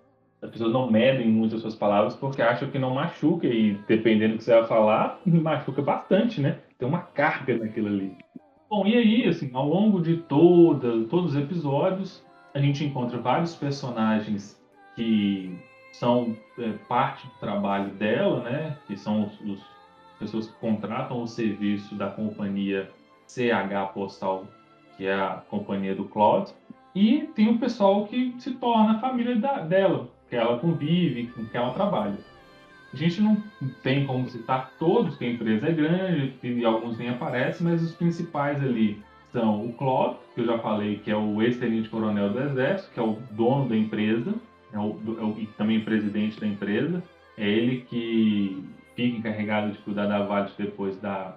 as 0.41 0.49
pessoas 0.51 0.71
não 0.71 0.89
medem 0.89 1.27
muito 1.27 1.55
as 1.55 1.61
suas 1.61 1.75
palavras 1.75 2.15
porque 2.15 2.41
acham 2.41 2.69
que 2.69 2.79
não 2.79 2.93
machuca 2.93 3.47
e 3.47 3.77
dependendo 3.87 4.35
do 4.35 4.37
que 4.37 4.43
você 4.43 4.53
vai 4.53 4.67
falar, 4.67 5.19
machuca 5.25 5.81
bastante, 5.81 6.39
né? 6.39 6.59
Tem 6.77 6.87
uma 6.87 7.01
carga 7.01 7.57
naquilo 7.57 7.87
ali. 7.87 8.15
Bom, 8.69 8.85
e 8.85 8.95
aí, 8.95 9.27
assim, 9.27 9.49
ao 9.51 9.67
longo 9.67 9.99
de 9.99 10.17
toda, 10.17 11.03
todos 11.05 11.31
os 11.33 11.41
episódios, 11.41 12.23
a 12.53 12.59
gente 12.59 12.85
encontra 12.85 13.17
vários 13.17 13.55
personagens 13.55 14.61
que 14.95 15.57
são 15.91 16.35
é, 16.57 16.71
parte 16.87 17.25
do 17.27 17.33
trabalho 17.39 17.89
dela, 17.91 18.43
né? 18.43 18.77
Que 18.87 18.97
são 18.97 19.23
os, 19.23 19.39
os 19.41 19.59
pessoas 20.19 20.49
que 20.49 20.59
contratam 20.59 21.21
o 21.21 21.27
serviço 21.27 21.95
da 21.95 22.09
companhia 22.09 22.89
CH 23.27 23.93
Postal, 23.93 24.47
que 24.97 25.05
é 25.05 25.13
a 25.13 25.41
companhia 25.49 25.95
do 25.95 26.05
Claude. 26.05 26.51
E 26.93 27.29
tem 27.35 27.49
o 27.49 27.59
pessoal 27.59 28.07
que 28.07 28.35
se 28.39 28.51
torna 28.55 28.93
a 28.93 28.99
família 28.99 29.35
da, 29.35 29.59
dela, 29.61 30.09
que 30.29 30.35
ela 30.35 30.59
convive, 30.59 31.27
com 31.27 31.45
que 31.45 31.55
ela 31.55 31.73
trabalha. 31.73 32.17
A 32.91 32.97
gente 32.97 33.21
não 33.21 33.37
tem 33.83 34.05
como 34.07 34.27
citar 34.27 34.73
todos, 34.79 35.15
que 35.15 35.23
a 35.23 35.29
empresa 35.29 35.67
é 35.67 35.71
grande 35.71 36.33
e 36.41 36.65
alguns 36.65 36.97
nem 36.97 37.09
aparecem, 37.09 37.67
mas 37.67 37.83
os 37.83 37.93
principais 37.93 38.61
ali 38.61 38.99
são 39.31 39.65
o 39.65 39.73
Claude, 39.73 40.17
que 40.33 40.41
eu 40.41 40.45
já 40.45 40.57
falei, 40.57 40.97
que 40.97 41.11
é 41.11 41.15
o 41.15 41.41
ex-tenente 41.41 41.87
coronel 41.87 42.31
do 42.31 42.39
Exército, 42.39 42.91
que 42.91 42.99
é 42.99 43.03
o 43.03 43.17
dono 43.31 43.69
da 43.69 43.77
empresa, 43.77 44.33
é 44.73 44.77
o, 44.77 44.99
é 45.19 45.23
o, 45.23 45.47
também 45.57 45.83
presidente 45.83 46.39
da 46.39 46.47
empresa. 46.47 47.03
É 47.37 47.47
ele 47.47 47.81
que 47.81 48.63
fica 48.95 49.17
encarregado 49.17 49.71
de 49.71 49.77
cuidar 49.79 50.07
da 50.07 50.23
Vale 50.23 50.51
depois 50.57 50.99
da, 50.99 51.35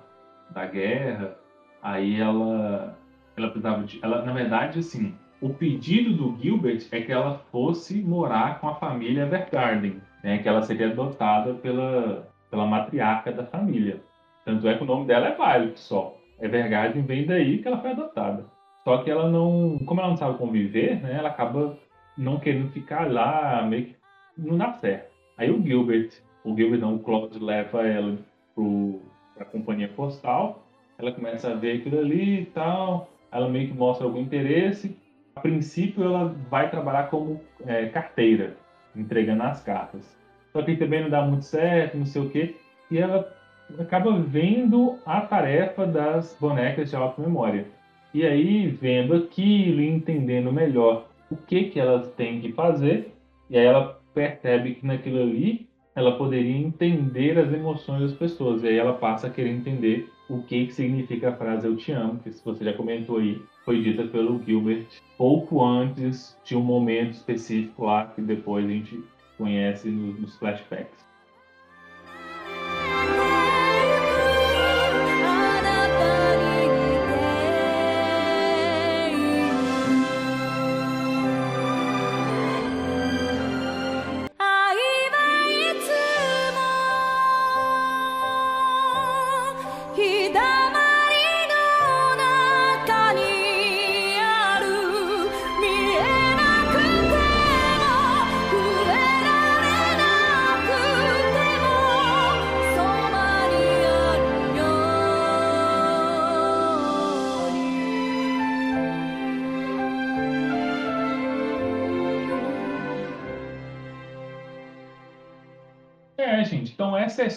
da 0.50 0.66
guerra. 0.66 1.36
Aí 1.82 2.20
ela, 2.20 2.96
ela 3.36 3.48
precisava 3.48 3.82
de. 3.84 3.98
Ela, 4.02 4.24
na 4.24 4.32
verdade, 4.32 4.78
assim, 4.78 5.14
o 5.40 5.50
pedido 5.50 6.12
do 6.12 6.40
Gilbert 6.40 6.86
é 6.92 7.00
que 7.00 7.12
ela 7.12 7.38
fosse 7.50 8.00
morar 8.00 8.60
com 8.60 8.68
a 8.68 8.76
família 8.76 9.24
Evergarden, 9.24 10.00
né, 10.22 10.38
que 10.38 10.48
ela 10.48 10.62
seria 10.62 10.90
adotada 10.90 11.54
pela, 11.54 12.28
pela 12.50 12.66
matriarca 12.66 13.32
da 13.32 13.44
família. 13.44 14.00
Tanto 14.44 14.68
é 14.68 14.76
que 14.76 14.82
o 14.82 14.86
nome 14.86 15.06
dela 15.06 15.28
é 15.28 15.34
Violet 15.34 15.78
só. 15.78 16.16
Evergarden 16.40 17.02
vem 17.02 17.26
daí 17.26 17.58
que 17.58 17.66
ela 17.66 17.80
foi 17.80 17.90
adotada. 17.90 18.44
Só 18.84 18.98
que 18.98 19.10
ela 19.10 19.28
não, 19.28 19.78
como 19.84 20.00
ela 20.00 20.10
não 20.10 20.16
sabe 20.16 20.38
conviver, 20.38 21.00
né, 21.00 21.16
ela 21.18 21.28
acaba 21.28 21.76
não 22.22 22.38
querendo 22.38 22.70
ficar 22.70 23.10
lá, 23.10 23.64
meio 23.68 23.86
que 23.86 23.96
não 24.38 24.56
dá 24.56 24.72
certo. 24.74 25.10
Aí 25.36 25.50
o 25.50 25.62
Gilbert, 25.62 26.10
o 26.44 26.56
Gilbert 26.56 26.80
não, 26.80 26.96
o 26.96 26.98
Claude 27.00 27.38
leva 27.38 27.86
ela 27.86 28.18
para 28.54 29.42
a 29.42 29.44
companhia 29.44 29.88
postal, 29.88 30.64
ela 30.98 31.12
começa 31.12 31.50
a 31.50 31.54
ver 31.54 31.78
aquilo 31.78 31.98
ali 31.98 32.42
e 32.42 32.46
tal, 32.46 33.10
ela 33.30 33.48
meio 33.48 33.68
que 33.68 33.74
mostra 33.74 34.06
algum 34.06 34.20
interesse, 34.20 34.96
a 35.34 35.40
princípio 35.40 36.04
ela 36.04 36.34
vai 36.50 36.70
trabalhar 36.70 37.08
como 37.08 37.40
é, 37.66 37.86
carteira, 37.86 38.56
entregando 38.94 39.42
as 39.42 39.62
cartas. 39.62 40.16
Só 40.52 40.62
que 40.62 40.76
também 40.76 41.02
não 41.02 41.10
dá 41.10 41.22
muito 41.22 41.44
certo, 41.44 41.96
não 41.96 42.06
sei 42.06 42.22
o 42.22 42.30
quê, 42.30 42.56
e 42.90 42.98
ela 42.98 43.34
acaba 43.78 44.12
vendo 44.18 44.98
a 45.06 45.22
tarefa 45.22 45.86
das 45.86 46.36
bonecas 46.38 46.90
de 46.90 46.96
alta 46.96 47.22
memória. 47.22 47.66
E 48.12 48.26
aí, 48.26 48.66
vendo 48.66 49.14
aquilo 49.14 49.80
e 49.80 49.88
entendendo 49.88 50.52
melhor 50.52 51.06
o 51.32 51.36
que, 51.46 51.64
que 51.64 51.80
elas 51.80 52.08
têm 52.12 52.40
que 52.40 52.52
fazer, 52.52 53.12
e 53.48 53.56
aí 53.56 53.64
ela 53.64 54.00
percebe 54.14 54.74
que 54.74 54.86
naquilo 54.86 55.22
ali 55.22 55.66
ela 55.94 56.16
poderia 56.16 56.56
entender 56.56 57.38
as 57.38 57.52
emoções 57.52 58.02
das 58.02 58.12
pessoas, 58.12 58.62
e 58.62 58.68
aí 58.68 58.76
ela 58.76 58.94
passa 58.94 59.26
a 59.26 59.30
querer 59.30 59.50
entender 59.50 60.08
o 60.28 60.42
que, 60.42 60.66
que 60.66 60.72
significa 60.72 61.30
a 61.30 61.36
frase 61.36 61.66
Eu 61.66 61.76
Te 61.76 61.92
Amo, 61.92 62.18
que 62.20 62.30
você 62.30 62.64
já 62.64 62.72
comentou 62.72 63.18
aí, 63.18 63.40
foi 63.64 63.82
dita 63.82 64.04
pelo 64.04 64.42
Gilbert 64.42 64.86
pouco 65.18 65.62
antes 65.62 66.38
de 66.44 66.56
um 66.56 66.62
momento 66.62 67.12
específico 67.12 67.84
lá 67.84 68.06
que 68.06 68.22
depois 68.22 68.64
a 68.64 68.68
gente 68.68 69.02
conhece 69.36 69.88
nos 69.88 70.36
flashbacks. 70.36 71.11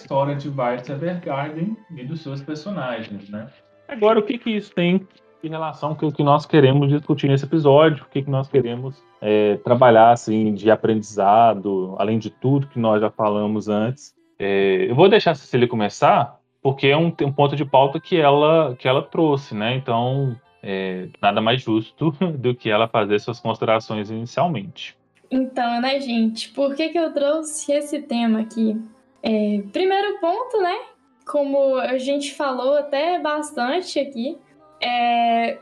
História 0.06 0.36
de 0.36 0.50
Violet 0.50 0.92
Evergarden 0.92 1.76
e 1.90 2.04
dos 2.06 2.22
seus 2.22 2.40
personagens, 2.42 3.28
né? 3.28 3.48
Agora, 3.88 4.20
o 4.20 4.24
que, 4.24 4.38
que 4.38 4.52
isso 4.52 4.74
tem 4.74 5.06
em 5.44 5.50
relação 5.50 5.96
com 5.96 6.08
o 6.08 6.12
que 6.12 6.24
nós 6.24 6.46
queremos 6.46 6.90
discutir 6.90 7.28
nesse 7.28 7.46
episódio, 7.46 8.04
o 8.04 8.10
que, 8.10 8.22
que 8.22 8.30
nós 8.30 8.48
queremos 8.48 9.04
é, 9.20 9.58
trabalhar 9.58 10.12
assim 10.12 10.54
de 10.54 10.70
aprendizado, 10.70 11.96
além 11.98 12.20
de 12.20 12.30
tudo 12.30 12.68
que 12.68 12.80
nós 12.80 13.02
já 13.02 13.10
falamos 13.10 13.68
antes. 13.68 14.14
É, 14.38 14.88
eu 14.90 14.96
vou 14.96 15.10
deixar 15.10 15.32
a 15.32 15.36
Cecília 15.36 15.68
começar, 15.68 16.40
porque 16.62 16.88
é 16.88 16.98
um, 16.98 17.08
um, 17.08 17.32
ponto 17.32 17.56
de 17.56 17.66
pauta 17.66 18.00
que 18.00 18.16
ela, 18.18 18.76
que 18.76 18.88
ela 18.88 19.02
trouxe, 19.02 19.56
né? 19.56 19.76
Então, 19.76 20.36
é, 20.62 21.08
nada 21.22 21.42
mais 21.42 21.62
justo 21.62 22.12
do 22.38 22.54
que 22.54 22.70
ela 22.70 22.88
fazer 22.88 23.20
suas 23.20 23.40
considerações 23.40 24.12
inicialmente. 24.12 24.96
Então, 25.32 25.82
né, 25.82 26.00
gente, 26.00 26.50
por 26.50 26.76
que, 26.76 26.90
que 26.90 27.00
eu 27.00 27.12
trouxe 27.12 27.72
esse 27.72 28.02
tema 28.02 28.42
aqui? 28.42 28.80
É, 29.26 29.64
primeiro 29.74 30.20
ponto, 30.20 30.62
né? 30.62 30.80
Como 31.26 31.78
a 31.80 31.98
gente 31.98 32.36
falou 32.36 32.78
até 32.78 33.18
bastante 33.18 34.00
aqui, 34.00 34.38
é 34.80 35.58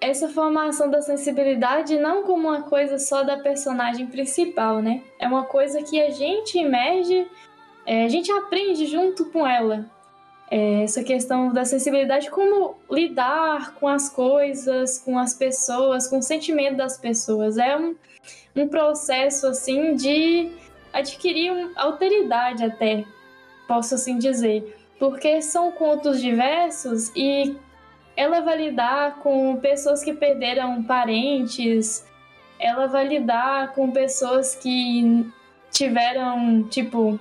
essa 0.00 0.28
formação 0.28 0.88
da 0.88 1.02
sensibilidade 1.02 1.98
não 1.98 2.22
como 2.22 2.48
uma 2.48 2.62
coisa 2.62 2.98
só 2.98 3.24
da 3.24 3.36
personagem 3.36 4.06
principal, 4.06 4.80
né? 4.80 5.02
É 5.18 5.26
uma 5.26 5.44
coisa 5.44 5.82
que 5.82 6.00
a 6.00 6.10
gente 6.10 6.56
emerge, 6.56 7.26
é, 7.84 8.04
a 8.04 8.08
gente 8.08 8.30
aprende 8.30 8.86
junto 8.86 9.24
com 9.26 9.44
ela. 9.44 9.84
É, 10.50 10.84
essa 10.84 11.02
questão 11.02 11.52
da 11.52 11.64
sensibilidade, 11.64 12.30
como 12.30 12.76
lidar 12.88 13.74
com 13.74 13.88
as 13.88 14.08
coisas, 14.08 14.98
com 14.98 15.18
as 15.18 15.34
pessoas, 15.34 16.06
com 16.06 16.18
o 16.18 16.22
sentimento 16.22 16.76
das 16.76 16.96
pessoas. 16.96 17.58
É 17.58 17.76
um, 17.76 17.96
um 18.54 18.68
processo, 18.68 19.48
assim, 19.48 19.94
de 19.96 20.50
adquirir 20.92 21.52
uma 21.52 21.70
alteridade 21.76 22.64
até, 22.64 23.04
posso 23.66 23.94
assim 23.94 24.18
dizer. 24.18 24.76
Porque 24.98 25.40
são 25.42 25.70
contos 25.70 26.20
diversos 26.20 27.12
e 27.14 27.56
ela 28.16 28.40
vai 28.40 28.56
lidar 28.56 29.20
com 29.20 29.56
pessoas 29.56 30.02
que 30.02 30.12
perderam 30.12 30.82
parentes, 30.82 32.04
ela 32.58 32.86
vai 32.86 33.06
lidar 33.06 33.74
com 33.74 33.92
pessoas 33.92 34.56
que 34.56 35.24
tiveram, 35.70 36.64
tipo, 36.64 37.18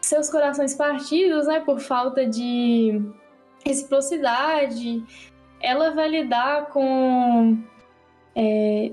seus 0.00 0.30
corações 0.30 0.74
partidos, 0.74 1.46
né, 1.46 1.60
por 1.60 1.78
falta 1.78 2.24
de 2.26 3.02
reciprocidade. 3.64 5.04
Ela 5.60 5.90
vai 5.90 6.08
lidar 6.08 6.66
com 6.66 7.58
é, 8.34 8.92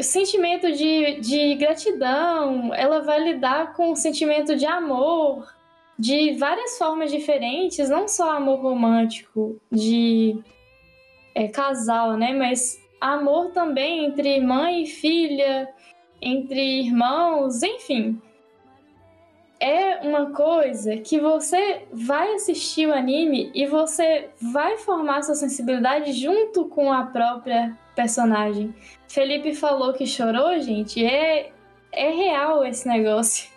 sentimento 0.00 0.70
de, 0.72 1.20
de 1.20 1.54
gratidão, 1.54 2.74
ela 2.74 3.00
vai 3.00 3.20
lidar 3.22 3.74
com 3.74 3.92
o 3.92 3.96
sentimento 3.96 4.56
de 4.56 4.66
amor 4.66 5.54
de 5.98 6.34
várias 6.34 6.76
formas 6.76 7.10
diferentes, 7.10 7.88
não 7.88 8.06
só 8.06 8.36
amor 8.36 8.60
romântico, 8.60 9.58
de 9.72 10.38
é, 11.34 11.48
casal, 11.48 12.16
né? 12.16 12.32
Mas 12.32 12.78
amor 13.00 13.50
também 13.52 14.04
entre 14.04 14.40
mãe 14.40 14.82
e 14.82 14.86
filha, 14.86 15.68
entre 16.20 16.80
irmãos, 16.80 17.62
enfim. 17.62 18.20
É 19.58 20.06
uma 20.06 20.32
coisa 20.32 20.98
que 20.98 21.18
você 21.18 21.86
vai 21.90 22.34
assistir 22.34 22.86
o 22.86 22.92
anime 22.92 23.50
e 23.54 23.66
você 23.66 24.28
vai 24.40 24.76
formar 24.76 25.22
sua 25.22 25.34
sensibilidade 25.34 26.12
junto 26.12 26.66
com 26.66 26.92
a 26.92 27.04
própria 27.06 27.74
personagem. 27.94 28.74
Felipe 29.08 29.54
falou 29.54 29.92
que 29.92 30.06
chorou, 30.06 30.58
gente. 30.60 31.04
É, 31.04 31.50
é 31.92 32.10
real 32.10 32.64
esse 32.64 32.86
negócio. 32.86 33.48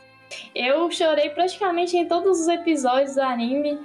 Eu 0.54 0.90
chorei 0.92 1.30
praticamente 1.30 1.98
em 1.98 2.08
todos 2.08 2.42
os 2.42 2.48
episódios 2.48 3.16
do 3.16 3.22
anime. 3.22 3.80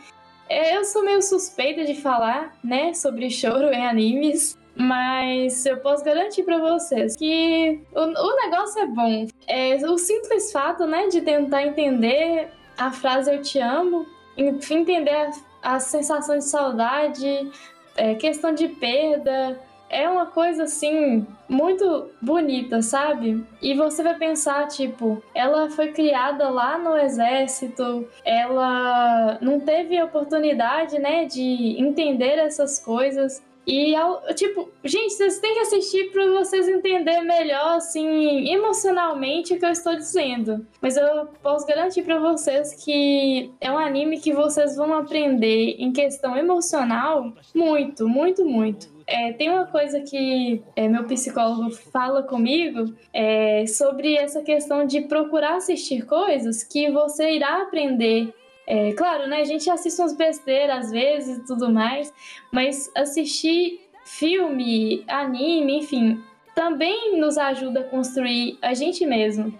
É, 0.48 0.76
eu 0.76 0.84
sou 0.84 1.04
meio 1.04 1.22
suspeita 1.22 1.84
de 1.84 1.94
falar, 1.94 2.54
né, 2.62 2.92
sobre 2.92 3.30
choro 3.30 3.72
em 3.72 3.86
animes. 3.86 4.58
Mas 4.76 5.64
eu 5.66 5.76
posso 5.78 6.04
garantir 6.04 6.42
para 6.42 6.58
vocês 6.58 7.16
que 7.16 7.80
o, 7.94 8.00
o, 8.00 8.36
negócio 8.36 8.82
é 8.82 8.86
bom. 8.86 9.26
É, 9.46 9.76
o 9.88 9.96
simples 9.96 10.50
fato, 10.50 10.84
né, 10.84 11.06
de 11.06 11.20
tentar 11.20 11.64
entender 11.64 12.50
a 12.76 12.90
frase 12.90 13.32
eu 13.32 13.40
te 13.40 13.60
amo, 13.60 14.04
entender 14.36 15.10
a, 15.10 15.30
a 15.62 15.80
sensação 15.80 16.38
de 16.38 16.44
saudade, 16.44 17.50
é, 17.96 18.16
questão 18.16 18.52
de 18.52 18.66
perda, 18.66 19.60
é 19.94 20.08
uma 20.08 20.26
coisa 20.26 20.64
assim 20.64 21.24
muito 21.48 22.10
bonita, 22.20 22.82
sabe? 22.82 23.46
E 23.62 23.74
você 23.74 24.02
vai 24.02 24.16
pensar, 24.18 24.66
tipo, 24.66 25.22
ela 25.32 25.70
foi 25.70 25.92
criada 25.92 26.48
lá 26.48 26.76
no 26.76 26.96
exército, 26.96 28.06
ela 28.24 29.38
não 29.40 29.60
teve 29.60 30.02
oportunidade, 30.02 30.98
né, 30.98 31.26
de 31.26 31.76
entender 31.78 32.38
essas 32.38 32.80
coisas. 32.80 33.40
E, 33.66 33.94
tipo, 34.34 34.70
gente, 34.84 35.14
vocês 35.14 35.38
têm 35.38 35.54
que 35.54 35.60
assistir 35.60 36.10
para 36.12 36.26
vocês 36.26 36.68
entenderem 36.68 37.24
melhor, 37.24 37.76
assim, 37.76 38.50
emocionalmente 38.52 39.54
o 39.54 39.58
que 39.58 39.64
eu 39.64 39.70
estou 39.70 39.94
dizendo. 39.96 40.66
Mas 40.80 40.96
eu 40.96 41.26
posso 41.42 41.66
garantir 41.66 42.02
para 42.02 42.18
vocês 42.18 42.74
que 42.84 43.50
é 43.60 43.70
um 43.70 43.78
anime 43.78 44.20
que 44.20 44.32
vocês 44.32 44.76
vão 44.76 44.92
aprender 44.94 45.76
em 45.78 45.92
questão 45.92 46.36
emocional 46.36 47.32
muito, 47.54 48.08
muito, 48.08 48.44
muito. 48.44 48.94
É, 49.06 49.32
tem 49.32 49.50
uma 49.50 49.66
coisa 49.66 50.00
que 50.00 50.62
é, 50.74 50.88
meu 50.88 51.04
psicólogo 51.04 51.70
fala 51.70 52.22
comigo 52.22 52.94
é, 53.12 53.66
sobre 53.66 54.16
essa 54.16 54.42
questão 54.42 54.86
de 54.86 55.02
procurar 55.02 55.56
assistir 55.56 56.06
coisas 56.06 56.62
que 56.62 56.90
você 56.90 57.32
irá 57.32 57.62
aprender. 57.62 58.32
É, 58.66 58.92
claro, 58.92 59.28
né? 59.28 59.40
A 59.40 59.44
gente 59.44 59.68
assiste 59.70 60.00
umas 60.00 60.14
besteiras 60.14 60.86
às 60.86 60.90
vezes 60.90 61.38
e 61.38 61.46
tudo 61.46 61.70
mais, 61.70 62.12
mas 62.50 62.90
assistir 62.94 63.80
filme, 64.04 65.04
anime, 65.06 65.78
enfim, 65.78 66.22
também 66.54 67.18
nos 67.18 67.36
ajuda 67.36 67.80
a 67.80 67.84
construir 67.84 68.58
a 68.62 68.72
gente 68.74 69.04
mesmo. 69.04 69.52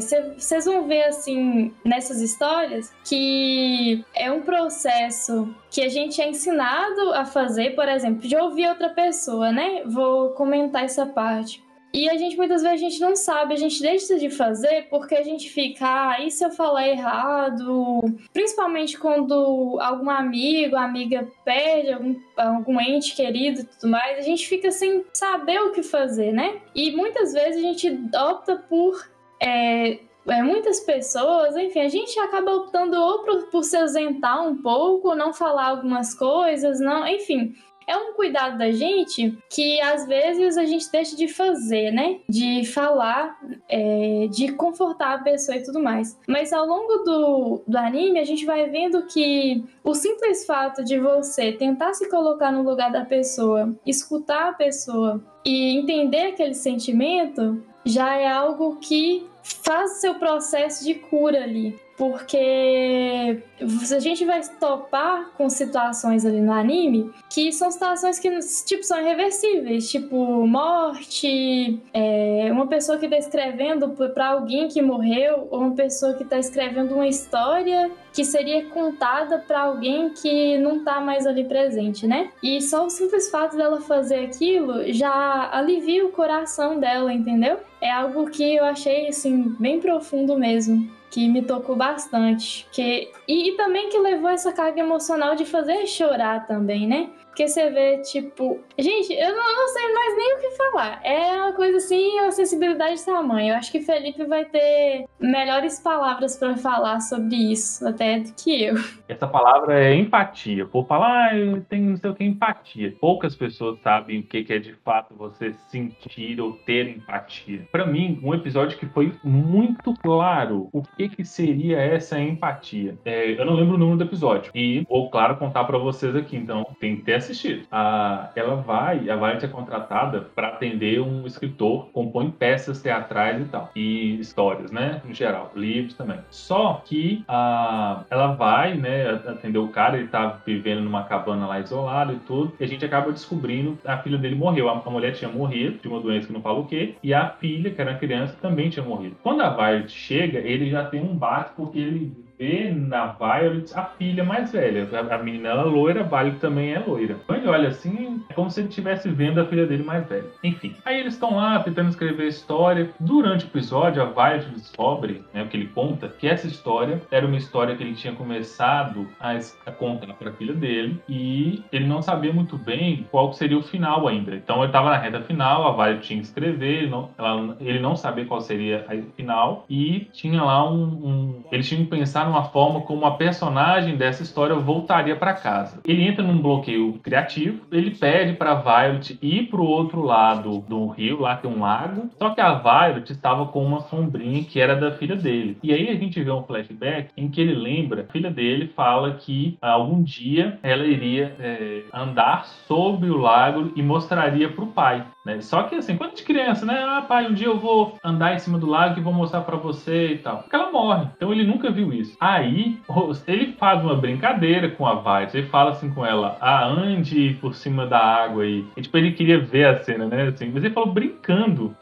Vocês 0.00 0.66
é, 0.66 0.70
vão 0.70 0.88
ver, 0.88 1.04
assim, 1.04 1.72
nessas 1.84 2.20
histórias, 2.20 2.92
que 3.04 4.04
é 4.14 4.32
um 4.32 4.42
processo 4.42 5.54
que 5.70 5.80
a 5.82 5.88
gente 5.88 6.20
é 6.20 6.28
ensinado 6.28 7.12
a 7.12 7.24
fazer, 7.24 7.76
por 7.76 7.88
exemplo, 7.88 8.26
de 8.26 8.36
ouvir 8.36 8.68
outra 8.68 8.88
pessoa, 8.88 9.52
né? 9.52 9.82
Vou 9.86 10.30
comentar 10.30 10.84
essa 10.84 11.06
parte. 11.06 11.63
E 11.94 12.10
a 12.10 12.16
gente 12.18 12.36
muitas 12.36 12.60
vezes 12.60 12.76
a 12.76 12.88
gente 12.88 13.00
não 13.00 13.14
sabe, 13.14 13.54
a 13.54 13.56
gente 13.56 13.80
deixa 13.80 14.18
de 14.18 14.28
fazer 14.28 14.88
porque 14.90 15.14
a 15.14 15.22
gente 15.22 15.48
fica, 15.48 15.86
ah, 15.86 16.20
e 16.20 16.28
se 16.28 16.44
eu 16.44 16.50
falar 16.50 16.88
errado? 16.88 18.02
Principalmente 18.32 18.98
quando 18.98 19.78
algum 19.80 20.10
amigo, 20.10 20.74
amiga 20.74 21.28
perde 21.44 21.92
algum, 21.92 22.16
algum 22.36 22.80
ente 22.80 23.14
querido 23.14 23.60
e 23.60 23.64
tudo 23.64 23.92
mais, 23.92 24.18
a 24.18 24.22
gente 24.22 24.44
fica 24.48 24.72
sem 24.72 25.04
saber 25.12 25.60
o 25.60 25.70
que 25.70 25.84
fazer, 25.84 26.32
né? 26.32 26.60
E 26.74 26.90
muitas 26.90 27.32
vezes 27.32 27.58
a 27.58 27.66
gente 27.66 27.88
opta 28.12 28.56
por 28.56 29.08
é, 29.40 30.00
é, 30.26 30.42
muitas 30.42 30.80
pessoas, 30.80 31.56
enfim, 31.56 31.78
a 31.78 31.88
gente 31.88 32.18
acaba 32.18 32.56
optando 32.56 33.00
ou 33.00 33.20
por, 33.20 33.44
por 33.50 33.62
se 33.62 33.76
ausentar 33.76 34.44
um 34.44 34.60
pouco, 34.60 35.14
não 35.14 35.32
falar 35.32 35.68
algumas 35.68 36.12
coisas, 36.12 36.80
não, 36.80 37.06
enfim 37.06 37.54
é 37.86 37.96
um 37.96 38.14
cuidado 38.14 38.58
da 38.58 38.70
gente 38.70 39.36
que 39.50 39.80
às 39.80 40.06
vezes 40.06 40.56
a 40.56 40.64
gente 40.64 40.90
deixa 40.90 41.16
de 41.16 41.28
fazer, 41.28 41.90
né? 41.90 42.20
De 42.28 42.64
falar, 42.64 43.38
é, 43.68 44.28
de 44.30 44.52
confortar 44.52 45.14
a 45.14 45.22
pessoa 45.22 45.56
e 45.56 45.62
tudo 45.62 45.82
mais. 45.82 46.18
Mas 46.26 46.52
ao 46.52 46.66
longo 46.66 46.98
do, 46.98 47.62
do 47.66 47.76
anime, 47.76 48.18
a 48.18 48.24
gente 48.24 48.44
vai 48.44 48.68
vendo 48.68 49.06
que 49.06 49.64
o 49.82 49.94
simples 49.94 50.46
fato 50.46 50.84
de 50.84 50.98
você 50.98 51.52
tentar 51.52 51.94
se 51.94 52.08
colocar 52.08 52.50
no 52.50 52.62
lugar 52.62 52.90
da 52.90 53.04
pessoa, 53.04 53.74
escutar 53.86 54.48
a 54.48 54.52
pessoa 54.52 55.22
e 55.44 55.78
entender 55.78 56.28
aquele 56.28 56.54
sentimento 56.54 57.62
já 57.84 58.16
é 58.16 58.26
algo 58.26 58.76
que 58.76 59.26
faz 59.44 60.00
seu 60.00 60.14
processo 60.14 60.84
de 60.84 60.94
cura 60.94 61.42
ali 61.42 61.78
porque 61.96 63.42
a 63.60 63.98
gente 64.00 64.24
vai 64.24 64.40
topar 64.58 65.30
com 65.36 65.48
situações 65.48 66.26
ali 66.26 66.40
no 66.40 66.52
anime 66.52 67.10
que 67.30 67.52
são 67.52 67.70
situações 67.70 68.18
que 68.18 68.28
tipo 68.66 68.82
são 68.82 69.00
irreversíveis, 69.00 69.90
tipo 69.90 70.46
morte, 70.46 71.80
é, 71.92 72.48
uma 72.50 72.66
pessoa 72.66 72.98
que 72.98 73.06
está 73.06 73.16
escrevendo 73.16 73.90
para 74.12 74.28
alguém 74.28 74.68
que 74.68 74.82
morreu 74.82 75.46
ou 75.50 75.60
uma 75.60 75.74
pessoa 75.74 76.14
que 76.14 76.24
está 76.24 76.38
escrevendo 76.38 76.94
uma 76.94 77.06
história 77.06 77.90
que 78.12 78.24
seria 78.24 78.64
contada 78.66 79.38
para 79.38 79.62
alguém 79.62 80.10
que 80.10 80.56
não 80.58 80.78
está 80.78 81.00
mais 81.00 81.26
ali 81.26 81.44
presente, 81.44 82.06
né? 82.06 82.30
E 82.42 82.60
só 82.62 82.86
o 82.86 82.90
simples 82.90 83.28
fato 83.28 83.56
dela 83.56 83.80
fazer 83.80 84.26
aquilo 84.26 84.92
já 84.92 85.50
alivia 85.52 86.04
o 86.06 86.12
coração 86.12 86.78
dela, 86.78 87.12
entendeu? 87.12 87.58
É 87.84 87.90
algo 87.90 88.30
que 88.30 88.56
eu 88.56 88.64
achei 88.64 89.08
assim 89.08 89.54
bem 89.60 89.78
profundo 89.78 90.38
mesmo 90.38 90.90
que 91.14 91.28
me 91.28 91.42
tocou 91.42 91.76
bastante. 91.76 92.66
Que, 92.72 93.12
e, 93.28 93.50
e, 93.50 93.56
também 93.56 93.88
que 93.88 93.96
levou 93.96 94.28
essa 94.28 94.52
carga 94.52 94.80
emocional 94.80 95.36
de 95.36 95.44
fazer 95.44 95.86
chorar 95.86 96.44
também, 96.44 96.88
né? 96.88 97.08
Porque 97.28 97.48
você 97.48 97.68
vê, 97.70 97.98
tipo. 97.98 98.60
Gente, 98.78 99.12
eu 99.12 99.34
não, 99.34 99.56
não, 99.56 99.68
sei 99.68 99.92
mais 99.92 100.16
nem 100.16 100.34
o 100.34 100.40
que 100.40 100.50
falar. 100.52 101.00
É 101.04 101.42
uma 101.42 101.52
coisa 101.52 101.78
assim, 101.78 102.20
uma 102.20 102.30
sensibilidade 102.30 102.96
de 102.96 103.04
tamanho. 103.04 103.52
Eu 103.52 103.56
acho 103.56 103.72
que 103.72 103.80
Felipe 103.80 104.24
vai 104.24 104.44
ter 104.44 105.04
melhores 105.18 105.80
palavras 105.80 106.36
para 106.36 106.56
falar 106.56 107.00
sobre 107.00 107.34
isso, 107.34 107.86
até 107.86 108.20
do 108.20 108.32
que 108.34 108.64
eu. 108.64 108.74
Essa 109.08 109.26
palavra 109.26 109.82
é 109.82 109.96
empatia. 109.96 110.64
Por 110.64 110.86
falar, 110.86 111.30
ah, 111.30 111.36
eu 111.36 111.60
tenho 111.62 111.90
não 111.90 111.96
sei 111.96 112.10
o 112.10 112.14
que 112.14 112.22
empatia. 112.22 112.94
Poucas 113.00 113.34
pessoas 113.34 113.80
sabem 113.80 114.20
o 114.20 114.22
que 114.22 114.46
é 114.52 114.58
de 114.58 114.74
fato 114.74 115.14
você 115.16 115.52
sentir 115.68 116.40
ou 116.40 116.52
ter 116.52 116.88
empatia. 116.88 117.66
Para 117.72 117.84
mim, 117.84 118.20
um 118.22 118.32
episódio 118.32 118.78
que 118.78 118.86
foi 118.86 119.12
muito 119.24 119.92
claro 119.94 120.68
o 120.72 120.82
que, 120.82 121.03
que 121.08 121.24
seria 121.24 121.78
essa 121.78 122.18
empatia. 122.20 122.96
É, 123.04 123.32
eu 123.38 123.44
não 123.44 123.54
lembro 123.54 123.74
o 123.74 123.78
número 123.78 123.98
do 123.98 124.04
episódio. 124.04 124.50
E 124.54 124.84
vou, 124.88 125.10
claro, 125.10 125.36
contar 125.36 125.64
para 125.64 125.78
vocês 125.78 126.14
aqui. 126.14 126.36
Então, 126.36 126.66
tem 126.80 126.96
que 126.96 127.02
ter 127.02 127.14
assistido. 127.14 127.66
A, 127.70 128.30
ela 128.34 128.56
vai, 128.56 129.08
a 129.08 129.16
Violet 129.16 129.44
é 129.44 129.48
contratada 129.48 130.20
para 130.34 130.48
atender 130.48 131.00
um 131.00 131.26
escritor, 131.26 131.88
compõe 131.92 132.30
peças 132.30 132.80
teatrais 132.82 133.40
e 133.40 133.44
tal, 133.44 133.70
e 133.74 134.20
histórias, 134.20 134.70
né, 134.70 135.00
em 135.08 135.14
geral, 135.14 135.52
livros 135.54 135.94
também. 135.94 136.18
Só 136.30 136.82
que 136.84 137.24
a, 137.28 138.04
ela 138.10 138.34
vai, 138.34 138.74
né, 138.74 139.10
atender 139.10 139.58
o 139.58 139.68
cara, 139.68 139.98
ele 139.98 140.08
tá 140.08 140.40
vivendo 140.44 140.82
numa 140.82 141.04
cabana 141.04 141.46
lá 141.46 141.60
isolado 141.60 142.12
e 142.12 142.18
tudo, 142.20 142.52
e 142.58 142.64
a 142.64 142.66
gente 142.66 142.84
acaba 142.84 143.12
descobrindo 143.12 143.78
a 143.84 143.98
filha 143.98 144.18
dele 144.18 144.34
morreu. 144.34 144.68
A, 144.68 144.82
a 144.84 144.90
mulher 144.90 145.12
tinha 145.12 145.30
morrido 145.30 145.78
de 145.80 145.88
uma 145.88 146.00
doença 146.00 146.26
que 146.26 146.32
não 146.32 146.42
fala 146.42 146.60
o 146.60 146.66
quê, 146.66 146.94
e 147.02 147.12
a 147.12 147.28
filha, 147.28 147.70
que 147.70 147.80
era 147.80 147.94
criança, 147.94 148.36
também 148.40 148.70
tinha 148.70 148.84
morrido. 148.84 149.16
Quando 149.22 149.42
a 149.42 149.50
Violet 149.50 149.90
chega, 149.90 150.38
ele 150.38 150.70
já 150.70 150.84
tem 150.94 151.02
um 151.02 151.16
bate 151.16 151.52
porque 151.56 151.78
ele 151.78 152.23
vê 152.38 152.70
na 152.70 153.06
Violet 153.06 153.72
a 153.74 153.84
filha 153.84 154.24
mais 154.24 154.52
velha. 154.52 154.88
A, 154.92 155.14
a 155.14 155.18
menina 155.18 155.50
ela 155.50 155.62
é 155.62 155.64
loira, 155.64 156.00
a 156.00 156.04
Violet 156.04 156.38
também 156.38 156.72
é 156.72 156.78
loira. 156.78 157.16
Então 157.28 157.52
olha 157.52 157.68
assim, 157.68 158.22
é 158.28 158.34
como 158.34 158.50
se 158.50 158.60
ele 158.60 158.68
estivesse 158.68 159.08
vendo 159.08 159.40
a 159.40 159.46
filha 159.46 159.66
dele 159.66 159.82
mais 159.82 160.06
velha. 160.08 160.26
Enfim, 160.42 160.74
aí 160.84 161.00
eles 161.00 161.14
estão 161.14 161.36
lá 161.36 161.60
tentando 161.60 161.90
escrever 161.90 162.24
a 162.24 162.28
história. 162.28 162.90
Durante 162.98 163.44
o 163.44 163.48
episódio, 163.48 164.02
a 164.02 164.06
Violet 164.06 164.48
descobre, 164.50 165.24
né, 165.32 165.42
o 165.42 165.48
que 165.48 165.56
ele 165.56 165.68
conta, 165.68 166.08
que 166.08 166.26
essa 166.26 166.46
história 166.46 167.00
era 167.10 167.26
uma 167.26 167.36
história 167.36 167.76
que 167.76 167.82
ele 167.82 167.94
tinha 167.94 168.14
começado 168.14 169.08
a, 169.20 169.32
a 169.66 169.72
contar 169.72 170.12
para 170.14 170.30
a 170.30 170.32
filha 170.32 170.54
dele 170.54 171.00
e 171.08 171.62
ele 171.72 171.86
não 171.86 172.02
sabia 172.02 172.32
muito 172.32 172.56
bem 172.56 173.06
qual 173.10 173.32
seria 173.32 173.58
o 173.58 173.62
final 173.62 174.06
ainda. 174.08 174.34
Então 174.34 174.58
ele 174.58 174.66
estava 174.66 174.90
na 174.90 174.96
reta 174.96 175.20
final, 175.22 175.68
a 175.68 175.72
Violet 175.72 176.06
tinha 176.06 176.20
que 176.20 176.26
escrever, 176.26 176.82
ele 176.82 176.90
não, 176.90 177.10
ela, 177.16 177.56
ele 177.60 177.78
não 177.78 177.96
sabia 177.96 178.24
qual 178.24 178.40
seria 178.40 178.86
o 178.90 179.12
final 179.12 179.64
e 179.68 180.08
tinha 180.12 180.42
lá 180.42 180.68
um, 180.70 180.82
um 180.84 181.44
eles 181.50 181.68
tinham 181.68 181.84
que 181.84 181.90
pensar 181.90 182.23
numa 182.24 182.44
forma 182.44 182.80
como 182.82 183.04
a 183.04 183.12
personagem 183.12 183.96
dessa 183.96 184.22
história 184.22 184.54
voltaria 184.54 185.16
para 185.16 185.34
casa. 185.34 185.80
Ele 185.84 186.06
entra 186.06 186.22
num 186.22 186.40
bloqueio 186.40 186.94
criativo, 187.02 187.66
ele 187.70 187.90
pede 187.90 188.34
para 188.34 188.54
Violet 188.54 189.18
ir 189.20 189.48
para 189.48 189.60
o 189.60 189.66
outro 189.66 190.02
lado 190.02 190.64
do 190.68 190.86
rio, 190.88 191.20
lá 191.20 191.36
tem 191.36 191.50
um 191.50 191.60
lago, 191.60 192.10
só 192.18 192.30
que 192.30 192.40
a 192.40 192.54
Violet 192.54 193.10
estava 193.10 193.46
com 193.46 193.64
uma 193.64 193.80
sombrinha 193.80 194.44
que 194.44 194.60
era 194.60 194.76
da 194.76 194.92
filha 194.92 195.16
dele. 195.16 195.58
E 195.62 195.72
aí 195.72 195.88
a 195.88 195.94
gente 195.94 196.22
vê 196.22 196.30
um 196.30 196.42
flashback 196.42 197.10
em 197.16 197.28
que 197.28 197.40
ele 197.40 197.54
lembra, 197.54 198.02
a 198.02 198.12
filha 198.12 198.30
dele 198.30 198.68
fala 198.74 199.14
que 199.14 199.58
algum 199.60 200.02
dia 200.02 200.58
ela 200.62 200.84
iria 200.84 201.34
é, 201.38 201.82
andar 201.92 202.46
sobre 202.66 203.10
o 203.10 203.18
lago 203.18 203.72
e 203.76 203.82
mostraria 203.82 204.48
para 204.48 204.64
o 204.64 204.68
pai. 204.68 205.04
Né? 205.24 205.40
Só 205.40 205.62
que 205.62 205.76
assim, 205.76 205.96
quando 205.96 206.14
de 206.14 206.22
criança, 206.22 206.66
né? 206.66 206.84
Ah, 206.86 207.02
pai, 207.02 207.26
um 207.26 207.32
dia 207.32 207.46
eu 207.46 207.58
vou 207.58 207.98
andar 208.04 208.34
em 208.34 208.38
cima 208.38 208.58
do 208.58 208.66
lago 208.66 208.98
e 208.98 209.02
vou 209.02 209.12
mostrar 209.12 209.40
para 209.40 209.56
você 209.56 210.12
e 210.12 210.18
tal. 210.18 210.42
Porque 210.42 210.54
ela 210.54 210.70
morre. 210.70 211.08
Então 211.16 211.32
ele 211.32 211.44
nunca 211.44 211.70
viu 211.70 211.92
isso. 211.92 212.14
Aí 212.20 212.78
ele 213.26 213.52
faz 213.54 213.82
uma 213.82 213.96
brincadeira 213.96 214.70
com 214.70 214.86
a 214.86 215.00
Violet. 215.00 215.36
Ele 215.36 215.48
fala 215.48 215.70
assim 215.70 215.90
com 215.90 216.04
ela: 216.04 216.36
Ah, 216.40 216.66
ande 216.66 217.38
por 217.40 217.54
cima 217.54 217.86
da 217.86 217.98
água 217.98 218.42
aí. 218.42 218.66
E 218.76 218.82
tipo, 218.82 218.98
ele 218.98 219.12
queria 219.12 219.40
ver 219.40 219.66
a 219.66 219.82
cena, 219.82 220.06
né? 220.06 220.28
Assim, 220.28 220.50
mas 220.52 220.62
ele 220.62 220.74
falou 220.74 220.92
brincando. 220.92 221.74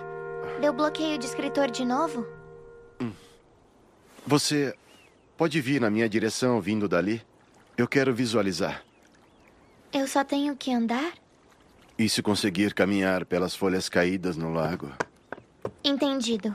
Deu 0.60 0.72
bloqueio 0.72 1.18
de 1.18 1.24
escritor 1.24 1.68
de 1.70 1.84
novo? 1.84 2.24
Hum. 3.00 3.10
Você 4.24 4.72
pode 5.36 5.60
vir 5.60 5.80
na 5.80 5.90
minha 5.90 6.08
direção 6.08 6.60
vindo 6.60 6.88
dali? 6.88 7.20
Eu 7.76 7.88
quero 7.88 8.14
visualizar. 8.14 8.84
Eu 9.92 10.06
só 10.06 10.22
tenho 10.22 10.54
que 10.56 10.72
andar? 10.72 11.21
E 12.02 12.08
se 12.08 12.20
conseguir 12.20 12.74
caminhar 12.74 13.24
pelas 13.24 13.54
folhas 13.54 13.88
caídas 13.88 14.36
no 14.36 14.52
lago? 14.52 14.90
Entendido. 15.84 16.52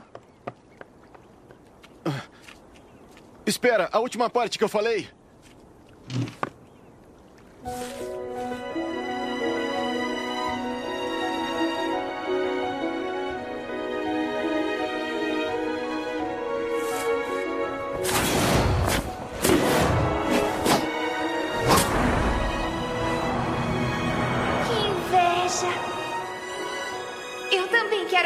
Ah. 2.04 2.22
Espera, 3.46 3.88
a 3.90 3.98
última 3.98 4.28
parte 4.28 4.58
que 4.58 4.64
eu 4.64 4.68
falei. 4.68 5.08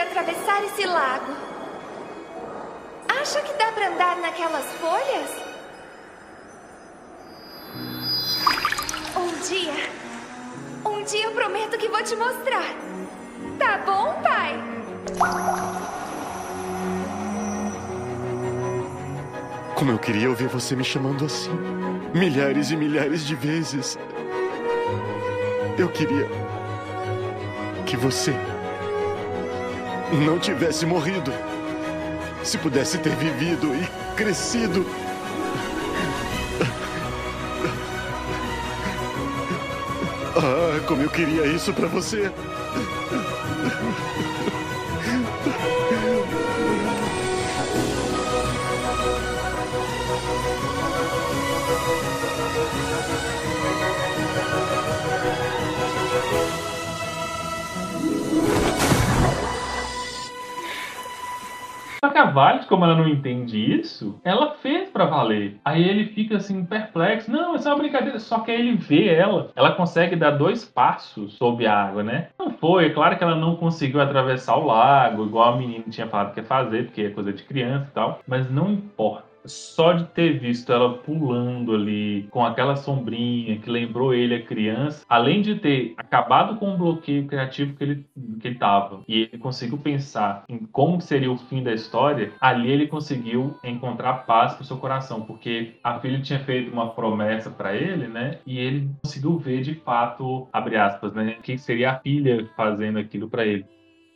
Atravessar 0.03 0.64
esse 0.64 0.84
lago. 0.84 1.32
Acha 3.20 3.40
que 3.40 3.53
dá 3.55 3.72
para 3.72 3.88
andar 3.88 4.16
naquelas 4.16 4.64
folhas? 4.74 5.30
Um 9.16 9.48
dia. 9.48 9.90
Um 10.84 11.05
dia 11.05 11.24
eu 11.24 11.32
prometo 11.32 11.78
que 11.78 11.88
vou 11.88 12.03
te 12.03 12.16
mostrar. 12.16 12.74
Tá 13.59 13.78
bom, 13.78 14.20
pai? 14.22 14.61
Como 19.76 19.90
eu 19.90 19.98
queria 19.98 20.28
ouvir 20.28 20.48
você 20.48 20.76
me 20.76 20.84
chamando 20.84 21.24
assim. 21.24 21.50
Milhares 22.14 22.70
e 22.70 22.76
milhares 22.76 23.26
de 23.26 23.34
vezes. 23.34 23.98
Eu 25.78 25.88
queria 25.88 26.28
que 27.86 27.96
você 27.96 28.32
não 30.16 30.38
tivesse 30.38 30.84
morrido. 30.86 31.32
Se 32.42 32.58
pudesse 32.58 32.98
ter 32.98 33.14
vivido 33.16 33.74
e 33.74 34.14
crescido. 34.16 34.84
Ah, 40.34 40.80
como 40.86 41.02
eu 41.02 41.10
queria 41.10 41.46
isso 41.46 41.72
para 41.72 41.86
você. 41.86 42.32
Violet, 62.32 62.66
como 62.66 62.84
ela 62.84 62.96
não 62.96 63.08
entende 63.08 63.58
isso, 63.80 64.20
ela 64.24 64.54
fez 64.54 64.90
para 64.90 65.04
valer. 65.04 65.58
Aí 65.64 65.88
ele 65.88 66.06
fica 66.06 66.36
assim, 66.36 66.64
perplexo. 66.64 67.30
Não, 67.30 67.54
isso 67.54 67.68
é 67.68 67.72
uma 67.72 67.78
brincadeira. 67.78 68.18
Só 68.18 68.40
que 68.40 68.50
aí 68.50 68.60
ele 68.60 68.76
vê 68.76 69.08
ela. 69.08 69.50
Ela 69.54 69.72
consegue 69.72 70.16
dar 70.16 70.32
dois 70.32 70.64
passos 70.64 71.34
sob 71.34 71.66
a 71.66 71.74
água, 71.74 72.02
né? 72.02 72.28
Não 72.38 72.50
foi. 72.50 72.86
É 72.86 72.90
claro 72.90 73.16
que 73.16 73.24
ela 73.24 73.36
não 73.36 73.56
conseguiu 73.56 74.00
atravessar 74.00 74.56
o 74.56 74.66
lago, 74.66 75.24
igual 75.24 75.54
a 75.54 75.56
menina 75.56 75.84
tinha 75.88 76.06
falado 76.06 76.32
que 76.32 76.40
ia 76.40 76.44
fazer, 76.44 76.86
porque 76.86 77.02
é 77.02 77.10
coisa 77.10 77.32
de 77.32 77.42
criança 77.42 77.88
e 77.90 77.94
tal. 77.94 78.20
Mas 78.26 78.50
não 78.50 78.70
importa 78.70 79.31
só 79.45 79.93
de 79.93 80.05
ter 80.05 80.38
visto 80.38 80.72
ela 80.72 80.99
pulando 80.99 81.74
ali 81.74 82.26
com 82.30 82.45
aquela 82.45 82.76
sombrinha 82.76 83.59
que 83.59 83.70
lembrou 83.70 84.14
ele 84.14 84.34
a 84.34 84.43
criança, 84.43 85.05
além 85.09 85.43
de 85.43 85.57
ter 85.57 85.95
acabado 85.97 86.57
com 86.57 86.74
o 86.74 86.76
bloqueio 86.76 87.26
criativo 87.26 87.74
que 87.74 87.84
ele 87.84 88.07
que 88.40 88.49
ele 88.49 88.59
tava 88.59 89.03
e 89.09 89.22
ele 89.22 89.38
conseguiu 89.38 89.78
pensar 89.78 90.45
em 90.49 90.59
como 90.59 91.01
seria 91.01 91.30
o 91.30 91.36
fim 91.36 91.62
da 91.62 91.72
história, 91.72 92.32
ali 92.40 92.70
ele 92.70 92.86
conseguiu 92.86 93.57
encontrar 93.64 94.26
paz 94.26 94.55
para 94.55 94.62
o 94.62 94.66
seu 94.66 94.76
coração, 94.76 95.22
porque 95.22 95.74
a 95.82 95.99
filha 96.01 96.20
tinha 96.20 96.40
feito 96.40 96.72
uma 96.72 96.90
promessa 96.90 97.51
para 97.51 97.74
ele, 97.74 98.07
né? 98.07 98.38
E 98.47 98.59
ele 98.59 98.90
conseguiu 99.03 99.38
ver 99.38 99.62
de 99.62 99.74
fato, 99.74 100.49
abre 100.53 100.76
aspas, 100.76 101.12
né, 101.14 101.36
que 101.43 101.57
seria 101.59 101.93
a 101.93 101.99
filha 102.01 102.49
fazendo 102.57 102.99
aquilo 102.99 103.28
para 103.28 103.47
ele 103.47 103.64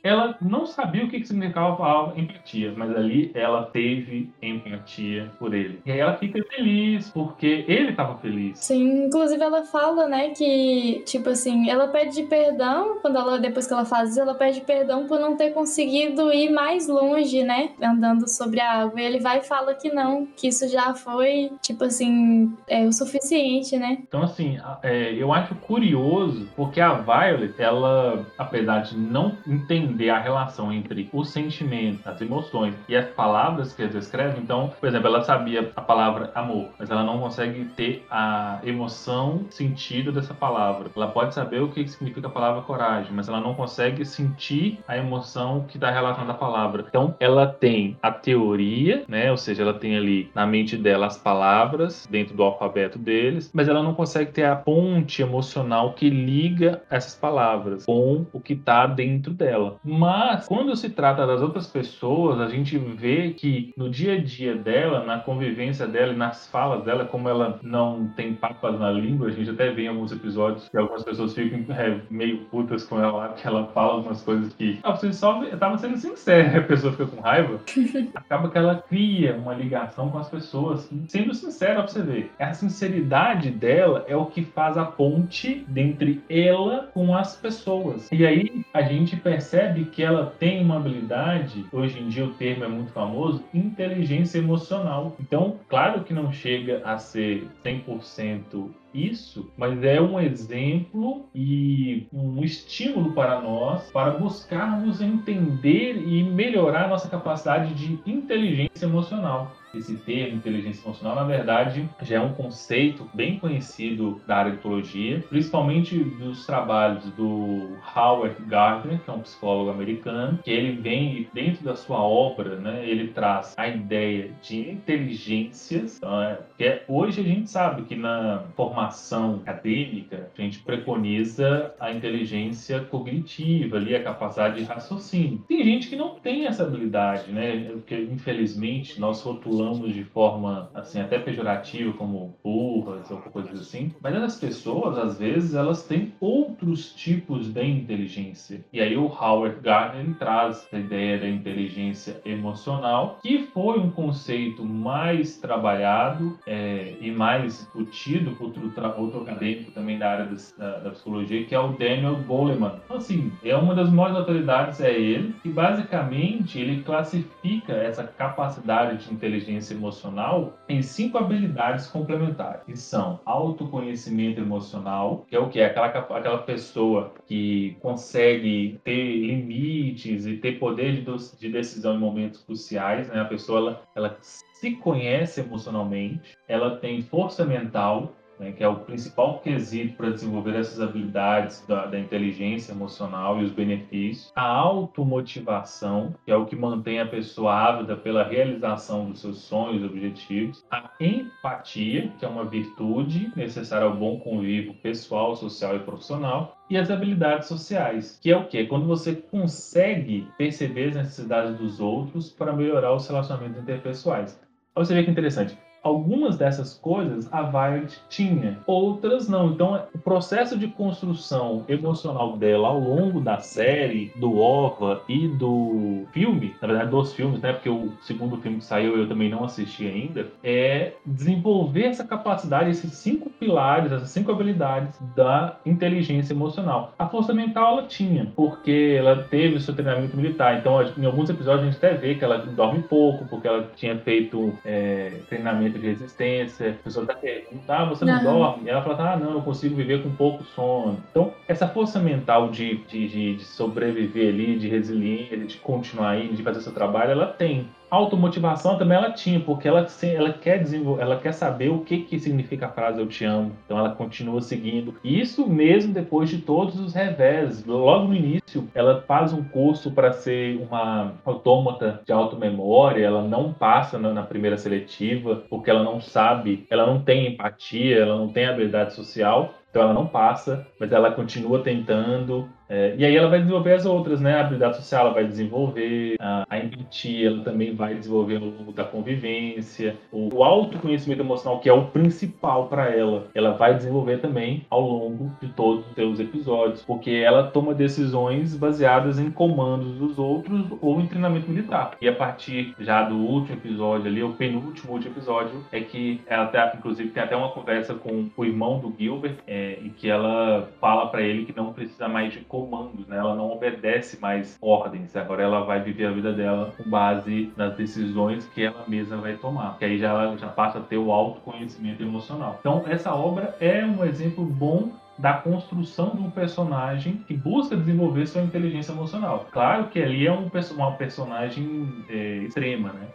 ela 0.06 0.36
não 0.40 0.66
sabia 0.66 1.04
o 1.04 1.08
que, 1.08 1.20
que 1.20 1.26
significava 1.26 1.72
a 1.72 1.76
palavra 1.76 2.20
empatia, 2.20 2.72
mas 2.76 2.94
ali 2.94 3.30
ela 3.34 3.64
teve 3.64 4.30
empatia 4.40 5.30
por 5.38 5.54
ele. 5.54 5.80
E 5.84 5.90
aí 5.90 5.98
ela 5.98 6.16
fica 6.16 6.42
feliz, 6.44 7.10
porque 7.10 7.64
ele 7.66 7.90
estava 7.90 8.16
feliz. 8.18 8.58
Sim, 8.58 9.06
inclusive 9.06 9.42
ela 9.42 9.64
fala, 9.64 10.06
né, 10.06 10.30
que, 10.30 11.02
tipo 11.06 11.30
assim, 11.30 11.68
ela 11.68 11.88
pede 11.88 12.22
perdão, 12.24 12.98
quando 13.00 13.16
ela, 13.16 13.38
depois 13.38 13.66
que 13.66 13.72
ela 13.72 13.84
faz 13.84 14.10
isso, 14.10 14.20
ela 14.20 14.34
pede 14.34 14.60
perdão 14.60 15.06
por 15.06 15.18
não 15.18 15.36
ter 15.36 15.50
conseguido 15.50 16.32
ir 16.32 16.50
mais 16.50 16.88
longe, 16.88 17.42
né, 17.42 17.70
andando 17.82 18.28
sobre 18.28 18.60
a 18.60 18.82
água. 18.82 19.00
E 19.00 19.04
ele 19.04 19.18
vai 19.18 19.38
e 19.38 19.42
fala 19.42 19.74
que 19.74 19.92
não, 19.92 20.26
que 20.36 20.48
isso 20.48 20.68
já 20.68 20.94
foi, 20.94 21.50
tipo 21.60 21.84
assim, 21.84 22.54
é 22.68 22.86
o 22.86 22.92
suficiente, 22.92 23.76
né? 23.76 23.98
Então, 24.06 24.22
assim, 24.22 24.58
é, 24.82 25.12
eu 25.14 25.32
acho 25.32 25.54
curioso, 25.56 26.48
porque 26.54 26.80
a 26.80 26.94
Violet, 26.94 27.54
ela, 27.58 28.24
apesar 28.38 28.80
de 28.80 28.96
não 28.96 29.36
entender 29.46 29.95
entender 29.96 30.10
a 30.10 30.18
relação 30.18 30.72
entre 30.72 31.08
os 31.12 31.30
sentimentos, 31.30 32.06
as 32.06 32.20
emoções 32.20 32.74
e 32.88 32.94
as 32.94 33.06
palavras 33.06 33.72
que 33.72 33.82
eles 33.82 33.94
escrevem. 33.94 34.42
Então, 34.42 34.72
por 34.78 34.86
exemplo, 34.86 35.08
ela 35.08 35.22
sabia 35.22 35.72
a 35.74 35.80
palavra 35.80 36.30
amor, 36.34 36.68
mas 36.78 36.90
ela 36.90 37.02
não 37.02 37.18
consegue 37.18 37.64
ter 37.64 38.04
a 38.10 38.60
emoção, 38.62 39.46
sentido 39.50 40.12
dessa 40.12 40.34
palavra. 40.34 40.90
Ela 40.94 41.08
pode 41.08 41.34
saber 41.34 41.62
o 41.62 41.68
que 41.68 41.86
significa 41.88 42.26
a 42.26 42.30
palavra 42.30 42.62
coragem, 42.62 43.12
mas 43.12 43.28
ela 43.28 43.40
não 43.40 43.54
consegue 43.54 44.04
sentir 44.04 44.78
a 44.86 44.96
emoção 44.96 45.64
que 45.66 45.78
está 45.78 45.90
relacionada 45.90 46.32
à 46.32 46.36
palavra. 46.36 46.84
Então, 46.88 47.14
ela 47.18 47.46
tem 47.46 47.96
a 48.02 48.10
teoria, 48.10 49.04
né? 49.08 49.30
Ou 49.30 49.36
seja, 49.36 49.62
ela 49.62 49.74
tem 49.74 49.96
ali 49.96 50.30
na 50.34 50.46
mente 50.46 50.76
dela 50.76 51.06
as 51.06 51.16
palavras 51.16 52.06
dentro 52.10 52.36
do 52.36 52.42
alfabeto 52.42 52.98
deles, 52.98 53.50
mas 53.54 53.68
ela 53.68 53.82
não 53.82 53.94
consegue 53.94 54.32
ter 54.32 54.44
a 54.44 54.56
ponte 54.56 55.22
emocional 55.22 55.94
que 55.94 56.10
liga 56.10 56.82
essas 56.90 57.14
palavras 57.14 57.86
com 57.86 58.26
o 58.32 58.40
que 58.40 58.52
está 58.52 58.86
dentro 58.86 59.32
dela. 59.32 59.78
Mas 59.86 60.46
quando 60.46 60.74
se 60.76 60.90
trata 60.90 61.26
das 61.26 61.40
outras 61.40 61.66
pessoas, 61.68 62.40
a 62.40 62.48
gente 62.48 62.76
vê 62.76 63.30
que 63.30 63.72
no 63.76 63.88
dia 63.88 64.14
a 64.14 64.20
dia 64.20 64.56
dela, 64.56 65.04
na 65.04 65.18
convivência 65.18 65.86
dela 65.86 66.12
e 66.12 66.16
nas 66.16 66.48
falas 66.48 66.84
dela, 66.84 67.04
como 67.04 67.28
ela 67.28 67.60
não 67.62 68.08
tem 68.16 68.34
papas 68.34 68.78
na 68.78 68.90
língua, 68.90 69.28
a 69.28 69.30
gente 69.30 69.50
até 69.50 69.70
vê 69.70 69.82
em 69.82 69.88
alguns 69.88 70.12
episódios 70.12 70.68
que 70.68 70.76
algumas 70.76 71.04
pessoas 71.04 71.34
ficam 71.34 71.64
é, 71.74 72.00
meio 72.10 72.38
putas 72.46 72.84
com 72.84 73.00
ela, 73.00 73.28
que 73.34 73.46
ela 73.46 73.66
fala 73.68 73.94
algumas 73.94 74.22
coisas 74.22 74.52
que. 74.54 74.78
Ah, 74.82 74.92
você 74.92 75.12
só 75.12 75.42
estava 75.44 75.78
sendo 75.78 75.96
sincera, 75.96 76.58
a 76.58 76.62
pessoa 76.62 76.92
fica 76.92 77.06
com 77.06 77.20
raiva. 77.20 77.60
Acaba 78.14 78.50
que 78.50 78.58
ela 78.58 78.82
cria 78.88 79.36
uma 79.36 79.54
ligação 79.54 80.10
com 80.10 80.18
as 80.18 80.28
pessoas, 80.28 80.90
sendo 81.08 81.32
sincera 81.34 81.82
pra 81.82 81.88
você 81.88 82.02
ver. 82.02 82.32
Essa 82.38 82.66
sinceridade 82.66 83.50
dela 83.50 84.04
é 84.08 84.16
o 84.16 84.26
que 84.26 84.42
faz 84.42 84.76
a 84.76 84.84
ponte 84.84 85.64
dentre 85.68 86.22
ela 86.28 86.90
com 86.92 87.14
as 87.14 87.36
pessoas. 87.36 88.10
E 88.10 88.26
aí 88.26 88.64
a 88.72 88.82
gente 88.82 89.16
percebe 89.16 89.75
que 89.84 90.02
ela 90.02 90.26
tem 90.38 90.62
uma 90.62 90.76
habilidade, 90.76 91.64
hoje 91.72 92.00
em 92.00 92.08
dia 92.08 92.24
o 92.24 92.32
termo 92.34 92.64
é 92.64 92.68
muito 92.68 92.92
famoso, 92.92 93.44
inteligência 93.52 94.38
emocional. 94.38 95.16
Então, 95.20 95.58
claro 95.68 96.02
que 96.02 96.12
não 96.12 96.32
chega 96.32 96.82
a 96.84 96.98
ser 96.98 97.46
100% 97.64 98.70
isso, 98.94 99.50
mas 99.56 99.82
é 99.84 100.00
um 100.00 100.18
exemplo 100.18 101.26
e 101.34 102.06
um 102.12 102.42
estímulo 102.42 103.12
para 103.12 103.40
nós 103.40 103.90
para 103.90 104.12
buscarmos 104.12 105.02
entender 105.02 106.02
e 106.06 106.22
melhorar 106.22 106.88
nossa 106.88 107.08
capacidade 107.08 107.74
de 107.74 108.00
inteligência 108.10 108.86
emocional 108.86 109.54
esse 109.78 109.96
termo 109.96 110.36
inteligência 110.36 110.84
emocional, 110.84 111.16
na 111.16 111.24
verdade, 111.24 111.88
já 112.02 112.16
é 112.16 112.20
um 112.20 112.32
conceito 112.32 113.08
bem 113.12 113.38
conhecido 113.38 114.20
da 114.26 114.36
área 114.36 114.50
de 114.52 114.58
psicologia, 114.58 115.24
principalmente 115.28 115.98
dos 115.98 116.46
trabalhos 116.46 117.04
do 117.12 117.76
Howard 117.94 118.36
Gardner, 118.46 119.00
que 119.00 119.10
é 119.10 119.12
um 119.12 119.20
psicólogo 119.20 119.70
americano, 119.70 120.38
que 120.42 120.50
ele 120.50 120.80
vem 120.80 121.28
dentro 121.32 121.64
da 121.64 121.74
sua 121.76 122.00
obra, 122.00 122.56
né, 122.56 122.88
ele 122.88 123.08
traz 123.08 123.54
a 123.56 123.68
ideia 123.68 124.30
de 124.42 124.70
inteligências, 124.70 125.96
então, 125.96 126.22
é, 126.22 126.38
que 126.56 126.64
é, 126.64 126.84
hoje 126.88 127.20
a 127.20 127.24
gente 127.24 127.50
sabe 127.50 127.82
que 127.82 127.96
na 127.96 128.44
formação 128.54 129.40
acadêmica 129.44 130.30
a 130.36 130.42
gente 130.42 130.60
preconiza 130.60 131.74
a 131.80 131.92
inteligência 131.92 132.80
cognitiva, 132.80 133.76
ali 133.76 133.94
a 133.94 134.02
capacidade 134.02 134.56
de 134.56 134.64
raciocínio. 134.64 135.44
Tem 135.48 135.64
gente 135.64 135.88
que 135.88 135.96
não 135.96 136.16
tem 136.16 136.46
essa 136.46 136.62
habilidade, 136.62 137.30
né, 137.30 137.70
porque 137.72 137.96
infelizmente 137.96 139.00
nós 139.00 139.22
rotulamos 139.22 139.65
de 139.74 140.04
forma 140.04 140.70
assim 140.74 141.00
até 141.00 141.18
pejorativa 141.18 141.92
como 141.92 142.36
burras 142.42 143.10
ou 143.10 143.18
coisas 143.18 143.60
assim, 143.60 143.92
mas 144.00 144.14
as 144.14 144.38
pessoas 144.38 144.98
às 144.98 145.18
vezes 145.18 145.54
elas 145.54 145.82
têm 145.86 146.12
outros 146.20 146.94
tipos 146.94 147.52
de 147.52 147.64
inteligência. 147.64 148.64
E 148.72 148.80
aí 148.80 148.96
o 148.96 149.06
Howard 149.06 149.60
Gardner 149.60 150.14
traz 150.18 150.68
a 150.72 150.78
ideia 150.78 151.18
da 151.18 151.28
inteligência 151.28 152.20
emocional, 152.24 153.18
que 153.22 153.46
foi 153.52 153.78
um 153.78 153.90
conceito 153.90 154.64
mais 154.64 155.38
trabalhado 155.38 156.38
é, 156.46 156.94
e 157.00 157.10
mais 157.10 157.44
discutido 157.44 158.32
por 158.32 158.46
outro, 158.46 158.72
outro 158.98 159.22
acadêmico 159.22 159.70
também 159.72 159.98
da 159.98 160.10
área 160.10 160.28
da, 160.56 160.78
da, 160.78 160.90
psicologia, 160.90 161.44
que 161.44 161.54
é 161.54 161.58
o 161.58 161.68
Daniel 161.68 162.16
Goleman. 162.26 162.80
Então, 162.84 162.96
assim, 162.96 163.32
é 163.44 163.56
uma 163.56 163.74
das 163.74 163.90
maiores 163.90 164.16
autoridades 164.16 164.80
é 164.80 164.92
ele, 164.92 165.34
e 165.44 165.48
basicamente 165.48 166.58
ele 166.58 166.82
classifica 166.82 167.72
essa 167.72 168.04
capacidade 168.04 169.04
de 169.04 169.12
inteligência 169.12 169.55
inteligência 169.56 169.74
emocional 169.74 170.58
em 170.68 170.82
cinco 170.82 171.18
habilidades 171.18 171.86
complementares, 171.86 172.62
que 172.64 172.76
são 172.76 173.20
autoconhecimento 173.24 174.40
emocional, 174.40 175.24
que 175.28 175.36
é 175.36 175.38
o 175.38 175.48
que? 175.48 175.60
Aquela, 175.60 175.86
aquela 175.86 176.38
pessoa 176.38 177.12
que 177.26 177.76
consegue 177.80 178.78
ter 178.84 179.16
limites 179.16 180.26
e 180.26 180.36
ter 180.36 180.58
poder 180.58 181.02
de, 181.02 181.38
de 181.38 181.48
decisão 181.48 181.94
em 181.94 181.98
momentos 181.98 182.42
cruciais, 182.42 183.08
né? 183.08 183.20
A 183.20 183.24
pessoa, 183.24 183.58
ela, 183.58 183.82
ela 183.94 184.18
se 184.20 184.72
conhece 184.72 185.40
emocionalmente, 185.40 186.36
ela 186.48 186.76
tem 186.76 187.02
força 187.02 187.44
mental, 187.44 188.14
né, 188.38 188.52
que 188.52 188.62
é 188.62 188.68
o 188.68 188.76
principal 188.76 189.40
quesito 189.40 189.96
para 189.96 190.10
desenvolver 190.10 190.56
essas 190.56 190.80
habilidades 190.80 191.64
da, 191.66 191.86
da, 191.86 191.98
inteligência 191.98 192.72
emocional 192.72 193.40
e 193.40 193.44
os 193.44 193.52
benefícios. 193.52 194.32
A 194.34 194.46
automotivação, 194.46 196.14
que 196.24 196.30
é 196.30 196.36
o 196.36 196.46
que 196.46 196.56
mantém 196.56 197.00
a 197.00 197.06
pessoa 197.06 197.54
ávida 197.54 197.96
pela 197.96 198.24
realização 198.24 199.10
dos 199.10 199.20
seus 199.20 199.38
sonhos 199.38 199.82
e 199.82 199.86
objetivos. 199.86 200.64
A 200.70 200.90
empatia, 201.00 202.12
que 202.18 202.24
é 202.24 202.28
uma 202.28 202.44
virtude 202.44 203.32
necessária 203.36 203.86
ao 203.86 203.96
bom 203.96 204.18
convívio 204.20 204.74
pessoal, 204.74 205.36
social 205.36 205.76
e 205.76 205.80
profissional. 205.80 206.56
E 206.68 206.76
as 206.76 206.90
habilidades 206.90 207.48
sociais, 207.48 208.18
que 208.20 208.30
é 208.30 208.36
o 208.36 208.46
que? 208.46 208.66
Quando 208.66 208.86
você 208.86 209.14
consegue 209.14 210.28
perceber 210.36 210.88
as 210.88 210.96
necessidades 210.96 211.56
dos 211.56 211.80
outros 211.80 212.30
para 212.30 212.52
melhorar 212.52 212.92
os 212.92 213.06
relacionamentos 213.06 213.62
interpessoais. 213.62 214.38
Olha 214.74 214.84
você 214.84 214.94
vê 214.94 215.04
que 215.04 215.10
interessante 215.10 215.56
algumas 215.86 216.36
dessas 216.36 216.74
coisas 216.74 217.32
a 217.32 217.42
Violet 217.42 217.98
tinha, 218.08 218.58
outras 218.66 219.28
não. 219.28 219.50
Então, 219.52 219.80
o 219.94 219.98
processo 219.98 220.58
de 220.58 220.68
construção 220.68 221.64
emocional 221.68 222.36
dela 222.36 222.68
ao 222.68 222.80
longo 222.80 223.20
da 223.20 223.38
série, 223.38 224.12
do 224.16 224.38
OVA 224.38 225.02
e 225.08 225.28
do 225.28 226.04
filme, 226.12 226.54
na 226.60 226.68
verdade, 226.68 226.90
dos 226.90 227.12
filmes, 227.12 227.40
né? 227.40 227.52
Porque 227.52 227.68
o 227.68 227.92
segundo 228.02 228.36
filme 228.38 228.58
que 228.58 228.64
saiu 228.64 228.96
eu 228.96 229.08
também 229.08 229.30
não 229.30 229.44
assisti 229.44 229.86
ainda, 229.86 230.26
é 230.42 230.92
desenvolver 231.04 231.84
essa 231.84 232.04
capacidade, 232.04 232.70
esses 232.70 232.92
cinco 232.94 233.30
pilares, 233.30 233.92
essas 233.92 234.10
cinco 234.10 234.32
habilidades 234.32 234.98
da 235.14 235.56
inteligência 235.64 236.32
emocional. 236.32 236.94
A 236.98 237.06
força 237.06 237.32
mental 237.32 237.78
ela 237.78 237.86
tinha, 237.86 238.32
porque 238.34 238.96
ela 238.98 239.22
teve 239.30 239.60
seu 239.60 239.74
treinamento 239.74 240.16
militar. 240.16 240.58
Então, 240.58 240.82
em 240.96 241.04
alguns 241.04 241.30
episódios 241.30 241.62
a 241.62 241.70
gente 241.70 241.76
até 241.76 241.94
vê 241.94 242.14
que 242.14 242.24
ela 242.24 242.38
dorme 242.38 242.82
pouco, 242.82 243.24
porque 243.26 243.46
ela 243.46 243.68
tinha 243.76 243.96
feito 243.98 244.52
é, 244.64 245.20
treinamento 245.28 245.75
de 245.78 245.86
resistência, 245.86 246.70
a 246.70 246.84
pessoa 246.84 247.06
tá 247.06 247.14
perguntando, 247.14 247.62
ah, 247.68 247.84
você 247.84 248.04
não 248.04 248.16
uhum. 248.16 248.22
dorme? 248.22 248.64
E 248.66 248.70
ela 248.70 248.82
fala, 248.82 249.12
ah, 249.12 249.16
não, 249.16 249.32
eu 249.32 249.42
consigo 249.42 249.74
viver 249.74 250.02
com 250.02 250.10
pouco 250.10 250.44
sono. 250.44 251.02
Então, 251.10 251.32
essa 251.46 251.68
força 251.68 251.98
mental 251.98 252.50
de, 252.50 252.76
de, 252.88 253.08
de, 253.08 253.36
de 253.36 253.44
sobreviver 253.44 254.32
ali, 254.32 254.58
de 254.58 254.68
resiliência, 254.68 255.36
de 255.36 255.56
continuar 255.58 256.10
aí, 256.10 256.28
de 256.28 256.42
fazer 256.42 256.60
seu 256.60 256.72
trabalho, 256.72 257.12
ela 257.12 257.26
tem 257.26 257.68
automotivação 257.90 258.76
também 258.76 258.96
ela 258.96 259.12
tinha, 259.12 259.40
porque 259.40 259.68
ela, 259.68 259.86
ela 260.02 260.32
quer 260.32 260.62
desenvolver, 260.62 261.02
ela 261.02 261.16
quer 261.16 261.32
saber 261.32 261.70
o 261.70 261.80
que, 261.80 262.02
que 262.02 262.18
significa 262.18 262.66
a 262.66 262.70
frase 262.70 263.00
eu 263.00 263.06
te 263.06 263.24
amo. 263.24 263.52
Então 263.64 263.78
ela 263.78 263.90
continua 263.90 264.40
seguindo. 264.40 264.94
Isso 265.04 265.48
mesmo 265.48 265.92
depois 265.92 266.28
de 266.28 266.38
todos 266.38 266.78
os 266.78 266.94
revés. 266.94 267.64
Logo 267.64 268.08
no 268.08 268.14
início, 268.14 268.68
ela 268.74 269.02
faz 269.02 269.32
um 269.32 269.42
curso 269.42 269.90
para 269.90 270.12
ser 270.12 270.58
uma 270.58 271.14
autômata 271.24 272.00
de 272.04 272.12
auto-memória, 272.12 273.04
ela 273.04 273.22
não 273.22 273.52
passa 273.52 273.98
na, 273.98 274.12
na, 274.12 274.22
primeira 274.22 274.56
seletiva, 274.56 275.44
porque 275.48 275.70
ela 275.70 275.82
não 275.82 276.00
sabe, 276.00 276.66
ela 276.68 276.86
não 276.86 277.00
tem 277.00 277.28
empatia, 277.28 277.98
ela 277.98 278.16
não 278.16 278.28
tem 278.28 278.46
habilidade 278.46 278.94
social. 278.94 279.54
Então 279.70 279.82
ela 279.82 279.92
não 279.92 280.06
passa, 280.06 280.66
mas 280.80 280.90
ela 280.90 281.10
continua 281.10 281.62
tentando, 281.62 282.48
é, 282.68 282.94
e 282.96 283.04
aí 283.04 283.16
ela 283.16 283.28
vai 283.28 283.40
desenvolver 283.40 283.74
as 283.74 283.86
outras, 283.86 284.20
né? 284.20 284.36
A 284.36 284.40
habilidade 284.40 284.76
social 284.76 285.06
ela 285.06 285.14
vai 285.14 285.24
desenvolver, 285.24 286.16
a, 286.20 286.44
a 286.48 286.58
empatia 286.58 287.28
ela 287.28 287.44
também 287.44 287.74
vai 287.74 287.94
desenvolver 287.94 288.36
ao 288.36 288.44
longo 288.44 288.72
da 288.72 288.84
convivência, 288.84 289.96
o, 290.10 290.34
o 290.34 290.44
autoconhecimento 290.44 291.22
emocional, 291.22 291.60
que 291.60 291.68
é 291.68 291.72
o 291.72 291.86
principal 291.86 292.66
para 292.68 292.90
ela, 292.90 293.28
ela 293.34 293.52
vai 293.52 293.74
desenvolver 293.74 294.18
também 294.18 294.66
ao 294.70 294.80
longo 294.80 295.30
de 295.40 295.48
todos 295.48 295.86
os 295.86 295.94
seus 295.94 296.20
episódios, 296.20 296.82
porque 296.82 297.10
ela 297.10 297.44
toma 297.44 297.74
decisões 297.74 298.56
baseadas 298.56 299.18
em 299.18 299.30
comandos 299.30 299.94
dos 299.98 300.18
outros 300.18 300.66
ou 300.80 301.00
em 301.00 301.06
treinamento 301.06 301.50
militar. 301.50 301.92
E 302.00 302.08
a 302.08 302.14
partir 302.14 302.74
já 302.78 303.02
do 303.02 303.16
último 303.16 303.58
episódio 303.58 304.06
ali, 304.06 304.22
o 304.22 304.32
penúltimo 304.32 304.92
último 304.92 305.12
episódio, 305.12 305.64
é 305.72 305.80
que 305.80 306.20
ela 306.26 306.44
até, 306.44 306.76
inclusive, 306.76 307.10
tem 307.10 307.22
até 307.22 307.36
uma 307.36 307.50
conversa 307.50 307.94
com 307.94 308.28
o 308.36 308.44
irmão 308.44 308.78
do 308.78 308.94
Gilbert, 308.98 309.36
é, 309.46 309.78
em 309.82 309.90
que 309.90 310.08
ela 310.08 310.68
fala 310.80 311.08
para 311.08 311.22
ele 311.22 311.44
que 311.44 311.56
não 311.56 311.72
precisa 311.72 312.08
mais 312.08 312.32
de 312.32 312.40
comandos, 312.56 313.06
né? 313.06 313.18
Ela 313.18 313.34
não 313.34 313.50
obedece 313.50 314.18
mais 314.20 314.56
ordens. 314.60 315.14
Agora 315.14 315.42
ela 315.42 315.64
vai 315.64 315.82
viver 315.82 316.06
a 316.06 316.12
vida 316.12 316.32
dela 316.32 316.72
com 316.76 316.88
base 316.88 317.52
nas 317.56 317.76
decisões 317.76 318.46
que 318.46 318.62
ela 318.62 318.84
mesma 318.88 319.18
vai 319.18 319.36
tomar. 319.36 319.78
Que 319.78 319.84
aí 319.84 319.98
já 319.98 320.36
já 320.36 320.48
passa 320.48 320.78
a 320.78 320.82
ter 320.82 320.96
o 320.96 321.12
autoconhecimento 321.12 322.02
emocional. 322.02 322.56
Então 322.60 322.84
essa 322.86 323.14
obra 323.14 323.54
é 323.60 323.84
um 323.84 324.04
exemplo 324.04 324.44
bom 324.44 324.92
da 325.18 325.34
construção 325.34 326.10
de 326.10 326.22
um 326.22 326.30
personagem 326.30 327.24
que 327.26 327.34
busca 327.34 327.76
desenvolver 327.76 328.26
sua 328.26 328.42
inteligência 328.42 328.92
emocional. 328.92 329.46
Claro 329.50 329.88
que 329.88 330.02
ali 330.02 330.26
é 330.26 330.32
um, 330.32 330.50
uma 330.74 330.92
personagem 330.92 332.04
é, 332.08 332.44
extrema, 332.44 332.92
né? 332.92 333.06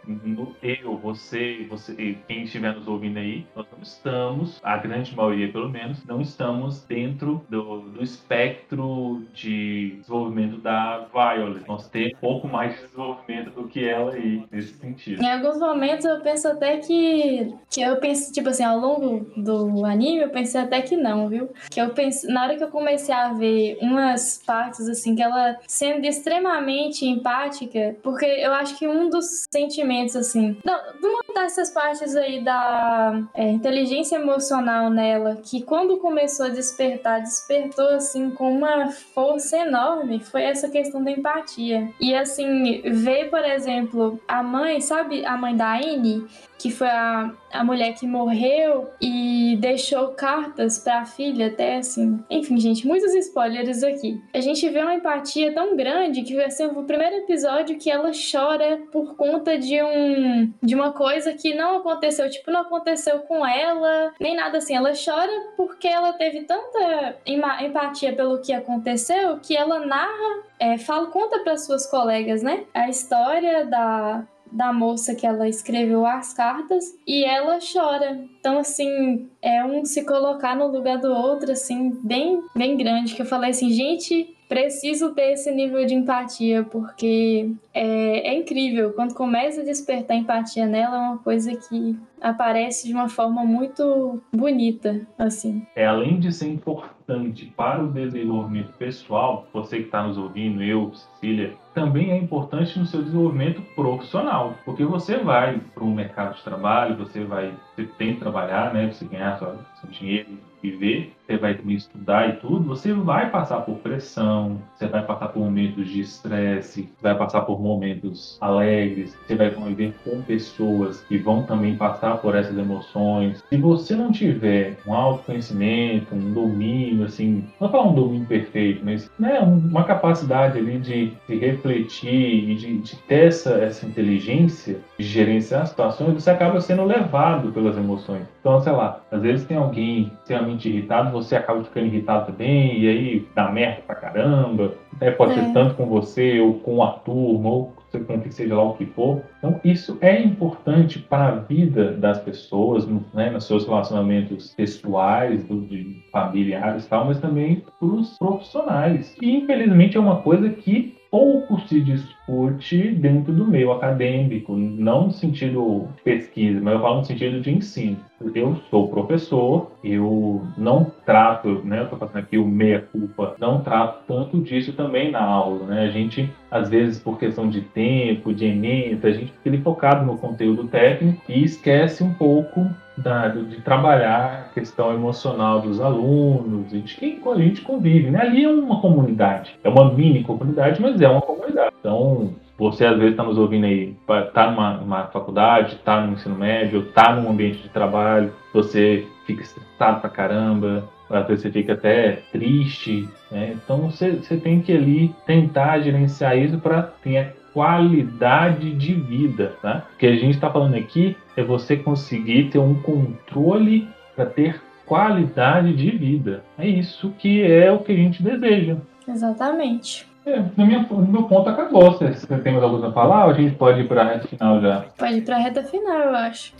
Eu, 0.62 0.96
você, 0.98 1.66
você, 1.68 2.16
quem 2.26 2.42
estiver 2.42 2.74
nos 2.74 2.86
ouvindo 2.88 3.18
aí, 3.18 3.46
nós 3.54 3.66
não 3.70 3.82
estamos, 3.82 4.60
a 4.62 4.76
grande 4.76 5.14
maioria 5.14 5.50
pelo 5.50 5.68
menos, 5.68 6.04
não 6.04 6.20
estamos 6.20 6.84
dentro 6.84 7.44
do, 7.48 7.80
do 7.80 8.02
espectro 8.02 9.24
de 9.34 9.96
desenvolvimento 10.00 10.58
da 10.58 11.06
Violet. 11.12 11.66
Nós 11.68 11.88
temos 11.88 12.18
pouco 12.20 12.48
mais 12.48 12.74
de 12.74 12.82
desenvolvimento 12.86 13.50
do 13.50 13.68
que 13.68 13.86
ela 13.86 14.12
aí, 14.12 14.44
nesse 14.50 14.74
sentido. 14.74 15.22
Em 15.22 15.30
alguns 15.30 15.58
momentos 15.58 16.04
eu 16.04 16.20
penso 16.20 16.48
até 16.48 16.78
que, 16.78 17.54
que 17.70 17.80
eu 17.80 17.96
penso, 17.96 18.32
tipo 18.32 18.48
assim, 18.48 18.64
ao 18.64 18.78
longo 18.78 19.30
do 19.36 19.84
anime, 19.84 20.22
eu 20.22 20.30
pensei 20.30 20.60
até 20.60 20.80
que 20.80 20.96
não, 20.96 21.28
viu? 21.28 21.50
Que 21.70 21.80
eu 21.80 21.91
na 22.28 22.44
hora 22.44 22.56
que 22.56 22.64
eu 22.64 22.68
comecei 22.68 23.14
a 23.14 23.32
ver 23.32 23.78
umas 23.80 24.42
partes, 24.44 24.88
assim, 24.88 25.14
que 25.14 25.22
ela 25.22 25.58
sendo 25.66 26.04
extremamente 26.04 27.06
empática, 27.06 27.96
porque 28.02 28.26
eu 28.26 28.52
acho 28.52 28.78
que 28.78 28.86
um 28.86 29.08
dos 29.08 29.46
sentimentos, 29.50 30.16
assim, 30.16 30.56
não, 30.64 30.78
uma 31.02 31.22
dessas 31.34 31.70
partes 31.70 32.14
aí 32.16 32.42
da 32.42 33.20
é, 33.34 33.50
inteligência 33.50 34.16
emocional 34.16 34.90
nela, 34.90 35.36
que 35.42 35.62
quando 35.62 35.98
começou 35.98 36.46
a 36.46 36.50
despertar, 36.50 37.20
despertou, 37.20 37.88
assim, 37.88 38.30
com 38.30 38.52
uma 38.52 38.90
força 38.90 39.56
enorme, 39.58 40.20
foi 40.20 40.42
essa 40.42 40.68
questão 40.68 41.02
da 41.02 41.10
empatia. 41.10 41.88
E, 42.00 42.14
assim, 42.14 42.80
ver, 42.82 43.30
por 43.30 43.44
exemplo, 43.44 44.20
a 44.26 44.42
mãe, 44.42 44.80
sabe 44.80 45.24
a 45.24 45.36
mãe 45.36 45.56
da 45.56 45.76
Anne? 45.76 46.26
Que 46.62 46.70
foi 46.70 46.86
a, 46.86 47.32
a 47.52 47.64
mulher 47.64 47.92
que 47.92 48.06
morreu 48.06 48.88
e 49.00 49.56
deixou 49.60 50.08
cartas 50.10 50.78
para 50.78 51.00
a 51.00 51.04
filha, 51.04 51.48
até 51.48 51.78
assim. 51.78 52.22
Enfim, 52.30 52.56
gente, 52.56 52.86
muitos 52.86 53.12
spoilers 53.14 53.82
aqui. 53.82 54.22
A 54.32 54.40
gente 54.40 54.68
vê 54.68 54.80
uma 54.80 54.94
empatia 54.94 55.52
tão 55.52 55.74
grande 55.76 56.22
que 56.22 56.36
vai 56.36 56.48
ser 56.52 56.66
o 56.66 56.84
primeiro 56.84 57.16
episódio 57.16 57.78
que 57.78 57.90
ela 57.90 58.12
chora 58.12 58.80
por 58.92 59.16
conta 59.16 59.58
de 59.58 59.82
um 59.82 60.52
de 60.62 60.74
uma 60.76 60.92
coisa 60.92 61.32
que 61.32 61.52
não 61.52 61.78
aconteceu, 61.78 62.30
tipo, 62.30 62.48
não 62.52 62.60
aconteceu 62.60 63.18
com 63.20 63.44
ela, 63.44 64.12
nem 64.20 64.36
nada 64.36 64.58
assim. 64.58 64.76
Ela 64.76 64.92
chora 64.92 65.32
porque 65.56 65.88
ela 65.88 66.12
teve 66.12 66.44
tanta 66.44 67.16
empatia 67.26 68.14
pelo 68.14 68.40
que 68.40 68.52
aconteceu 68.52 69.40
que 69.40 69.56
ela 69.56 69.84
narra, 69.84 70.44
é, 70.60 70.78
fala, 70.78 71.08
conta 71.08 71.40
para 71.40 71.56
suas 71.56 71.90
colegas, 71.90 72.40
né? 72.40 72.64
A 72.72 72.88
história 72.88 73.66
da 73.66 74.24
da 74.52 74.72
moça 74.72 75.14
que 75.14 75.26
ela 75.26 75.48
escreveu 75.48 76.06
as 76.06 76.32
cartas 76.32 76.96
e 77.06 77.24
ela 77.24 77.58
chora. 77.60 78.24
Então, 78.38 78.58
assim, 78.58 79.28
é 79.40 79.64
um 79.64 79.84
se 79.84 80.04
colocar 80.04 80.54
no 80.54 80.66
lugar 80.66 80.98
do 80.98 81.12
outro, 81.12 81.50
assim, 81.52 81.98
bem, 82.02 82.42
bem 82.54 82.76
grande. 82.76 83.14
Que 83.14 83.22
eu 83.22 83.26
falei 83.26 83.50
assim, 83.50 83.70
gente, 83.70 84.36
preciso 84.52 85.14
ter 85.14 85.32
esse 85.32 85.50
nível 85.50 85.86
de 85.86 85.94
empatia, 85.94 86.62
porque 86.62 87.50
é, 87.72 88.28
é, 88.28 88.38
incrível. 88.38 88.92
Quando 88.92 89.14
começa 89.14 89.62
a 89.62 89.64
despertar 89.64 90.14
empatia 90.14 90.66
nela, 90.66 90.96
é 90.96 91.00
uma 91.00 91.18
coisa 91.18 91.56
que 91.56 91.98
aparece 92.20 92.86
de 92.86 92.92
uma 92.92 93.08
forma 93.08 93.46
muito 93.46 94.22
bonita, 94.30 95.00
assim. 95.18 95.66
É, 95.74 95.86
além 95.86 96.20
de 96.20 96.30
ser 96.30 96.48
importante 96.48 97.50
para 97.56 97.82
o 97.82 97.88
desenvolvimento 97.90 98.74
pessoal, 98.74 99.46
você 99.54 99.78
que 99.78 99.84
está 99.84 100.06
nos 100.06 100.18
ouvindo, 100.18 100.62
eu, 100.62 100.92
Cecília, 100.92 101.54
também 101.74 102.10
é 102.10 102.16
importante 102.16 102.78
no 102.78 102.86
seu 102.86 103.02
desenvolvimento 103.02 103.62
profissional, 103.74 104.54
porque 104.64 104.84
você 104.84 105.18
vai 105.18 105.60
para 105.74 105.84
um 105.84 105.94
mercado 105.94 106.36
de 106.36 106.42
trabalho, 106.42 106.96
você 106.96 107.24
vai, 107.24 107.54
você 107.74 107.84
tem 107.84 108.14
que 108.14 108.20
trabalhar, 108.20 108.72
né, 108.72 108.90
você 108.90 109.04
ganhar 109.04 109.38
seu, 109.38 109.58
seu 109.80 109.90
dinheiro, 109.90 110.28
viver, 110.62 111.12
você 111.26 111.36
vai 111.36 111.54
também 111.54 111.76
estudar 111.76 112.28
e 112.28 112.32
tudo, 112.34 112.64
você 112.64 112.92
vai 112.92 113.30
passar 113.30 113.60
por 113.62 113.76
pressão, 113.78 114.58
você 114.74 114.86
vai 114.86 115.04
passar 115.04 115.28
por 115.28 115.40
momentos 115.40 115.88
de 115.88 116.00
estresse, 116.00 116.88
vai 117.00 117.16
passar 117.16 117.42
por 117.42 117.60
momentos 117.60 118.38
alegres, 118.40 119.16
você 119.26 119.34
vai 119.34 119.50
conviver 119.50 119.94
com 120.04 120.22
pessoas 120.22 121.00
que 121.02 121.18
vão 121.18 121.42
também 121.42 121.76
passar 121.76 122.18
por 122.18 122.34
essas 122.36 122.56
emoções. 122.56 123.42
Se 123.48 123.56
você 123.56 123.96
não 123.96 124.12
tiver 124.12 124.78
um 124.86 124.94
autoconhecimento, 124.94 126.14
um 126.14 126.32
domínio, 126.32 127.06
assim, 127.06 127.44
não 127.60 127.68
falar 127.68 127.88
um 127.88 127.94
domínio 127.94 128.26
perfeito, 128.26 128.84
mas 128.84 129.10
né, 129.18 129.40
uma 129.40 129.84
capacidade 129.84 130.58
ali 130.58 130.78
de, 130.78 131.12
de 131.28 131.44
refletir 131.62 132.50
e 132.50 132.54
de, 132.56 132.78
de 132.78 132.96
ter 132.96 133.28
essa, 133.28 133.54
essa 133.54 133.86
inteligência 133.86 134.80
de 134.98 135.04
gerenciar 135.04 135.66
situações, 135.66 136.14
você 136.14 136.30
acaba 136.30 136.60
sendo 136.60 136.84
levado 136.84 137.52
pelas 137.52 137.76
emoções. 137.76 138.26
Então, 138.40 138.60
sei 138.60 138.72
lá, 138.72 139.00
às 139.10 139.22
vezes 139.22 139.46
tem 139.46 139.56
alguém 139.56 140.12
extremamente 140.20 140.68
irritado, 140.68 141.12
você 141.12 141.36
acaba 141.36 141.62
ficando 141.62 141.86
irritado 141.86 142.32
também, 142.32 142.80
e 142.80 142.88
aí 142.88 143.28
dá 143.34 143.50
merda 143.50 143.82
pra 143.86 143.94
caramba. 143.94 144.74
Né? 145.00 145.10
Pode 145.12 145.32
é. 145.32 145.34
ser 145.36 145.52
tanto 145.52 145.74
com 145.74 145.86
você, 145.86 146.40
ou 146.40 146.54
com 146.54 146.82
a 146.82 146.92
turma, 146.92 147.48
ou 147.48 147.72
com 148.06 148.20
que 148.20 148.32
seja 148.32 148.56
lá 148.56 148.62
o 148.62 148.74
que 148.74 148.86
for. 148.86 149.22
Então, 149.38 149.60
isso 149.62 149.98
é 150.00 150.20
importante 150.20 150.98
para 150.98 151.28
a 151.28 151.34
vida 151.36 151.92
das 151.92 152.18
pessoas, 152.18 152.86
né, 153.12 153.30
nos 153.30 153.44
seus 153.44 153.66
relacionamentos 153.66 154.54
pessoais, 154.54 155.46
de 155.46 156.02
familiares 156.10 156.86
e 156.86 156.88
tal, 156.88 157.04
mas 157.04 157.20
também 157.20 157.62
para 157.78 157.86
os 157.86 158.16
profissionais. 158.18 159.14
E, 159.20 159.36
infelizmente, 159.36 159.96
é 159.96 160.00
uma 160.00 160.16
coisa 160.16 160.48
que 160.48 160.96
pouco 161.12 161.60
se 161.68 161.78
discute 161.78 162.90
dentro 162.92 163.34
do 163.34 163.46
meio 163.46 163.70
acadêmico, 163.70 164.56
não 164.56 165.08
no 165.08 165.12
sentido 165.12 165.86
pesquisa, 166.02 166.58
mas 166.58 166.72
eu 166.72 166.80
falo 166.80 166.96
no 167.00 167.04
sentido 167.04 167.38
de 167.42 167.50
ensino. 167.50 167.98
Eu 168.34 168.56
sou 168.70 168.88
professor, 168.88 169.72
eu 169.84 170.42
não 170.56 170.90
trato, 171.04 171.60
né, 171.64 171.80
eu 171.80 171.84
estou 171.84 171.98
fazendo 171.98 172.18
aqui 172.18 172.38
o 172.38 172.46
meia-culpa, 172.46 173.36
não 173.38 173.60
trato 173.60 174.04
tanto 174.06 174.40
disso 174.40 174.72
também 174.72 175.10
na 175.10 175.20
aula, 175.20 175.66
né? 175.66 175.82
A 175.82 175.90
gente, 175.90 176.30
às 176.50 176.70
vezes, 176.70 176.98
por 176.98 177.18
questão 177.18 177.48
de 177.50 177.60
tempo, 177.60 178.32
de 178.32 178.46
ementa, 178.46 179.08
a 179.08 179.12
gente 179.12 179.32
fica 179.42 179.62
focado 179.62 180.06
no 180.06 180.16
conteúdo 180.16 180.64
técnico 180.68 181.20
e 181.28 181.42
esquece 181.42 182.02
um 182.02 182.14
pouco 182.14 182.70
da, 182.96 183.28
de 183.28 183.60
trabalhar 183.62 184.46
a 184.50 184.54
questão 184.54 184.92
emocional 184.92 185.60
dos 185.60 185.80
alunos 185.80 186.72
e 186.72 186.80
de 186.80 186.94
quem 186.96 187.20
a 187.24 187.34
gente 187.36 187.60
convive. 187.62 188.10
Né? 188.10 188.20
Ali 188.20 188.44
é 188.44 188.48
uma 188.48 188.80
comunidade, 188.80 189.54
é 189.62 189.68
uma 189.68 189.92
mini 189.92 190.22
comunidade, 190.22 190.80
mas 190.80 191.00
é 191.00 191.08
uma 191.08 191.22
comunidade. 191.22 191.74
Então, 191.80 192.34
você 192.58 192.86
às 192.86 192.96
vezes 192.96 193.12
está 193.12 193.24
nos 193.24 193.38
ouvindo 193.38 193.66
aí, 193.66 193.96
está 194.26 194.50
numa, 194.50 194.74
numa 194.74 195.04
faculdade, 195.06 195.74
está 195.74 196.00
no 196.00 196.12
ensino 196.12 196.36
médio, 196.36 196.80
está 196.80 197.14
num 197.14 197.30
ambiente 197.30 197.62
de 197.62 197.68
trabalho, 197.68 198.32
você 198.52 199.06
fica 199.26 199.42
estressado 199.42 200.00
pra 200.00 200.10
caramba, 200.10 200.84
às 201.10 201.26
vezes 201.26 201.42
você 201.42 201.50
fica 201.50 201.74
até 201.74 202.22
triste, 202.30 203.08
né? 203.30 203.54
Então 203.54 203.90
você, 203.90 204.12
você 204.12 204.36
tem 204.36 204.60
que 204.60 204.72
ali 204.72 205.14
tentar 205.26 205.80
gerenciar 205.80 206.36
isso 206.38 206.58
para 206.58 206.82
ter 206.82 207.36
qualidade 207.52 208.74
de 208.74 208.94
vida, 208.94 209.54
tá? 209.60 209.86
O 209.94 209.98
que 209.98 210.06
a 210.06 210.14
gente 210.14 210.34
está 210.34 210.50
falando 210.50 210.74
aqui 210.74 211.16
é 211.36 211.42
você 211.42 211.76
conseguir 211.76 212.50
ter 212.50 212.58
um 212.58 212.74
controle 212.74 213.88
para 214.14 214.26
ter 214.26 214.60
qualidade 214.86 215.72
de 215.74 215.90
vida. 215.90 216.44
É 216.58 216.66
isso 216.66 217.12
que 217.18 217.42
é 217.42 217.70
o 217.70 217.78
que 217.80 217.92
a 217.92 217.96
gente 217.96 218.22
deseja. 218.22 218.76
Exatamente. 219.06 220.06
É, 220.24 220.40
no 220.56 220.66
meu, 220.66 220.80
no 220.82 221.06
meu 221.06 221.22
ponto 221.24 221.48
acabou. 221.48 221.92
Você, 221.92 222.12
você 222.12 222.38
tem 222.38 222.52
mais 222.52 222.62
alguma 222.62 222.80
coisa 222.80 222.88
a 222.88 222.92
falar 222.92 223.24
ou 223.24 223.30
a 223.32 223.34
gente 223.34 223.56
pode 223.56 223.80
ir 223.80 223.88
para 223.88 224.02
a 224.02 224.04
reta 224.04 224.28
final 224.28 224.60
já? 224.60 224.84
Pode 224.96 225.14
ir 225.14 225.22
para 225.22 225.36
a 225.36 225.40
reta 225.40 225.62
final, 225.62 225.98
eu 225.98 226.16
acho. 226.16 226.52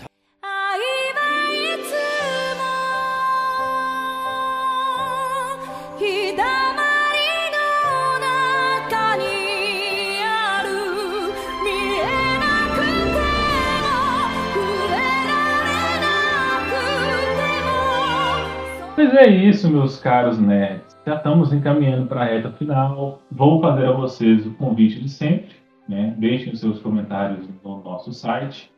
Pois 19.03 19.15
é 19.15 19.27
isso, 19.27 19.69
meus 19.69 19.99
caros 19.99 20.39
nerds. 20.39 20.97
Já 21.05 21.17
estamos 21.17 21.53
encaminhando 21.53 22.07
para 22.07 22.21
a 22.21 22.25
reta 22.25 22.53
final. 22.53 23.21
Vou 23.33 23.61
fazer 23.61 23.87
a 23.87 23.91
vocês 23.91 24.47
o 24.47 24.55
convite 24.55 25.01
de 25.01 25.09
sempre. 25.09 25.57
Né? 25.89 26.15
Deixem 26.19 26.53
os 26.53 26.61
seus 26.61 26.79
comentários 26.79 27.49
no 27.65 27.83
nosso 27.83 28.13
site, 28.13 28.71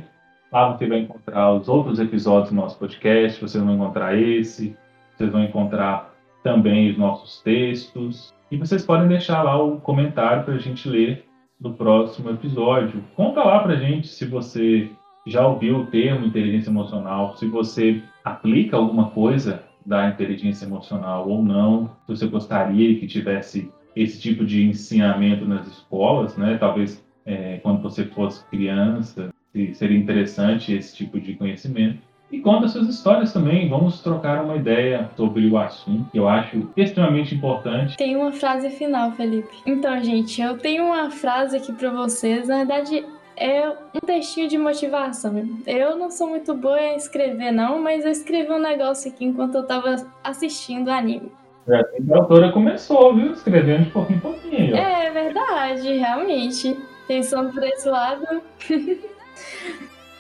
Lá 0.52 0.72
você 0.72 0.88
vai 0.88 1.02
encontrar 1.02 1.54
os 1.54 1.70
outros 1.70 2.00
episódios 2.00 2.50
do 2.50 2.56
nosso 2.56 2.80
podcast. 2.80 3.40
Vocês 3.40 3.64
vão 3.64 3.76
encontrar 3.76 4.18
esse. 4.18 4.76
Vocês 5.16 5.32
vão 5.32 5.44
encontrar 5.44 6.16
também 6.42 6.90
os 6.90 6.98
nossos 6.98 7.44
textos. 7.44 8.34
E 8.50 8.58
vocês 8.58 8.84
podem 8.84 9.08
deixar 9.08 9.44
lá 9.44 9.62
o 9.62 9.80
comentário 9.82 10.44
para 10.44 10.56
a 10.56 10.60
gente 10.60 10.90
ler 10.90 11.25
do 11.66 11.74
próximo 11.74 12.30
episódio. 12.30 13.04
Conta 13.16 13.44
lá 13.44 13.60
pra 13.60 13.76
gente 13.76 14.08
se 14.08 14.26
você 14.26 14.92
já 15.26 15.48
ouviu 15.48 15.78
o 15.78 15.86
termo 15.88 16.28
inteligência 16.28 16.70
emocional, 16.70 17.36
se 17.38 17.48
você 17.48 18.04
aplica 18.24 18.78
alguma 18.78 19.10
coisa 19.10 19.64
da 19.84 20.08
inteligência 20.08 20.66
emocional 20.66 21.28
ou 21.28 21.44
não, 21.44 21.88
se 22.06 22.16
você 22.16 22.28
gostaria 22.28 23.00
que 23.00 23.08
tivesse 23.08 23.72
esse 23.96 24.22
tipo 24.22 24.46
de 24.46 24.64
ensinamento 24.64 25.46
nas 25.46 25.66
escolas, 25.66 26.38
né? 26.38 26.58
Talvez 26.60 27.04
é, 27.26 27.58
quando 27.64 27.82
você 27.82 28.06
fosse 28.06 28.46
criança. 28.50 29.34
se 29.52 29.74
seria 29.74 29.98
interessante 29.98 30.72
esse 30.72 30.96
tipo 30.96 31.20
de 31.20 31.34
conhecimento. 31.34 32.00
E 32.32 32.40
conta 32.40 32.68
suas 32.68 32.88
histórias 32.88 33.32
também. 33.32 33.70
Vamos 33.70 34.02
trocar 34.02 34.44
uma 34.44 34.56
ideia 34.56 35.10
sobre 35.16 35.48
o 35.48 35.58
assunto, 35.58 36.10
que 36.12 36.18
eu 36.18 36.28
acho 36.28 36.68
extremamente 36.76 37.36
importante. 37.36 37.96
Tem 37.98 38.16
uma 38.16 38.32
frase 38.32 38.70
final, 38.72 39.12
Felipe. 39.12 39.56
Então, 39.66 40.04
gente, 40.04 40.42
eu 40.42 40.58
tenho 40.58 40.86
uma 40.86 41.12
frase 41.12 41.58
aqui 41.58 41.72
para 41.72 41.92
vocês. 41.92 42.48
Na 42.48 42.58
verdade, 42.58 43.06
é 43.38 43.70
um 43.70 44.00
textinho 44.06 44.48
de 44.48 44.58
motivação. 44.58 45.34
Eu 45.68 45.98
não 45.98 46.10
sou 46.10 46.30
muito 46.30 46.54
boa 46.54 46.82
em 46.82 46.96
escrever, 46.96 47.52
não, 47.52 47.82
mas 47.82 48.06
eu 48.06 48.12
escrevi 48.12 48.52
um 48.52 48.60
negócio 48.60 49.12
aqui 49.12 49.26
enquanto 49.26 49.56
eu 49.56 49.64
tava 49.64 49.96
assistindo 50.24 50.88
o 50.88 50.92
anime. 50.92 51.32
É 51.68 51.80
a 51.80 52.18
autora 52.18 52.52
começou, 52.52 53.16
viu? 53.16 53.34
Escrevendo 53.34 53.86
de 53.86 53.92
pouquinho 53.92 54.18
em 54.18 54.22
pouquinho. 54.22 54.76
É 54.76 55.10
verdade, 55.10 55.94
realmente. 55.98 56.78
Pensando 57.08 57.52
por 57.52 57.64
esse 57.64 57.88
lado. 57.90 58.42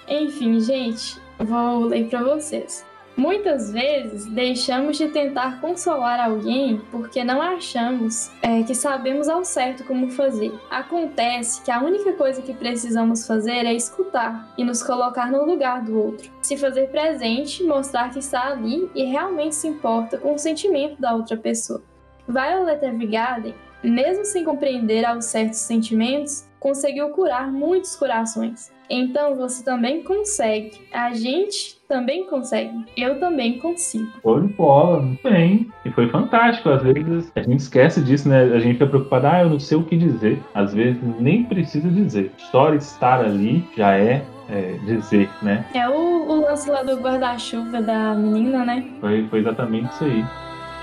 Enfim, 0.07 0.59
gente, 0.59 1.19
vou 1.39 1.85
ler 1.85 2.09
para 2.09 2.23
vocês. 2.23 2.85
Muitas 3.17 3.71
vezes 3.71 4.25
deixamos 4.25 4.97
de 4.97 5.07
tentar 5.07 5.61
consolar 5.61 6.19
alguém 6.19 6.81
porque 6.91 7.23
não 7.23 7.41
achamos 7.41 8.29
é, 8.41 8.61
que 8.63 8.75
sabemos 8.75 9.29
ao 9.29 9.45
certo 9.45 9.85
como 9.85 10.11
fazer. 10.11 10.53
Acontece 10.69 11.61
que 11.61 11.71
a 11.71 11.79
única 11.79 12.11
coisa 12.11 12.41
que 12.41 12.53
precisamos 12.53 13.25
fazer 13.25 13.65
é 13.65 13.73
escutar 13.73 14.53
e 14.57 14.65
nos 14.65 14.83
colocar 14.83 15.31
no 15.31 15.45
lugar 15.45 15.81
do 15.81 15.97
outro. 15.97 16.29
Se 16.41 16.57
fazer 16.57 16.89
presente, 16.89 17.63
mostrar 17.63 18.11
que 18.11 18.19
está 18.19 18.47
ali 18.49 18.89
e 18.93 19.05
realmente 19.05 19.55
se 19.55 19.67
importa 19.69 20.17
com 20.17 20.33
o 20.33 20.37
sentimento 20.37 20.99
da 20.99 21.15
outra 21.15 21.37
pessoa. 21.37 21.81
Violet 22.27 22.83
Evergarden, 22.83 23.55
mesmo 23.81 24.25
sem 24.25 24.43
compreender 24.43 25.05
aos 25.05 25.23
certos 25.25 25.59
sentimentos, 25.59 26.43
conseguiu 26.59 27.09
curar 27.11 27.49
muitos 27.49 27.95
corações. 27.95 28.74
Então 28.89 29.35
você 29.35 29.63
também 29.63 30.03
consegue. 30.03 30.71
A 30.91 31.13
gente 31.13 31.77
também 31.87 32.25
consegue. 32.25 32.71
Eu 32.97 33.19
também 33.19 33.59
consigo. 33.59 34.07
Foi 34.21 34.41
de 34.41 34.53
bola, 34.53 35.01
muito 35.01 35.23
bem. 35.23 35.67
E 35.83 35.91
foi 35.91 36.09
fantástico. 36.09 36.69
Às 36.69 36.81
vezes 36.81 37.31
a 37.35 37.41
gente 37.41 37.59
esquece 37.59 38.01
disso, 38.01 38.27
né? 38.27 38.43
A 38.43 38.59
gente 38.59 38.73
fica 38.73 38.87
preocupado, 38.87 39.27
ah, 39.27 39.41
eu 39.41 39.49
não 39.49 39.59
sei 39.59 39.77
o 39.77 39.83
que 39.83 39.97
dizer. 39.97 40.41
Às 40.53 40.73
vezes 40.73 41.01
nem 41.19 41.43
precisa 41.43 41.89
dizer. 41.89 42.31
Só 42.51 42.73
estar 42.73 43.21
ali 43.21 43.63
já 43.75 43.97
é 43.97 44.23
é, 44.49 44.77
dizer, 44.85 45.29
né? 45.41 45.65
É 45.73 45.87
o, 45.89 45.93
o 45.93 46.41
lance 46.41 46.69
lá 46.69 46.83
do 46.83 46.95
guarda-chuva 46.97 47.81
da 47.81 48.13
menina, 48.13 48.63
né? 48.65 48.85
Foi, 49.01 49.27
foi 49.27 49.39
exatamente 49.39 49.91
isso 49.93 50.03
aí. 50.03 50.25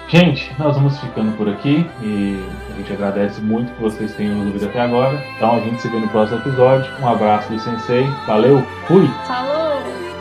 Gente, 0.08 0.52
nós 0.58 0.76
vamos 0.76 0.98
ficando 1.00 1.36
por 1.36 1.48
aqui 1.48 1.86
e 2.02 2.44
a 2.70 2.76
gente 2.76 2.92
agradece 2.92 3.40
muito 3.40 3.72
que 3.72 3.80
vocês 3.80 4.14
tenham 4.14 4.34
nos 4.34 4.46
ouvido 4.46 4.66
até 4.66 4.80
agora. 4.80 5.22
Então 5.36 5.56
a 5.56 5.60
gente 5.60 5.80
se 5.80 5.88
vê 5.88 5.98
no 5.98 6.08
próximo 6.08 6.38
episódio. 6.40 6.92
Um 7.00 7.08
abraço 7.08 7.50
do 7.50 7.58
Sensei. 7.58 8.06
Valeu, 8.26 8.62
fui! 8.86 9.08
Falou! 9.26 10.11